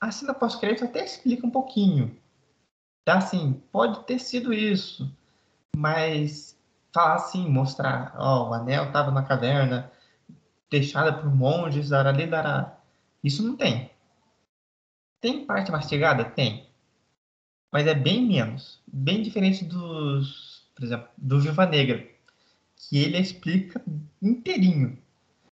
a 0.00 0.10
cena 0.10 0.32
pós-crédito 0.32 0.84
até 0.84 1.04
explica 1.04 1.46
um 1.46 1.50
pouquinho. 1.50 2.16
Tá 3.04 3.18
assim, 3.18 3.62
pode 3.70 4.04
ter 4.06 4.18
sido 4.18 4.52
isso, 4.52 5.14
mas 5.76 6.58
falar 6.92 7.16
assim, 7.16 7.48
mostrar, 7.48 8.14
ó, 8.16 8.48
o 8.48 8.54
anel 8.54 8.86
estava 8.86 9.10
na 9.10 9.22
caverna, 9.22 9.90
deixada 10.70 11.12
por 11.12 11.34
monges, 11.34 11.92
arali, 11.92 12.26
dará. 12.26 12.78
Isso 13.22 13.42
não 13.46 13.56
tem. 13.56 13.90
Tem 15.20 15.44
parte 15.44 15.70
mastigada? 15.70 16.24
Tem. 16.24 16.66
Mas 17.70 17.86
é 17.86 17.94
bem 17.94 18.26
menos. 18.26 18.80
Bem 18.86 19.22
diferente 19.22 19.64
dos, 19.64 20.66
por 20.74 20.84
exemplo, 20.84 21.08
do 21.16 21.40
Viva 21.40 21.66
Negra, 21.66 22.08
que 22.76 22.96
ele 22.98 23.18
explica 23.18 23.82
inteirinho. 24.20 24.99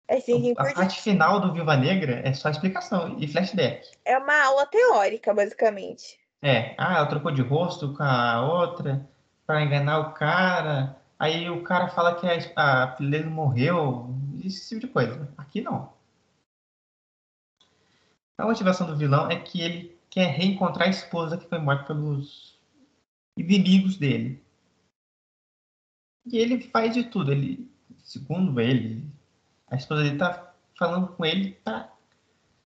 É 0.07 0.19
sim, 0.19 0.53
a 0.55 0.73
parte 0.73 1.01
final 1.01 1.39
do 1.39 1.51
Viva 1.51 1.75
Negra 1.75 2.21
é 2.23 2.31
só 2.31 2.49
explicação 2.49 3.17
e 3.19 3.27
flashback. 3.27 3.89
É 4.05 4.17
uma 4.17 4.45
aula 4.45 4.65
teórica, 4.67 5.33
basicamente. 5.33 6.19
É, 6.43 6.75
ah, 6.77 6.97
ela 6.97 7.07
trocou 7.07 7.31
de 7.31 7.41
rosto 7.41 7.93
com 7.93 8.03
a 8.03 8.41
outra 8.43 9.09
para 9.47 9.63
enganar 9.63 9.99
o 9.99 10.13
cara. 10.13 10.95
Aí 11.17 11.49
o 11.49 11.63
cara 11.63 11.87
fala 11.87 12.13
que 12.15 12.27
a, 12.27 12.83
a 12.83 12.95
filha 12.95 13.09
dele 13.09 13.29
morreu. 13.29 14.13
Esse 14.43 14.69
tipo 14.69 14.81
de 14.81 14.93
coisa. 14.93 15.33
Aqui 15.37 15.61
não. 15.61 15.91
A 18.37 18.45
motivação 18.45 18.85
do 18.85 18.95
vilão 18.95 19.29
é 19.31 19.39
que 19.39 19.61
ele 19.61 19.97
quer 20.09 20.27
reencontrar 20.27 20.87
a 20.87 20.91
esposa 20.91 21.37
que 21.37 21.47
foi 21.47 21.57
morta 21.57 21.85
pelos 21.85 22.59
inimigos 23.37 23.97
dele. 23.97 24.43
E 26.25 26.37
ele 26.37 26.61
faz 26.69 26.93
de 26.93 27.05
tudo. 27.05 27.31
Ele, 27.31 27.67
segundo 28.03 28.59
ele, 28.59 29.03
a 29.67 29.75
esposa 29.75 30.03
dele 30.03 30.17
tá 30.17 30.53
falando 30.77 31.07
com 31.09 31.25
ele 31.25 31.53
para 31.63 31.91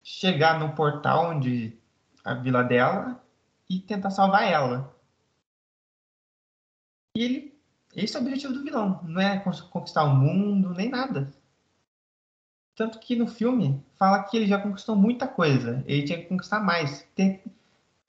chegar 0.04 0.60
no 0.60 0.74
portal 0.74 1.32
onde 1.32 1.78
a 2.24 2.34
vila 2.34 2.64
dela 2.64 3.22
e 3.70 3.80
tentar 3.80 4.10
salvar 4.10 4.44
ela. 4.44 4.96
E 7.16 7.24
ele, 7.24 7.60
esse 7.96 8.16
é 8.16 8.20
o 8.20 8.24
objetivo 8.24 8.54
do 8.54 8.64
vilão, 8.64 9.02
não 9.04 9.22
é 9.22 9.40
conquistar 9.40 10.04
o 10.04 10.16
mundo 10.16 10.74
nem 10.74 10.90
nada. 10.90 11.32
Tanto 12.76 13.00
que 13.00 13.16
no 13.16 13.28
filme 13.28 13.84
fala 13.96 14.24
que 14.24 14.38
ele 14.38 14.48
já 14.48 14.62
conquistou 14.62 14.96
muita 14.96 15.28
coisa, 15.28 15.84
ele 15.88 16.04
tinha 16.04 16.20
que 16.20 16.28
conquistar 16.28 16.60
mais. 16.60 17.08
Tem... 17.16 17.42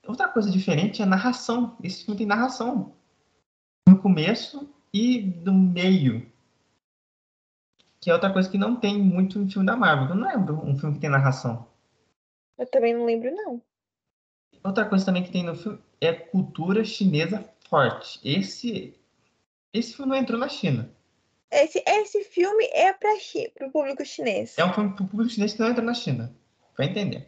Outra 0.07 0.27
coisa 0.27 0.49
diferente 0.49 1.01
é 1.01 1.05
a 1.05 1.07
narração. 1.07 1.75
Esse 1.83 2.05
filme 2.05 2.17
tem 2.17 2.27
narração 2.27 2.93
no 3.87 3.99
começo 3.99 4.69
e 4.93 5.21
no 5.43 5.53
meio 5.53 6.31
que 8.01 8.09
é 8.09 8.13
outra 8.13 8.31
coisa 8.31 8.49
que 8.49 8.57
não 8.57 8.75
tem 8.75 8.97
muito 8.97 9.39
em 9.39 9.49
filme 9.49 9.65
da 9.65 9.75
Marvel. 9.75 10.09
Eu 10.09 10.15
não 10.15 10.27
lembro 10.27 10.55
um 10.65 10.77
filme 10.77 10.95
que 10.95 11.01
tem 11.01 11.09
narração. 11.09 11.67
Eu 12.57 12.65
também 12.67 12.93
não 12.93 13.05
lembro, 13.05 13.33
não. 13.33 13.61
Outra 14.63 14.85
coisa 14.85 15.05
também 15.05 15.23
que 15.23 15.31
tem 15.31 15.43
no 15.43 15.55
filme 15.55 15.79
é 16.01 16.13
cultura 16.13 16.83
chinesa 16.83 17.47
forte. 17.69 18.19
Esse, 18.23 18.97
esse 19.73 19.95
filme 19.95 20.11
não 20.11 20.17
entrou 20.17 20.39
na 20.39 20.49
China. 20.49 20.89
Esse, 21.51 21.83
esse 21.85 22.23
filme 22.25 22.65
é 22.73 22.93
para 22.93 23.09
o 23.67 23.71
público 23.71 24.05
chinês. 24.05 24.57
É 24.57 24.63
um 24.63 24.73
filme 24.73 24.93
para 24.93 25.03
o 25.03 25.07
público 25.07 25.31
chinês 25.31 25.53
que 25.53 25.59
não 25.59 25.69
entra 25.69 25.83
na 25.83 25.93
China. 25.93 26.33
Vai 26.77 26.87
entender. 26.87 27.27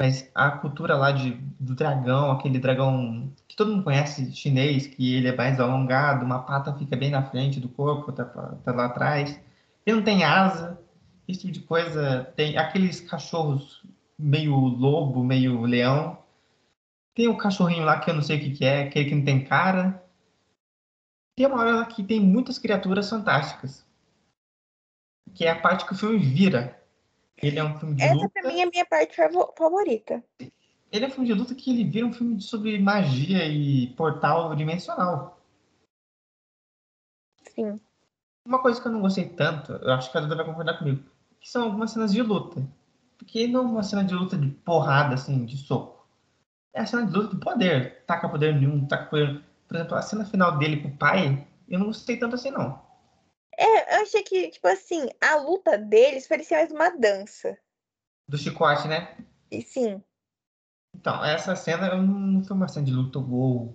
Mas 0.00 0.30
a 0.34 0.50
cultura 0.50 0.94
lá 0.94 1.10
de, 1.10 1.32
do 1.58 1.74
dragão, 1.74 2.30
aquele 2.30 2.58
dragão 2.58 3.32
que 3.48 3.56
todo 3.56 3.72
mundo 3.72 3.84
conhece, 3.84 4.34
chinês, 4.34 4.86
que 4.86 5.14
ele 5.14 5.28
é 5.28 5.34
mais 5.34 5.58
alongado, 5.58 6.24
uma 6.24 6.42
pata 6.42 6.74
fica 6.74 6.96
bem 6.96 7.10
na 7.10 7.22
frente 7.22 7.58
do 7.58 7.68
corpo, 7.68 8.12
tá, 8.12 8.24
tá 8.24 8.72
lá 8.72 8.86
atrás. 8.86 9.40
Ele 9.86 9.96
não 9.96 10.04
tem 10.04 10.22
asa, 10.22 10.78
esse 11.26 11.40
tipo 11.40 11.52
de 11.52 11.60
coisa. 11.60 12.24
Tem 12.36 12.58
aqueles 12.58 13.00
cachorros 13.00 13.82
meio 14.18 14.54
lobo, 14.54 15.24
meio 15.24 15.62
leão. 15.62 16.22
Tem 17.14 17.28
o 17.28 17.32
um 17.32 17.36
cachorrinho 17.36 17.84
lá 17.84 17.98
que 17.98 18.10
eu 18.10 18.14
não 18.14 18.22
sei 18.22 18.36
o 18.36 18.40
que, 18.40 18.50
que 18.50 18.64
é, 18.64 18.82
aquele 18.82 19.08
que 19.08 19.14
não 19.14 19.24
tem 19.24 19.44
cara. 19.44 20.02
Tem 21.36 21.46
uma 21.46 21.60
hora 21.60 21.76
lá 21.76 21.86
que 21.86 22.02
tem 22.02 22.20
muitas 22.20 22.58
criaturas 22.58 23.08
fantásticas. 23.08 23.86
Que 25.34 25.46
é 25.46 25.50
a 25.50 25.60
parte 25.60 25.86
que 25.86 25.92
o 25.92 25.96
filme 25.96 26.18
vira. 26.18 26.82
Ele 27.42 27.58
é 27.58 27.64
um 27.64 27.78
filme 27.78 27.94
de 27.94 28.02
Essa 28.02 28.14
luta. 28.14 28.30
pra 28.30 28.48
mim 28.48 28.60
é 28.60 28.64
a 28.64 28.70
minha 28.70 28.86
parte 28.86 29.16
favorita. 29.56 30.24
Ele 30.90 31.04
é 31.04 31.08
um 31.08 31.10
filme 31.10 31.26
de 31.26 31.34
luta 31.34 31.54
que 31.54 31.70
ele 31.70 31.84
vira 31.84 32.06
um 32.06 32.12
filme 32.12 32.40
sobre 32.40 32.78
magia 32.78 33.46
e 33.46 33.88
portal 33.88 34.54
dimensional. 34.54 35.38
Sim. 37.42 37.80
Uma 38.46 38.62
coisa 38.62 38.80
que 38.80 38.86
eu 38.86 38.92
não 38.92 39.00
gostei 39.00 39.28
tanto, 39.28 39.72
eu 39.72 39.92
acho 39.92 40.10
que 40.10 40.16
a 40.16 40.20
Duda 40.20 40.36
vai 40.36 40.44
concordar 40.44 40.78
comigo, 40.78 41.02
que 41.40 41.50
são 41.50 41.64
algumas 41.64 41.90
cenas 41.90 42.12
de 42.12 42.22
luta. 42.22 42.66
Porque 43.18 43.46
não 43.46 43.60
é 43.60 43.64
uma 43.64 43.82
cena 43.82 44.04
de 44.04 44.14
luta 44.14 44.36
de 44.36 44.48
porrada, 44.48 45.14
assim, 45.14 45.44
de 45.44 45.56
soco. 45.56 46.06
É 46.72 46.80
a 46.80 46.86
cena 46.86 47.06
de 47.06 47.12
luta 47.12 47.34
de 47.34 47.40
poder. 47.42 48.04
Taca 48.06 48.28
poder 48.28 48.54
nenhum, 48.54 48.86
taca 48.86 49.06
poder. 49.06 49.42
Por 49.66 49.76
exemplo, 49.76 49.96
a 49.96 50.02
cena 50.02 50.24
final 50.24 50.58
dele 50.58 50.80
com 50.80 50.88
o 50.88 50.96
pai, 50.96 51.46
eu 51.68 51.78
não 51.78 51.86
gostei 51.86 52.16
tanto 52.18 52.36
assim, 52.36 52.50
não. 52.50 52.85
É, 53.58 53.96
eu 53.96 54.02
achei 54.02 54.22
que, 54.22 54.50
tipo 54.50 54.68
assim, 54.68 55.08
a 55.20 55.36
luta 55.36 55.78
deles 55.78 56.28
parecia 56.28 56.58
mais 56.58 56.70
uma 56.70 56.90
dança. 56.90 57.56
Do 58.28 58.36
chicote, 58.36 58.86
né? 58.86 59.16
E 59.50 59.62
sim. 59.62 60.02
Então, 60.94 61.24
essa 61.24 61.56
cena 61.56 61.94
não 61.96 62.44
foi 62.44 62.56
uma 62.56 62.68
cena 62.68 62.84
de 62.84 62.92
luta 62.92 63.18
gol. 63.18 63.74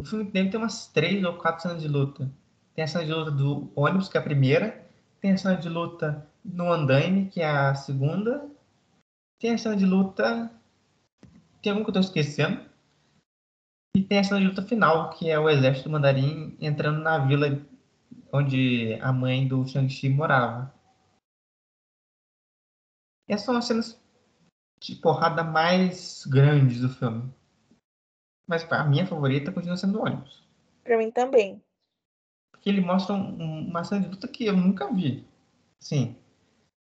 O 0.00 0.04
filme 0.04 0.24
deve 0.30 0.50
ter 0.50 0.56
umas 0.56 0.88
três 0.88 1.22
ou 1.24 1.38
quatro 1.38 1.62
cenas 1.62 1.80
de 1.80 1.88
luta. 1.88 2.30
Tem 2.74 2.84
a 2.84 2.88
cena 2.88 3.04
de 3.04 3.12
luta 3.12 3.30
do 3.30 3.72
ônibus, 3.76 4.08
que 4.08 4.16
é 4.16 4.20
a 4.20 4.24
primeira. 4.24 4.84
Tem 5.20 5.32
a 5.32 5.36
cena 5.36 5.56
de 5.56 5.68
luta 5.68 6.28
no 6.44 6.72
andaime, 6.72 7.28
que 7.28 7.40
é 7.40 7.48
a 7.48 7.74
segunda. 7.74 8.48
Tem 9.38 9.54
a 9.54 9.58
cena 9.58 9.76
de 9.76 9.86
luta. 9.86 10.50
Tem 11.62 11.70
algum 11.70 11.84
que 11.84 11.90
eu 11.90 11.94
tô 11.94 12.00
esquecendo. 12.00 12.64
E 13.96 14.02
tem 14.02 14.18
a 14.18 14.24
cena 14.24 14.40
de 14.40 14.46
luta 14.46 14.62
final, 14.62 15.10
que 15.10 15.30
é 15.30 15.38
o 15.38 15.48
exército 15.48 15.88
mandarim 15.88 16.56
entrando 16.60 17.00
na 17.00 17.18
vila 17.18 17.64
onde 18.34 18.94
a 19.00 19.12
mãe 19.12 19.46
do 19.46 19.64
Shang-Chi 19.64 20.08
morava. 20.08 20.74
E 23.28 23.32
essas 23.32 23.46
são 23.46 23.56
as 23.56 23.64
cenas 23.64 24.02
de 24.80 24.96
porrada 24.96 25.44
mais 25.44 26.26
grandes 26.26 26.80
do 26.80 26.88
filme. 26.88 27.32
Mas 28.44 28.70
a 28.70 28.84
minha 28.84 29.06
favorita 29.06 29.52
continua 29.52 29.76
sendo 29.76 30.00
o 30.00 30.02
ônibus. 30.02 30.44
Pra 30.82 30.98
mim 30.98 31.12
também. 31.12 31.62
Porque 32.50 32.68
ele 32.68 32.80
mostra 32.80 33.14
um, 33.14 33.68
uma 33.68 33.84
cena 33.84 34.02
de 34.02 34.08
luta 34.08 34.26
que 34.26 34.44
eu 34.44 34.56
nunca 34.56 34.92
vi. 34.92 35.24
Sim. 35.80 36.16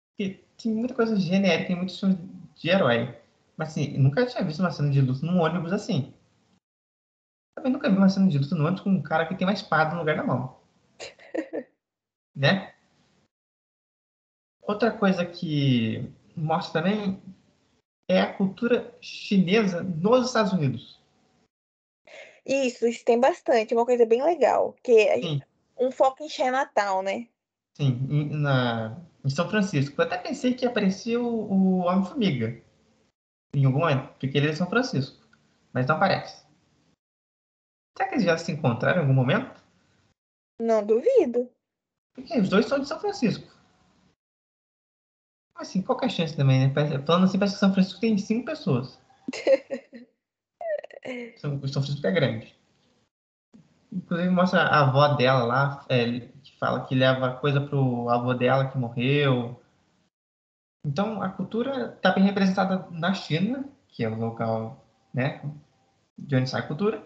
Porque 0.09 0.43
tem 0.57 0.73
muita 0.73 0.95
coisa 0.95 1.15
genérica 1.15 1.71
em 1.71 1.75
muitos 1.75 1.99
filmes 1.99 2.17
de 2.55 2.69
herói. 2.69 3.15
Mas 3.55 3.69
assim, 3.69 3.93
eu 3.93 4.01
nunca 4.01 4.25
tinha 4.25 4.43
visto 4.43 4.59
uma 4.59 4.71
cena 4.71 4.89
de 4.89 4.99
luta 4.99 5.23
num 5.23 5.39
ônibus 5.39 5.71
assim. 5.71 6.11
Também 7.55 7.71
nunca 7.71 7.89
vi 7.89 7.95
uma 7.95 8.09
cena 8.09 8.27
de 8.27 8.39
luta 8.39 8.55
no 8.55 8.65
ônibus 8.65 8.81
com 8.81 8.89
um 8.89 9.03
cara 9.03 9.27
que 9.27 9.35
tem 9.35 9.45
uma 9.45 9.53
espada 9.53 9.93
no 9.93 9.99
lugar 9.99 10.17
da 10.17 10.23
mão. 10.23 10.62
né? 12.35 12.73
Outra 14.61 14.91
coisa 14.91 15.25
que 15.25 16.09
mostra 16.35 16.81
também 16.81 17.21
é 18.07 18.21
a 18.21 18.33
cultura 18.33 18.95
chinesa 19.01 19.83
nos 19.83 20.27
Estados 20.27 20.53
Unidos. 20.53 21.01
Isso, 22.45 22.85
isso 22.87 23.05
tem 23.05 23.19
bastante, 23.19 23.73
uma 23.73 23.85
coisa 23.85 24.05
bem 24.05 24.21
legal, 24.21 24.75
que 24.83 25.21
Sim. 25.21 25.41
um 25.77 25.91
foco 25.91 26.23
em 26.23 26.29
Chinatown, 26.29 27.01
né? 27.01 27.27
Sim, 27.75 28.05
em, 28.09 28.29
na, 28.29 29.01
em 29.23 29.29
São 29.29 29.49
Francisco. 29.49 29.99
Eu 29.99 30.05
até 30.05 30.17
pensei 30.17 30.53
que 30.53 30.65
aparecia 30.65 31.19
o, 31.19 31.25
o 31.25 31.77
Homem-Formiga 31.85 32.61
em 33.55 33.65
algum 33.65 33.79
momento, 33.79 34.09
porque 34.19 34.37
ele 34.37 34.47
é 34.47 34.51
de 34.51 34.57
São 34.57 34.69
Francisco, 34.69 35.25
mas 35.71 35.85
não 35.87 35.95
aparece. 35.95 36.43
Será 37.95 38.09
que 38.09 38.15
eles 38.15 38.25
já 38.25 38.37
se 38.37 38.51
encontraram 38.51 38.99
em 38.99 39.01
algum 39.01 39.13
momento? 39.13 39.62
Não 40.59 40.85
duvido. 40.85 41.49
Porque 42.13 42.39
os 42.39 42.49
dois 42.49 42.65
são 42.65 42.79
de 42.79 42.87
São 42.87 42.99
Francisco. 42.99 43.51
Assim, 45.55 45.81
qual 45.81 45.99
é 46.01 46.05
a 46.05 46.09
chance 46.09 46.35
também, 46.35 46.67
né? 46.67 46.73
Falando 47.05 47.25
assim, 47.25 47.39
parece 47.39 47.55
que 47.55 47.59
São 47.59 47.73
Francisco 47.73 47.99
tem 47.99 48.17
cinco 48.17 48.45
pessoas. 48.45 48.99
São, 51.37 51.59
São 51.67 51.81
Francisco 51.81 52.07
é 52.07 52.11
grande. 52.11 52.55
Inclusive 53.91 54.29
mostra 54.29 54.61
a 54.61 54.81
avó 54.81 55.15
dela 55.15 55.43
lá, 55.43 55.85
é, 55.87 56.19
que 56.19 56.57
fala 56.57 56.85
que 56.85 56.95
leva 56.95 57.35
coisa 57.35 57.61
pro 57.61 58.09
avô 58.09 58.33
dela 58.33 58.69
que 58.69 58.77
morreu. 58.77 59.61
Então 60.85 61.21
a 61.21 61.29
cultura 61.29 61.93
está 61.95 62.11
bem 62.11 62.23
representada 62.23 62.87
na 62.89 63.13
China, 63.13 63.69
que 63.87 64.03
é 64.03 64.09
o 64.09 64.17
local 64.17 64.83
né, 65.13 65.41
de 66.17 66.35
onde 66.35 66.49
sai 66.49 66.61
a 66.61 66.67
cultura, 66.67 67.05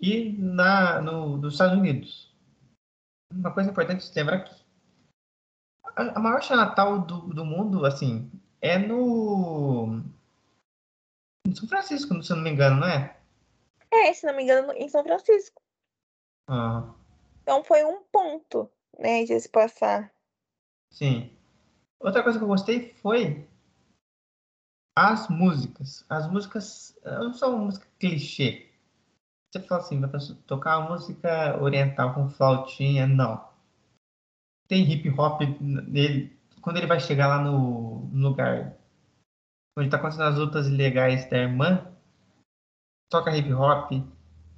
e 0.00 0.32
na, 0.38 1.00
no, 1.00 1.36
nos 1.36 1.54
Estados 1.54 1.78
Unidos. 1.78 2.31
Uma 3.34 3.52
coisa 3.52 3.70
importante 3.70 4.08
de 4.08 4.18
lembrar 4.18 4.36
aqui. 4.36 4.62
A, 5.96 6.18
a 6.18 6.20
maior 6.20 6.40
Natal 6.50 7.00
do, 7.00 7.34
do 7.34 7.44
mundo, 7.44 7.84
assim, 7.84 8.30
é 8.60 8.78
no 8.78 10.02
em 11.46 11.54
São 11.54 11.68
Francisco, 11.68 12.22
se 12.22 12.32
eu 12.32 12.36
não 12.36 12.44
me 12.44 12.50
engano, 12.50 12.80
não 12.80 12.86
é? 12.86 13.16
É, 13.90 14.12
se 14.12 14.24
não 14.24 14.34
me 14.34 14.44
engano, 14.44 14.72
em 14.72 14.88
São 14.88 15.02
Francisco. 15.02 15.60
Ah. 16.48 16.94
Então 17.42 17.64
foi 17.64 17.84
um 17.84 18.02
ponto, 18.04 18.70
né, 18.98 19.24
de 19.24 19.38
se 19.38 19.48
passar. 19.48 20.12
Sim. 20.90 21.36
Outra 22.00 22.22
coisa 22.22 22.38
que 22.38 22.44
eu 22.44 22.48
gostei 22.48 22.94
foi 22.94 23.48
as 24.96 25.28
músicas. 25.28 26.04
As 26.08 26.30
músicas 26.30 26.98
não 27.04 27.32
são 27.34 27.58
música 27.58 27.86
clichê. 27.98 28.71
Você 29.52 29.60
fala 29.60 29.82
assim, 29.82 30.00
vai 30.00 30.10
tocar 30.46 30.78
uma 30.78 30.90
música 30.90 31.62
oriental 31.62 32.14
com 32.14 32.30
flautinha, 32.30 33.06
não. 33.06 33.46
Tem 34.66 34.90
hip 34.90 35.10
hop 35.10 35.42
nele. 35.60 36.34
Quando 36.62 36.78
ele 36.78 36.86
vai 36.86 36.98
chegar 36.98 37.26
lá 37.28 37.42
no, 37.42 38.06
no 38.06 38.28
lugar 38.30 38.78
onde 39.76 39.88
está 39.88 39.98
acontecendo 39.98 40.28
as 40.28 40.38
lutas 40.38 40.68
ilegais 40.68 41.28
da 41.28 41.36
irmã, 41.36 41.86
toca 43.10 43.36
hip 43.36 43.52
hop. 43.52 43.92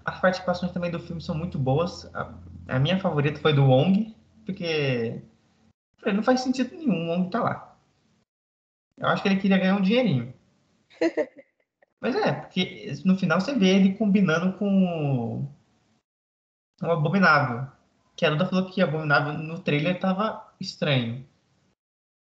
As 0.05 0.21
participações 0.21 0.71
também 0.71 0.93
do 0.93 1.01
filme 1.01 1.21
são 1.21 1.35
muito 1.35 1.59
boas. 1.59 2.05
A, 2.15 2.33
a 2.69 2.79
minha 2.79 3.01
favorita 3.01 3.41
foi 3.41 3.53
do 3.53 3.65
Wong, 3.65 4.15
porque 4.47 5.21
não 6.07 6.23
faz 6.23 6.41
sentido 6.41 6.77
nenhum 6.77 7.09
o 7.09 7.11
Wong 7.11 7.31
tá 7.31 7.43
lá. 7.43 7.77
Eu 8.97 9.09
acho 9.09 9.23
que 9.23 9.29
ele 9.29 9.41
queria 9.41 9.59
ganhar 9.59 9.77
um 9.77 9.83
dinheirinho. 9.83 10.33
Mas 12.05 12.15
é, 12.17 12.33
porque 12.33 12.93
no 13.03 13.17
final 13.17 13.41
você 13.41 13.55
vê 13.55 13.77
ele 13.77 13.97
combinando 13.97 14.59
com 14.59 15.49
o 16.83 16.91
Abominável. 16.91 17.67
Que 18.15 18.27
a 18.27 18.31
Luda 18.31 18.45
falou 18.45 18.71
que 18.71 18.83
o 18.83 18.87
Abominável 18.87 19.39
no 19.39 19.63
trailer 19.63 19.99
tava 19.99 20.55
estranho. 20.61 21.27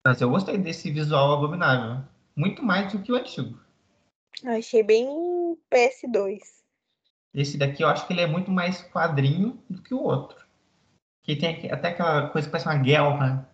Mas 0.05 0.21
eu 0.21 0.29
gostei 0.29 0.57
desse 0.57 0.89
visual 0.89 1.33
Abominável. 1.33 2.07
Muito 2.33 2.63
mais 2.63 2.93
do 2.93 3.03
que 3.03 3.11
o 3.11 3.15
antigo. 3.15 3.59
Eu 4.41 4.51
achei 4.51 4.83
bem 4.83 5.05
PS2. 5.69 6.63
Esse 7.33 7.57
daqui 7.57 7.83
eu 7.83 7.89
acho 7.89 8.07
que 8.07 8.13
ele 8.13 8.21
é 8.21 8.27
muito 8.27 8.49
mais 8.49 8.81
quadrinho 8.83 9.61
do 9.69 9.83
que 9.83 9.93
o 9.93 10.01
outro. 10.01 10.47
Que 11.23 11.35
tem 11.35 11.69
até 11.69 11.89
aquela 11.89 12.29
coisa 12.29 12.47
que 12.47 12.51
parece 12.53 12.69
uma 12.69 12.81
guelra, 12.81 13.53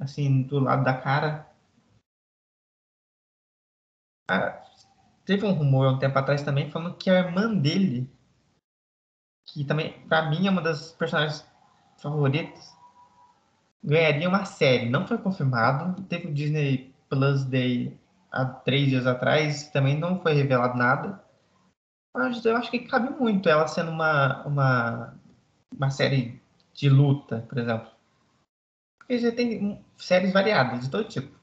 assim, 0.00 0.42
do 0.42 0.58
lado 0.58 0.82
da 0.82 1.00
cara. 1.00 1.48
Ah, 4.28 4.65
teve 5.26 5.44
um 5.44 5.52
rumor 5.52 5.86
há 5.86 5.90
um 5.92 5.98
tempo 5.98 6.18
atrás 6.18 6.42
também 6.42 6.70
falando 6.70 6.96
que 6.96 7.10
a 7.10 7.18
irmã 7.18 7.52
dele, 7.52 8.08
que 9.44 9.64
também, 9.64 9.92
pra 10.08 10.30
mim, 10.30 10.46
é 10.46 10.50
uma 10.50 10.62
das 10.62 10.92
personagens 10.92 11.46
favoritas, 11.98 12.74
ganharia 13.82 14.28
uma 14.28 14.44
série. 14.44 14.88
Não 14.88 15.06
foi 15.06 15.18
confirmado. 15.18 16.02
Teve 16.04 16.28
o 16.28 16.34
Disney 16.34 16.94
Plus 17.08 17.44
Day 17.44 17.98
há 18.30 18.44
três 18.44 18.88
dias 18.88 19.06
atrás, 19.06 19.68
também 19.70 19.98
não 19.98 20.20
foi 20.20 20.32
revelado 20.32 20.78
nada. 20.78 21.22
Mas 22.14 22.44
eu 22.44 22.56
acho 22.56 22.70
que 22.70 22.80
cabe 22.80 23.10
muito 23.10 23.48
ela 23.48 23.68
sendo 23.68 23.90
uma, 23.90 24.42
uma, 24.46 25.14
uma 25.76 25.90
série 25.90 26.40
de 26.72 26.88
luta, 26.88 27.44
por 27.48 27.58
exemplo. 27.58 27.90
Porque 28.98 29.18
já 29.18 29.32
tem 29.32 29.84
séries 29.98 30.32
variadas, 30.32 30.80
de 30.80 30.90
todo 30.90 31.08
tipo. 31.08 31.36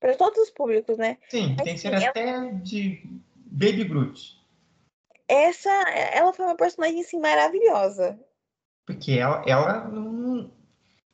Para 0.00 0.16
todos 0.16 0.38
os 0.38 0.50
públicos, 0.50 0.96
né? 0.96 1.18
Sim, 1.28 1.54
Mas, 1.56 1.64
tem 1.64 1.76
série 1.76 1.96
ela... 1.96 2.08
até 2.08 2.50
de 2.54 3.02
Baby 3.34 3.84
Groot. 3.84 4.38
Essa, 5.26 5.70
ela 5.70 6.32
foi 6.32 6.44
uma 6.44 6.56
personagem 6.56 7.00
assim, 7.00 7.20
maravilhosa. 7.20 8.18
Porque 8.86 9.12
ela, 9.12 9.42
ela 9.46 9.88
não. 9.88 10.50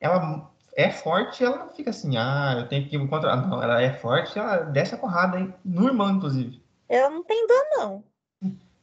Ela 0.00 0.50
é 0.76 0.90
forte, 0.90 1.42
ela 1.42 1.58
não 1.58 1.68
fica 1.70 1.90
assim, 1.90 2.16
ah, 2.16 2.54
eu 2.58 2.68
tenho 2.68 2.88
que 2.88 2.98
me 2.98 3.08
controlar. 3.08 3.36
Não, 3.48 3.62
ela 3.62 3.80
é 3.80 3.92
forte, 3.94 4.38
ela 4.38 4.58
desce 4.58 4.94
a 4.94 4.98
porrada 4.98 5.38
hein? 5.38 5.52
no 5.64 5.86
irmão, 5.86 6.10
inclusive. 6.10 6.62
Ela 6.88 7.10
não 7.10 7.24
tem 7.24 7.46
dor, 7.46 7.64
não. 7.72 8.04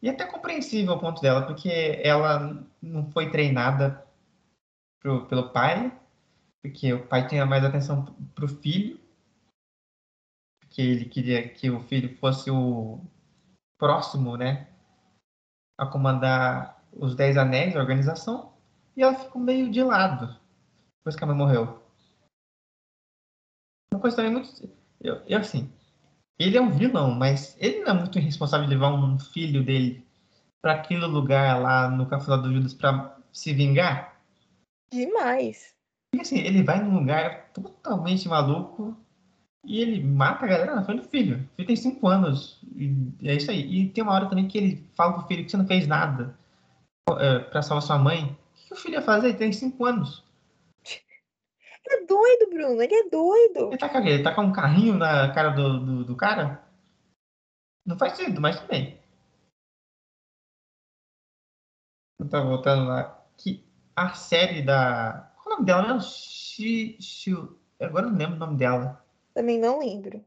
E 0.01 0.09
até 0.09 0.25
compreensível 0.25 0.93
o 0.93 0.99
ponto 0.99 1.21
dela, 1.21 1.45
porque 1.45 1.99
ela 2.03 2.65
não 2.81 3.09
foi 3.11 3.29
treinada 3.29 4.03
pro, 4.99 5.25
pelo 5.27 5.49
pai, 5.49 5.91
porque 6.61 6.91
o 6.93 7.05
pai 7.05 7.27
tinha 7.27 7.45
mais 7.45 7.63
atenção 7.63 8.05
pro 8.33 8.47
filho, 8.47 8.99
porque 10.71 10.81
ele 10.81 11.05
queria 11.05 11.49
que 11.49 11.69
o 11.69 11.81
filho 11.81 12.17
fosse 12.17 12.49
o 12.49 13.01
próximo, 13.77 14.37
né, 14.37 14.69
a 15.77 15.85
comandar 15.85 16.81
os 16.93 17.13
Dez 17.13 17.35
Anéis, 17.35 17.75
a 17.75 17.79
organização, 17.79 18.53
e 18.95 19.03
ela 19.03 19.13
ficou 19.13 19.41
meio 19.41 19.69
de 19.69 19.83
lado 19.83 20.39
depois 20.99 21.17
que 21.17 21.23
a 21.25 21.27
mãe 21.27 21.35
morreu. 21.35 21.83
Uma 23.93 23.99
coisa 23.99 24.15
também 24.15 24.31
muito. 24.31 24.49
Eu, 25.01 25.21
eu, 25.27 25.39
assim. 25.39 25.69
Ele 26.39 26.57
é 26.57 26.61
um 26.61 26.71
vilão, 26.71 27.11
mas 27.13 27.55
ele 27.59 27.81
não 27.81 27.91
é 27.91 27.93
muito 27.93 28.17
irresponsável 28.17 28.65
de 28.65 28.73
levar 28.73 28.93
um 28.93 29.19
filho 29.19 29.63
dele 29.63 30.07
para 30.61 30.75
aquele 30.75 31.05
lugar 31.05 31.61
lá 31.61 31.89
no 31.89 32.07
Café 32.07 32.37
do 32.37 32.53
Judas 32.53 32.73
para 32.73 33.19
se 33.33 33.53
vingar? 33.53 34.21
Demais. 34.91 35.75
Porque 36.09 36.21
assim, 36.21 36.39
ele 36.39 36.63
vai 36.63 36.81
num 36.81 36.99
lugar 36.99 37.51
totalmente 37.51 38.27
maluco 38.27 38.97
e 39.63 39.79
ele 39.79 40.03
mata 40.03 40.45
a 40.45 40.47
galera 40.47 40.75
na 40.75 40.83
frente 40.83 41.03
do 41.03 41.09
filho. 41.09 41.47
O 41.53 41.55
filho 41.55 41.67
tem 41.67 41.75
5 41.75 42.07
anos. 42.07 42.59
E 42.75 43.15
é 43.23 43.35
isso 43.35 43.51
aí. 43.51 43.61
E 43.61 43.89
tem 43.89 44.03
uma 44.03 44.13
hora 44.13 44.27
também 44.27 44.47
que 44.47 44.57
ele 44.57 44.89
fala 44.95 45.13
pro 45.13 45.27
filho 45.27 45.43
que 45.45 45.51
você 45.51 45.57
não 45.57 45.67
fez 45.67 45.87
nada 45.87 46.37
é, 47.19 47.39
para 47.39 47.61
salvar 47.61 47.83
sua 47.83 47.97
mãe. 47.97 48.37
O 48.53 48.67
que 48.67 48.73
o 48.73 48.77
filho 48.77 48.95
ia 48.95 49.01
fazer? 49.01 49.29
Ele 49.29 49.37
tem 49.37 49.53
5 49.53 49.85
anos. 49.85 50.23
Ele 51.85 52.03
é 52.03 52.05
doido, 52.05 52.49
Bruno. 52.49 52.81
Ele 52.81 52.93
é 52.93 53.09
doido. 53.09 53.67
Ele 53.67 53.77
tá 53.77 53.89
com, 53.89 53.97
ele 53.99 54.23
tá 54.23 54.33
com 54.33 54.41
um 54.41 54.53
carrinho 54.53 54.97
na 54.97 55.31
cara 55.31 55.49
do, 55.49 55.79
do, 55.79 56.05
do 56.05 56.15
cara? 56.15 56.63
Não 57.85 57.97
faz 57.97 58.13
sentido, 58.13 58.41
mas 58.41 58.59
bem. 58.61 58.99
Eu 62.19 62.29
tô 62.29 62.43
voltando 62.43 62.87
lá. 62.87 63.25
Que 63.37 63.63
a 63.95 64.13
série 64.13 64.61
da. 64.63 65.31
Qual 65.37 65.45
é 65.45 65.49
o 65.49 65.51
nome 65.57 65.65
dela 65.65 65.87
mesmo? 65.87 66.01
Shi, 66.01 66.97
agora 67.79 68.07
não 68.07 68.17
lembro 68.17 68.35
o 68.35 68.39
nome 68.39 68.57
dela. 68.57 69.03
Também 69.33 69.59
não 69.59 69.79
lembro. 69.79 70.23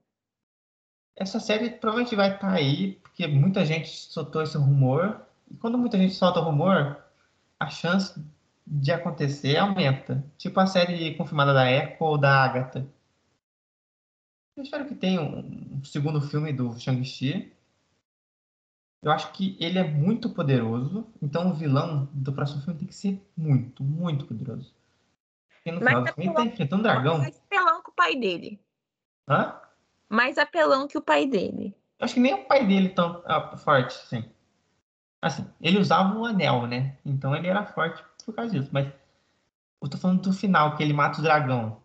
essa 1.17 1.39
série 1.39 1.71
provavelmente 1.71 2.17
vai 2.17 2.35
estar 2.35 2.53
aí, 2.53 2.93
porque 3.03 3.27
muita 3.27 3.65
gente 3.65 3.89
soltou 3.89 4.43
esse 4.43 4.57
rumor. 4.57 5.21
E 5.51 5.57
quando 5.57 5.79
muita 5.79 5.99
gente 5.99 6.15
solta 6.15 6.41
o 6.41 6.45
rumor, 6.45 7.05
a 7.61 7.69
chance 7.69 8.21
de 8.67 8.93
acontecer 8.93 9.57
aumenta. 9.57 10.25
Tipo 10.37 10.61
a 10.61 10.67
série 10.67 11.15
confirmada 11.15 11.53
da 11.53 11.71
Echo 11.71 12.03
ou 12.05 12.19
da 12.19 12.43
Agatha. 12.43 12.87
Eu 14.57 14.63
espero 14.63 14.87
que 14.87 14.95
tenha 14.95 15.21
um, 15.21 15.83
segundo 15.85 16.21
filme 16.21 16.53
do 16.53 16.79
Shang-Chi. 16.79 17.53
Eu 19.03 19.13
acho 19.13 19.33
que 19.33 19.57
ele 19.61 19.79
é 19.79 19.85
muito 19.85 20.31
poderoso, 20.31 21.07
então 21.21 21.51
o 21.51 21.55
vilão 21.55 22.09
do 22.13 22.33
próximo 22.33 22.63
filme 22.63 22.79
tem 22.79 22.89
que 22.89 22.95
ser 22.95 23.21
muito, 23.37 23.85
muito 23.85 24.25
poderoso. 24.25 24.73
Porque 25.57 25.73
no 25.73 25.79
final 25.85 26.03
do 26.03 26.15
filme 26.15 26.25
ele 26.27 26.35
tá 26.35 26.45
enfrentando 26.45 26.81
um 26.81 26.83
dragão. 26.83 27.19
Mais 27.19 27.37
apelão 27.37 27.83
que 27.83 27.91
o 27.91 27.95
pai 27.95 28.17
dele. 28.17 28.59
Hã? 29.29 29.61
Mais 30.09 30.39
apelão 30.39 30.87
que 30.87 30.99
o 30.99 31.03
pai 31.03 31.27
dele. 31.27 31.75
Acho 31.99 32.15
que 32.15 32.21
nem 32.21 32.35
o 32.35 32.45
pai 32.45 32.67
dele 32.67 32.91
tão 32.91 33.23
ah, 33.27 33.57
forte, 33.57 33.95
sim. 34.07 34.31
Assim, 35.23 35.51
ele 35.61 35.79
usava 35.79 36.17
um 36.17 36.25
anel, 36.25 36.67
né? 36.67 36.99
Então 37.05 37.35
ele 37.35 37.49
era 37.49 37.65
forte 37.65 38.05
por 38.25 38.35
causa 38.35 38.51
disso. 38.51 38.69
Mas 38.73 38.93
eu 39.83 39.89
tô 39.89 39.97
falando 39.97 40.23
do 40.23 40.33
final, 40.33 40.77
que 40.77 40.83
ele 40.83 40.93
mata 40.93 41.19
o 41.19 41.23
dragão. 41.23 41.83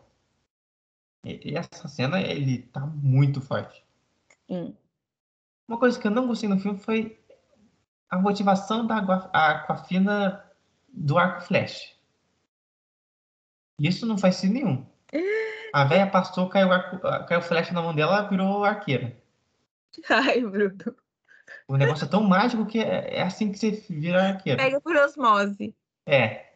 E, 1.24 1.52
e 1.52 1.56
essa 1.56 1.88
cena, 1.88 2.22
ele 2.22 2.64
tá 2.64 2.82
muito 2.82 3.42
forte. 3.42 3.86
Sim. 4.50 4.76
Uma 5.68 5.78
coisa 5.78 6.00
que 6.00 6.08
eu 6.08 6.12
não 6.12 6.28
gostei 6.28 6.50
no 6.50 6.60
filme 6.60 6.78
foi 6.78 7.20
a 8.10 8.18
motivação 8.18 8.86
da 8.86 8.98
Aquafina 8.98 10.44
do 10.88 11.18
arco 11.18 11.42
flash. 11.42 11.96
Isso 13.80 14.06
não 14.06 14.18
faz 14.18 14.36
sentido 14.36 14.66
nenhum. 14.66 14.86
A 15.74 15.84
velha 15.84 16.08
passou, 16.08 16.50
caiu, 16.50 16.72
arco, 16.72 17.00
caiu 17.28 17.42
flash 17.42 17.72
na 17.72 17.82
mão 17.82 17.94
dela, 17.94 18.28
virou 18.28 18.64
arqueira. 18.64 19.16
Ai, 20.10 20.42
Bruno. 20.42 20.96
O 21.68 21.78
negócio 21.78 22.06
é 22.06 22.08
tão 22.08 22.24
mágico 22.24 22.66
que 22.66 22.80
é, 22.80 23.18
é 23.18 23.22
assim 23.22 23.52
que 23.52 23.58
você 23.58 23.72
vira 23.90 24.30
arqueira. 24.30 24.62
Pega 24.62 24.82
por 24.82 24.96
osmose. 24.96 25.76
É. 26.06 26.54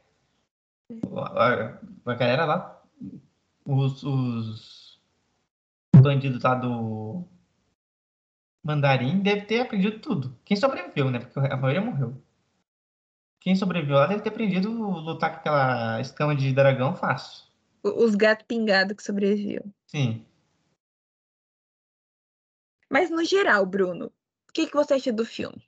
A, 1.16 1.78
a 2.05 2.16
galera 2.16 2.45
lá, 2.45 2.82
os, 3.66 4.03
os 4.03 5.01
bandidos 5.95 6.43
lá 6.43 6.55
do 6.55 7.24
Mandarim 8.64 9.20
deve 9.20 9.41
ter 9.41 9.61
aprendido 9.61 9.99
tudo. 9.99 10.38
Quem 10.43 10.57
sobreviveu, 10.57 11.09
né? 11.09 11.20
Porque 11.20 11.39
a 11.39 11.57
maioria 11.57 11.82
morreu. 11.82 12.22
Quem 13.39 13.55
sobreviveu 13.55 13.97
lá 13.97 14.07
deve 14.07 14.22
ter 14.22 14.30
aprendido 14.30 14.70
a 14.70 14.99
lutar 14.99 15.32
com 15.32 15.38
aquela 15.38 15.99
escama 15.99 16.36
de 16.36 16.53
dragão 16.53 16.95
fácil. 16.95 17.45
Os 17.84 18.15
gatos 18.15 18.45
pingados 18.47 18.95
que 18.95 19.03
sobreviviam. 19.03 19.63
Sim. 19.88 20.25
Mas 22.89 23.09
no 23.09 23.23
geral, 23.25 23.65
Bruno, 23.65 24.05
o 24.49 24.53
que, 24.53 24.67
que 24.67 24.73
você 24.73 24.93
acha 24.93 25.11
do 25.11 25.25
filme? 25.25 25.67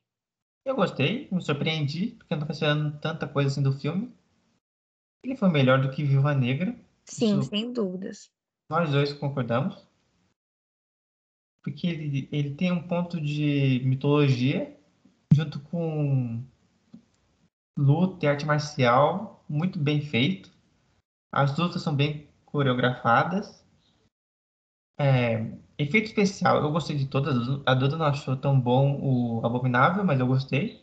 Eu 0.64 0.76
gostei, 0.76 1.28
me 1.32 1.42
surpreendi, 1.42 2.12
porque 2.12 2.34
eu 2.34 2.38
não 2.38 2.46
estava 2.46 2.54
esperando 2.54 3.00
tanta 3.00 3.28
coisa 3.28 3.50
assim 3.50 3.62
do 3.62 3.74
filme. 3.74 4.16
Ele 5.24 5.36
foi 5.36 5.50
melhor 5.50 5.82
do 5.82 5.92
que 5.92 6.04
Viva 6.04 6.34
Negra. 6.34 6.76
Sim, 7.06 7.40
Isso 7.40 7.50
sem 7.50 7.72
dúvidas. 7.74 8.32
nós 8.70 8.92
dois 8.92 9.12
concordamos. 9.14 9.88
Porque 11.64 11.88
ele, 11.88 12.30
ele 12.32 12.56
tem 12.56 12.72
um 12.72 12.88
ponto 12.88 13.20
de 13.20 13.82
mitologia, 13.84 14.80
junto 15.34 15.60
com 15.60 16.44
luta 17.78 18.26
e 18.26 18.30
arte 18.30 18.46
marcial, 18.46 19.44
muito 19.50 19.80
bem 19.80 20.00
feito. 20.00 20.55
As 21.36 21.58
lutas 21.58 21.82
são 21.82 21.94
bem 21.94 22.30
coreografadas. 22.46 23.62
É, 24.98 25.46
efeito 25.78 26.08
especial, 26.08 26.64
eu 26.64 26.72
gostei 26.72 26.96
de 26.96 27.08
todas. 27.08 27.36
A 27.66 27.74
Duda 27.74 27.98
não 27.98 28.06
achou 28.06 28.38
tão 28.38 28.58
bom 28.58 28.98
o 29.02 29.46
Abominável, 29.46 30.04
mas 30.06 30.20
eu 30.20 30.28
gostei. 30.28 30.82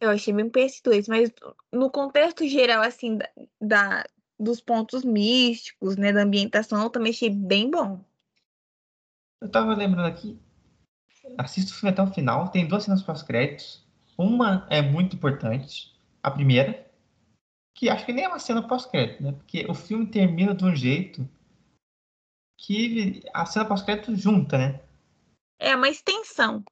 Eu 0.00 0.08
achei 0.08 0.32
bem 0.32 0.48
PS2, 0.48 1.06
mas 1.08 1.30
no 1.70 1.90
contexto 1.90 2.48
geral, 2.48 2.82
assim, 2.82 3.18
da, 3.18 3.28
da- 3.60 4.04
dos 4.38 4.58
pontos 4.58 5.04
místicos, 5.04 5.96
né, 5.96 6.10
da 6.14 6.22
ambientação, 6.22 6.82
eu 6.82 6.88
também 6.88 7.12
achei 7.12 7.28
bem 7.28 7.70
bom. 7.70 8.00
Eu 9.38 9.50
tava 9.50 9.74
lembrando 9.74 10.06
aqui, 10.06 10.38
assisto 11.36 11.72
o 11.72 11.74
filme 11.74 11.92
até 11.92 12.02
o 12.02 12.12
final, 12.12 12.48
tem 12.48 12.66
duas 12.66 12.84
cenas 12.84 13.02
pós-créditos. 13.02 13.86
Uma 14.16 14.66
é 14.70 14.82
muito 14.82 15.16
importante, 15.16 15.92
a 16.22 16.30
primeira, 16.30 16.89
que 17.74 17.88
acho 17.88 18.04
que 18.04 18.12
nem 18.12 18.24
é 18.24 18.28
uma 18.28 18.38
cena 18.38 18.66
pós-crédito, 18.66 19.22
né? 19.22 19.32
Porque 19.32 19.66
o 19.68 19.74
filme 19.74 20.06
termina 20.06 20.54
de 20.54 20.64
um 20.64 20.74
jeito 20.74 21.28
que 22.58 23.22
a 23.32 23.46
cena 23.46 23.64
pós-crédito 23.64 24.14
junta, 24.14 24.58
né? 24.58 24.80
É 25.58 25.74
uma 25.74 25.88
extensão. 25.88 26.64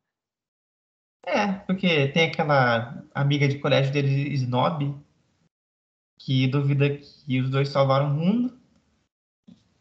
É, 1.25 1.53
porque 1.67 2.09
tem 2.09 2.31
aquela 2.31 3.05
amiga 3.15 3.47
de 3.49 3.59
colégio 3.59 3.93
dele, 3.93 4.33
Snob, 4.35 4.95
que 6.19 6.47
duvida 6.47 6.99
que 6.99 7.41
os 7.41 7.51
dois 7.51 7.69
salvaram 7.69 8.11
o 8.11 8.15
mundo. 8.15 8.59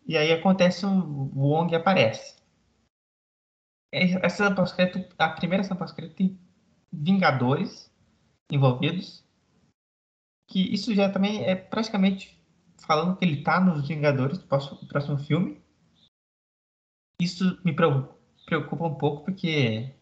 E 0.05 0.17
aí 0.17 0.31
acontece 0.31 0.85
o, 0.85 0.89
o 0.89 1.49
Wong 1.49 1.73
aparece. 1.75 2.37
É, 3.91 4.03
Essa 4.25 4.37
cena 4.37 4.55
pós-crédito, 4.55 5.13
a 5.17 5.29
primeira 5.29 5.63
cena 5.63 5.75
pós-crédito 5.75 6.15
tem 6.15 6.39
Vingadores 6.91 7.91
envolvidos. 8.49 9.26
Que 10.47 10.73
isso 10.73 10.95
já 10.95 11.11
também 11.11 11.43
é 11.43 11.55
praticamente 11.55 12.41
falando 12.85 13.17
que 13.17 13.25
ele 13.25 13.43
tá 13.43 13.59
nos 13.59 13.87
Vingadores 13.87 14.37
do 14.37 14.47
próximo, 14.47 15.17
filme. 15.19 15.61
Isso 17.21 17.59
me 17.65 17.73
preo- 17.73 18.15
preocupa 18.45 18.85
um 18.85 18.95
pouco 18.95 19.25
porque 19.25 19.93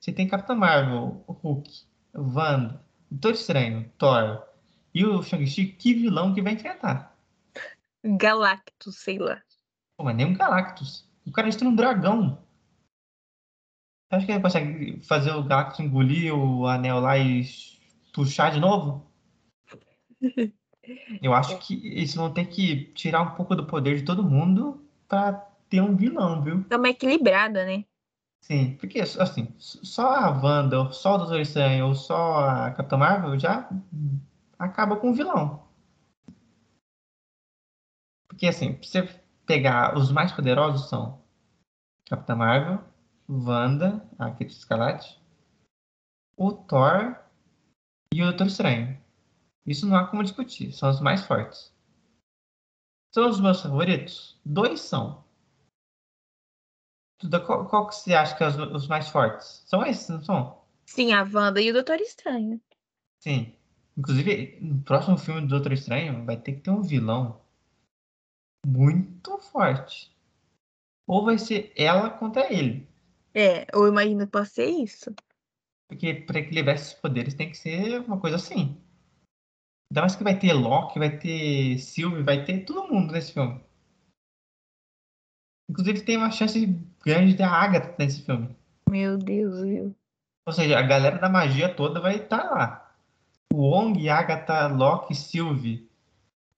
você 0.00 0.12
tem 0.12 0.28
Capitão 0.28 0.56
Marvel, 0.56 1.24
Hulk, 1.26 1.70
Wanda, 2.14 2.82
Doutor 3.10 3.32
Estranho, 3.32 3.92
Thor 3.98 4.42
e 4.94 5.04
o 5.04 5.22
Shang-Chi, 5.22 5.66
que 5.66 5.94
vilão 5.94 6.34
que 6.34 6.40
vai 6.42 6.54
enfrentar? 6.54 7.16
Galactus, 8.04 8.96
sei 8.96 9.18
lá. 9.18 9.42
Pô, 9.96 10.04
mas 10.04 10.16
nem 10.16 10.26
um 10.26 10.34
Galactus. 10.34 11.08
O 11.26 11.32
cara 11.32 11.48
destruiu 11.48 11.72
um 11.72 11.76
dragão. 11.76 12.42
Você 14.08 14.16
acha 14.16 14.26
que 14.26 14.32
ele 14.32 14.42
consegue 14.42 15.00
fazer 15.02 15.32
o 15.32 15.42
Galactus 15.44 15.80
engolir 15.80 16.34
o 16.34 16.66
anel 16.66 17.00
lá 17.00 17.18
e 17.18 17.44
puxar 18.12 18.50
de 18.50 18.60
novo? 18.60 19.11
Eu 21.22 21.32
acho 21.32 21.58
que 21.58 21.74
eles 21.86 22.14
vão 22.14 22.32
ter 22.32 22.46
que 22.46 22.86
tirar 22.92 23.22
um 23.22 23.34
pouco 23.34 23.54
do 23.54 23.66
poder 23.66 23.96
de 23.96 24.04
todo 24.04 24.22
mundo 24.22 24.84
pra 25.08 25.32
ter 25.68 25.80
um 25.80 25.94
vilão, 25.94 26.42
viu? 26.42 26.64
É 26.68 26.76
uma 26.76 26.88
equilibrada, 26.88 27.64
né? 27.64 27.84
Sim, 28.40 28.76
porque 28.76 29.00
assim, 29.00 29.48
só 29.58 30.14
a 30.14 30.30
Wanda, 30.30 30.80
ou 30.80 30.92
só 30.92 31.14
o 31.14 31.18
Doutor 31.18 31.40
Estranho, 31.40 31.86
ou 31.86 31.94
só 31.94 32.40
a 32.40 32.70
Capitã 32.72 32.96
Marvel 32.96 33.38
já 33.38 33.70
acaba 34.58 34.96
com 34.96 35.10
o 35.10 35.14
vilão. 35.14 35.62
Porque 38.26 38.48
assim, 38.48 38.74
pra 38.74 38.82
você 38.82 39.20
pegar 39.46 39.96
os 39.96 40.10
mais 40.10 40.32
poderosos 40.32 40.88
são 40.88 41.22
Capitã 42.08 42.34
Marvel, 42.34 42.80
Wanda, 43.28 44.04
a 44.18 44.30
Kate 44.30 44.46
Escarlate, 44.46 45.20
o 46.36 46.52
Thor 46.52 47.16
e 48.12 48.20
o 48.22 48.26
Doutor 48.26 48.48
Estranho. 48.48 49.01
Isso 49.66 49.86
não 49.86 49.96
há 49.96 50.06
como 50.06 50.22
discutir, 50.22 50.72
são 50.72 50.90
os 50.90 51.00
mais 51.00 51.24
fortes. 51.24 51.72
São 53.14 53.28
os 53.28 53.40
meus 53.40 53.60
favoritos? 53.60 54.40
Dois 54.44 54.80
são. 54.80 55.22
Duda, 57.20 57.38
Qual, 57.40 57.68
qual 57.68 57.88
que 57.88 57.94
você 57.94 58.14
acha 58.14 58.36
que 58.36 58.42
é 58.42 58.48
os, 58.48 58.56
os 58.56 58.88
mais 58.88 59.08
fortes? 59.08 59.62
São 59.66 59.84
esses, 59.84 60.08
não 60.08 60.22
são? 60.22 60.62
Sim, 60.86 61.12
a 61.12 61.22
Wanda 61.22 61.60
e 61.60 61.70
o 61.70 61.72
Doutor 61.72 62.00
Estranho. 62.00 62.60
Sim. 63.20 63.54
Inclusive, 63.96 64.58
no 64.60 64.82
próximo 64.82 65.16
filme 65.16 65.42
do 65.42 65.48
Doutor 65.48 65.72
Estranho 65.72 66.24
vai 66.24 66.36
ter 66.36 66.54
que 66.54 66.60
ter 66.62 66.70
um 66.70 66.82
vilão 66.82 67.40
muito 68.66 69.38
forte. 69.38 70.10
Ou 71.06 71.24
vai 71.24 71.38
ser 71.38 71.72
ela 71.76 72.10
contra 72.10 72.52
ele. 72.52 72.88
É, 73.34 73.66
eu 73.72 73.86
imagino 73.86 74.26
que 74.26 74.32
possa 74.32 74.50
ser 74.50 74.66
isso. 74.66 75.14
Porque 75.88 76.14
para 76.14 76.40
equilibrar 76.40 76.74
esses 76.74 76.94
poderes 76.94 77.34
tem 77.34 77.50
que 77.50 77.56
ser 77.56 78.00
uma 78.00 78.18
coisa 78.18 78.36
assim. 78.36 78.81
Ainda 79.92 80.00
mais 80.00 80.16
que 80.16 80.24
vai 80.24 80.38
ter 80.38 80.54
Loki, 80.54 80.98
vai 80.98 81.18
ter 81.18 81.78
Sylvie, 81.78 82.22
vai 82.22 82.46
ter 82.46 82.64
todo 82.64 82.90
mundo 82.90 83.12
nesse 83.12 83.34
filme. 83.34 83.62
Inclusive 85.68 86.00
tem 86.00 86.16
uma 86.16 86.30
chance 86.30 86.66
grande 87.04 87.34
de 87.34 87.42
a 87.42 87.50
Agatha 87.50 87.94
nesse 87.98 88.24
filme. 88.24 88.56
Meu 88.88 89.18
Deus, 89.18 89.60
viu? 89.60 89.94
Ou 90.46 90.52
seja, 90.54 90.78
a 90.78 90.82
galera 90.82 91.18
da 91.18 91.28
magia 91.28 91.74
toda 91.74 92.00
vai 92.00 92.16
estar 92.16 92.42
lá. 92.42 92.96
O 93.52 93.58
Wong, 93.58 94.08
Agatha, 94.08 94.66
Loki, 94.68 95.14
Sylvie, 95.14 95.86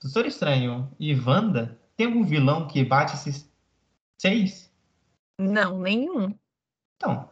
Doutor 0.00 0.26
Estranho 0.26 0.88
e 1.00 1.12
Wanda. 1.18 1.76
Tem 1.96 2.06
algum 2.06 2.22
vilão 2.22 2.68
que 2.68 2.84
bate 2.84 3.16
esses 3.16 3.52
seis? 4.16 4.72
Não, 5.40 5.80
nenhum. 5.80 6.38
Então. 6.96 7.28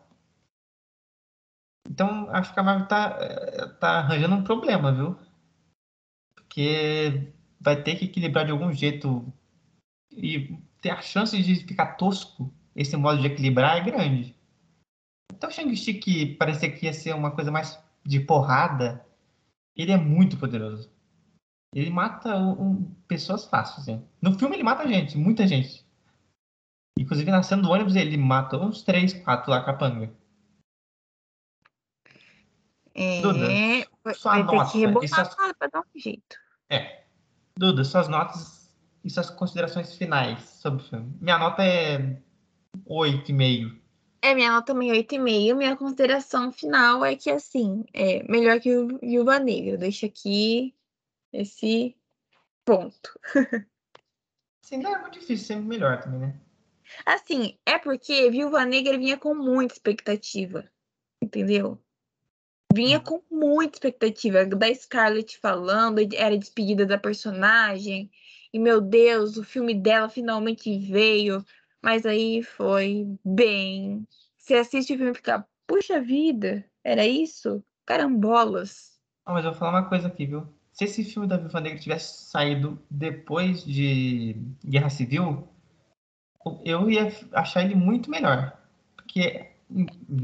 Então, 1.88 2.28
acho 2.30 2.52
que 2.52 2.58
a 2.58 2.62
Marvel 2.64 2.88
tá, 2.88 3.18
eh, 3.20 3.66
tá 3.78 3.98
arranjando 3.98 4.34
um 4.34 4.42
problema, 4.42 4.90
viu? 4.90 5.16
Porque 6.52 7.32
vai 7.58 7.82
ter 7.82 7.96
que 7.96 8.04
equilibrar 8.04 8.44
de 8.44 8.50
algum 8.52 8.70
jeito. 8.70 9.32
E 10.10 10.54
ter 10.82 10.90
a 10.90 11.00
chance 11.00 11.42
de 11.42 11.54
ficar 11.64 11.94
tosco, 11.96 12.52
esse 12.76 12.94
modo 12.94 13.22
de 13.22 13.26
equilibrar 13.26 13.78
é 13.78 13.80
grande. 13.80 14.36
Até 15.32 15.46
o 15.46 15.50
Shang-Chi, 15.50 15.94
que 15.94 16.34
parecia 16.36 16.70
que 16.70 16.84
ia 16.84 16.92
ser 16.92 17.14
uma 17.14 17.30
coisa 17.30 17.50
mais 17.50 17.82
de 18.04 18.20
porrada, 18.20 19.06
ele 19.74 19.92
é 19.92 19.96
muito 19.96 20.36
poderoso. 20.36 20.92
Ele 21.74 21.88
mata 21.88 22.36
um, 22.36 22.84
pessoas 23.08 23.46
fáceis? 23.46 23.98
No 24.20 24.38
filme 24.38 24.56
ele 24.56 24.62
mata 24.62 24.86
gente, 24.86 25.16
muita 25.16 25.46
gente. 25.46 25.86
Inclusive 26.98 27.30
na 27.30 27.42
cena 27.42 27.62
do 27.62 27.70
ônibus 27.70 27.96
ele 27.96 28.18
mata 28.18 28.58
uns 28.58 28.82
três, 28.82 29.14
quatro 29.14 29.50
lá 29.50 29.64
capanga. 29.64 30.14
É, 32.94 33.22
Duda, 33.22 34.14
sua 34.14 34.32
vai 34.32 34.46
ter 34.46 34.56
nota 34.56 34.70
que 34.70 34.78
e 34.78 34.86
rebotar 34.86 35.08
suas- 35.08 35.34
pra 35.34 35.54
pra 35.54 35.66
dar 35.68 35.80
um 35.80 35.98
jeito. 35.98 36.41
É. 36.72 37.02
Duda, 37.54 37.84
suas 37.84 38.08
notas 38.08 38.74
e 39.04 39.10
suas 39.10 39.28
considerações 39.28 39.94
finais 39.94 40.42
sobre 40.42 40.82
o 40.82 40.88
filme. 40.88 41.14
Minha 41.20 41.38
nota 41.38 41.62
é 41.62 42.16
8,5. 42.86 43.78
É, 44.22 44.34
minha 44.34 44.52
nota 44.52 44.72
também 44.72 44.90
é 44.90 44.94
8,5. 44.94 45.54
Minha 45.54 45.76
consideração 45.76 46.50
final 46.50 47.04
é 47.04 47.14
que, 47.14 47.28
assim, 47.28 47.84
é 47.92 48.22
melhor 48.22 48.58
que 48.58 48.74
o 48.74 48.98
Viúva 48.98 49.38
Negra. 49.38 49.76
Deixa 49.76 50.06
aqui 50.06 50.74
esse 51.30 51.94
ponto. 52.64 53.20
Assim, 54.64 54.76
não 54.78 54.94
é 54.94 55.00
muito 55.00 55.18
difícil 55.18 55.44
ser 55.44 55.56
melhor 55.56 56.00
também, 56.00 56.20
né? 56.20 56.40
Assim, 57.04 57.58
é 57.66 57.78
porque 57.78 58.30
Viúva 58.30 58.64
Negra 58.64 58.96
vinha 58.96 59.18
com 59.18 59.34
muita 59.34 59.74
expectativa. 59.74 60.64
Entendeu? 61.20 61.78
Vinha 62.74 63.00
com 63.00 63.22
muita 63.30 63.76
expectativa. 63.76 64.44
Da 64.46 64.74
Scarlett 64.74 65.38
falando, 65.38 66.00
era 66.14 66.38
despedida 66.38 66.86
da 66.86 66.98
personagem. 66.98 68.10
E, 68.52 68.58
meu 68.58 68.80
Deus, 68.80 69.36
o 69.36 69.44
filme 69.44 69.74
dela 69.74 70.08
finalmente 70.08 70.78
veio. 70.78 71.44
Mas 71.82 72.06
aí 72.06 72.42
foi 72.42 73.06
bem. 73.24 74.06
Você 74.38 74.54
assiste 74.54 74.94
o 74.94 74.96
filme 74.96 75.12
e 75.12 75.14
fica, 75.14 75.46
puxa 75.66 76.00
vida, 76.00 76.64
era 76.84 77.06
isso? 77.06 77.62
Carambolas. 77.84 78.98
Ah, 79.24 79.32
mas 79.32 79.44
eu 79.44 79.50
vou 79.50 79.58
falar 79.58 79.80
uma 79.80 79.88
coisa 79.88 80.08
aqui, 80.08 80.26
viu? 80.26 80.46
Se 80.72 80.84
esse 80.84 81.04
filme 81.04 81.28
da 81.28 81.36
Viúva 81.36 81.60
Negra 81.60 81.78
tivesse 81.78 82.24
saído 82.24 82.82
depois 82.90 83.64
de 83.64 84.36
Guerra 84.64 84.90
Civil, 84.90 85.48
eu 86.64 86.90
ia 86.90 87.12
achar 87.32 87.64
ele 87.64 87.74
muito 87.74 88.10
melhor. 88.10 88.58
Porque 88.96 89.51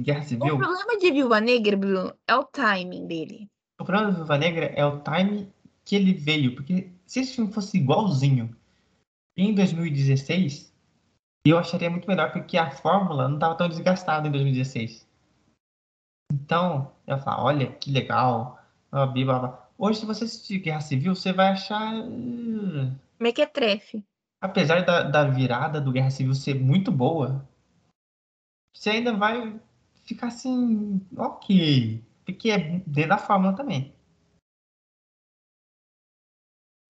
Guerra 0.03 0.21
O 0.21 0.25
Civil, 0.25 0.59
problema 0.59 0.99
de 0.99 1.11
Viúva 1.13 1.41
Negra, 1.41 1.77
Bruno, 1.77 2.15
é 2.27 2.35
o 2.37 2.45
timing 2.45 3.07
dele. 3.07 3.49
o 3.81 3.85
problema 3.85 4.11
da 4.11 4.17
Viúva 4.17 4.39
Negra 4.39 4.67
é 4.67 4.85
o 4.85 5.01
time 5.01 5.51
que 5.85 5.97
ele 5.97 6.13
veio. 6.13 6.55
Porque 6.55 6.91
se 7.07 7.21
esse 7.21 7.35
filme 7.37 7.53
fosse 7.53 7.77
igualzinho 7.79 8.55
em 9.37 9.55
2016, 9.55 10.73
eu 11.47 11.57
acharia 11.59 11.89
muito 11.89 12.07
melhor, 12.09 12.33
porque 12.33 12.59
a 12.59 12.71
fórmula 12.71 13.27
não 13.29 13.37
estava 13.37 13.55
tão 13.55 13.69
desgastada 13.69 14.29
em 14.29 14.33
2016. 14.33 15.07
Então, 16.33 16.93
eu 17.07 17.17
ia 17.17 17.23
falar, 17.23 17.43
olha, 17.45 17.73
que 17.73 17.91
legal. 17.91 18.59
blá, 18.91 19.07
blá, 19.07 19.25
blá, 19.25 19.39
blá. 19.39 19.69
Hoje, 19.79 20.01
se 20.01 20.07
você 20.07 20.25
assistir 20.25 20.59
Guerra 20.59 20.81
Civil, 20.81 21.15
você 21.15 21.33
vai 21.33 21.49
achar... 21.49 21.95
"Hum, 21.95 22.95
Mequetrefe. 23.21 24.05
apesar 24.41 24.85
da, 24.85 25.03
da 25.05 25.25
virada 25.25 25.81
do 25.81 25.91
Guerra 25.93 26.11
Civil 26.11 26.35
ser 26.35 26.55
muito 26.55 26.91
boa, 26.93 27.49
você 28.73 28.91
ainda 28.91 29.15
vai 29.15 29.61
ficar 30.05 30.29
assim, 30.29 31.01
ok. 31.17 32.03
Porque 32.25 32.51
é 32.51 32.79
dentro 32.87 33.11
da 33.11 33.19
fórmula 33.19 33.55
também. 33.55 33.95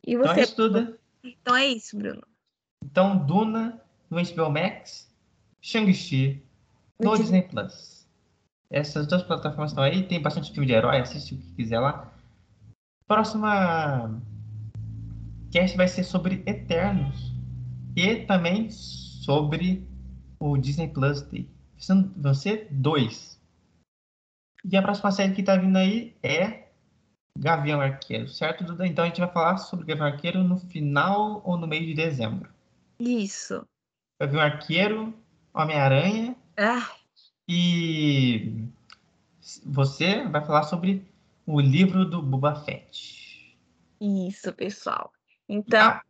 E 0.06 0.14
Então 0.14 0.34
você? 0.34 0.40
isso 0.40 0.56
tudo. 0.56 0.98
Então 1.22 1.56
é 1.56 1.66
isso, 1.66 1.96
Bruno. 1.96 2.22
Então, 2.84 3.26
Duna 3.26 3.82
no 4.08 4.16
HBO 4.16 4.50
Max, 4.50 5.12
Shang-Chi 5.60 6.42
No 6.98 7.16
Disney 7.16 7.42
Plus. 7.42 8.08
Essas 8.70 9.06
duas 9.06 9.22
plataformas 9.22 9.70
estão 9.70 9.84
aí, 9.84 10.06
tem 10.06 10.20
bastante 10.20 10.52
filme 10.52 10.66
de 10.66 10.72
herói, 10.72 10.98
assiste 11.00 11.34
o 11.34 11.38
que 11.38 11.52
quiser 11.54 11.80
lá. 11.80 12.12
Próxima 13.06 14.20
cast 15.50 15.76
vai 15.76 15.88
ser 15.88 16.04
sobre 16.04 16.42
Eternos 16.46 17.32
e 17.96 18.26
também 18.26 18.70
sobre 18.70 19.86
o 20.38 20.56
Disney 20.56 20.88
Plus 20.88 21.22
Day. 21.22 21.48
Vão 22.16 22.34
ser 22.34 22.68
dois. 22.70 23.40
E 24.64 24.76
a 24.76 24.82
próxima 24.82 25.10
série 25.12 25.34
que 25.34 25.42
tá 25.42 25.56
vindo 25.56 25.76
aí 25.76 26.16
é 26.22 26.68
Gavião 27.38 27.80
Arqueiro, 27.80 28.28
certo, 28.28 28.64
Duda? 28.64 28.86
Então 28.86 29.04
a 29.04 29.08
gente 29.08 29.20
vai 29.20 29.30
falar 29.30 29.56
sobre 29.58 29.86
Gavião 29.86 30.06
Arqueiro 30.06 30.42
no 30.42 30.58
final 30.58 31.40
ou 31.44 31.56
no 31.56 31.66
meio 31.66 31.86
de 31.86 31.94
dezembro. 31.94 32.50
Isso. 32.98 33.64
Gavião 34.20 34.42
Arqueiro, 34.42 35.14
Homem-Aranha 35.54 36.34
Ah, 36.56 36.90
e 37.48 38.64
você 39.64 40.26
vai 40.26 40.44
falar 40.44 40.64
sobre 40.64 41.06
o 41.46 41.60
livro 41.60 42.04
do 42.04 42.20
Boba 42.20 42.54
Fett. 42.56 43.56
isso, 44.00 44.52
pessoal. 44.52 45.12
Então, 45.48 45.80
Ah, 45.80 46.02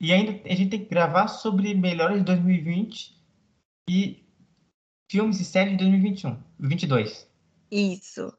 e 0.00 0.12
ainda 0.12 0.32
a 0.48 0.54
gente 0.54 0.70
tem 0.70 0.80
que 0.80 0.88
gravar 0.88 1.26
sobre 1.26 1.74
melhores 1.74 2.18
de 2.18 2.24
2020 2.24 3.18
e 3.90 4.24
filmes 5.10 5.40
e 5.40 5.44
séries 5.44 5.72
de 5.72 5.78
2021, 5.78 6.42
22. 6.60 7.28
isso. 7.70 8.32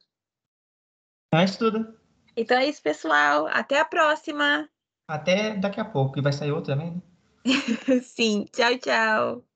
Então 1.27 1.41
é 1.41 1.45
isso 1.45 1.59
tudo. 1.59 1.99
Então 2.35 2.57
é 2.57 2.67
isso, 2.67 2.81
pessoal. 2.81 3.47
Até 3.47 3.79
a 3.79 3.85
próxima. 3.85 4.69
Até 5.07 5.55
daqui 5.55 5.79
a 5.79 5.85
pouco. 5.85 6.17
E 6.17 6.21
vai 6.21 6.31
sair 6.31 6.51
outro 6.51 6.73
também, 6.73 6.91
né? 6.91 7.01
Sim, 8.03 8.45
tchau, 8.51 8.77
tchau. 8.77 9.48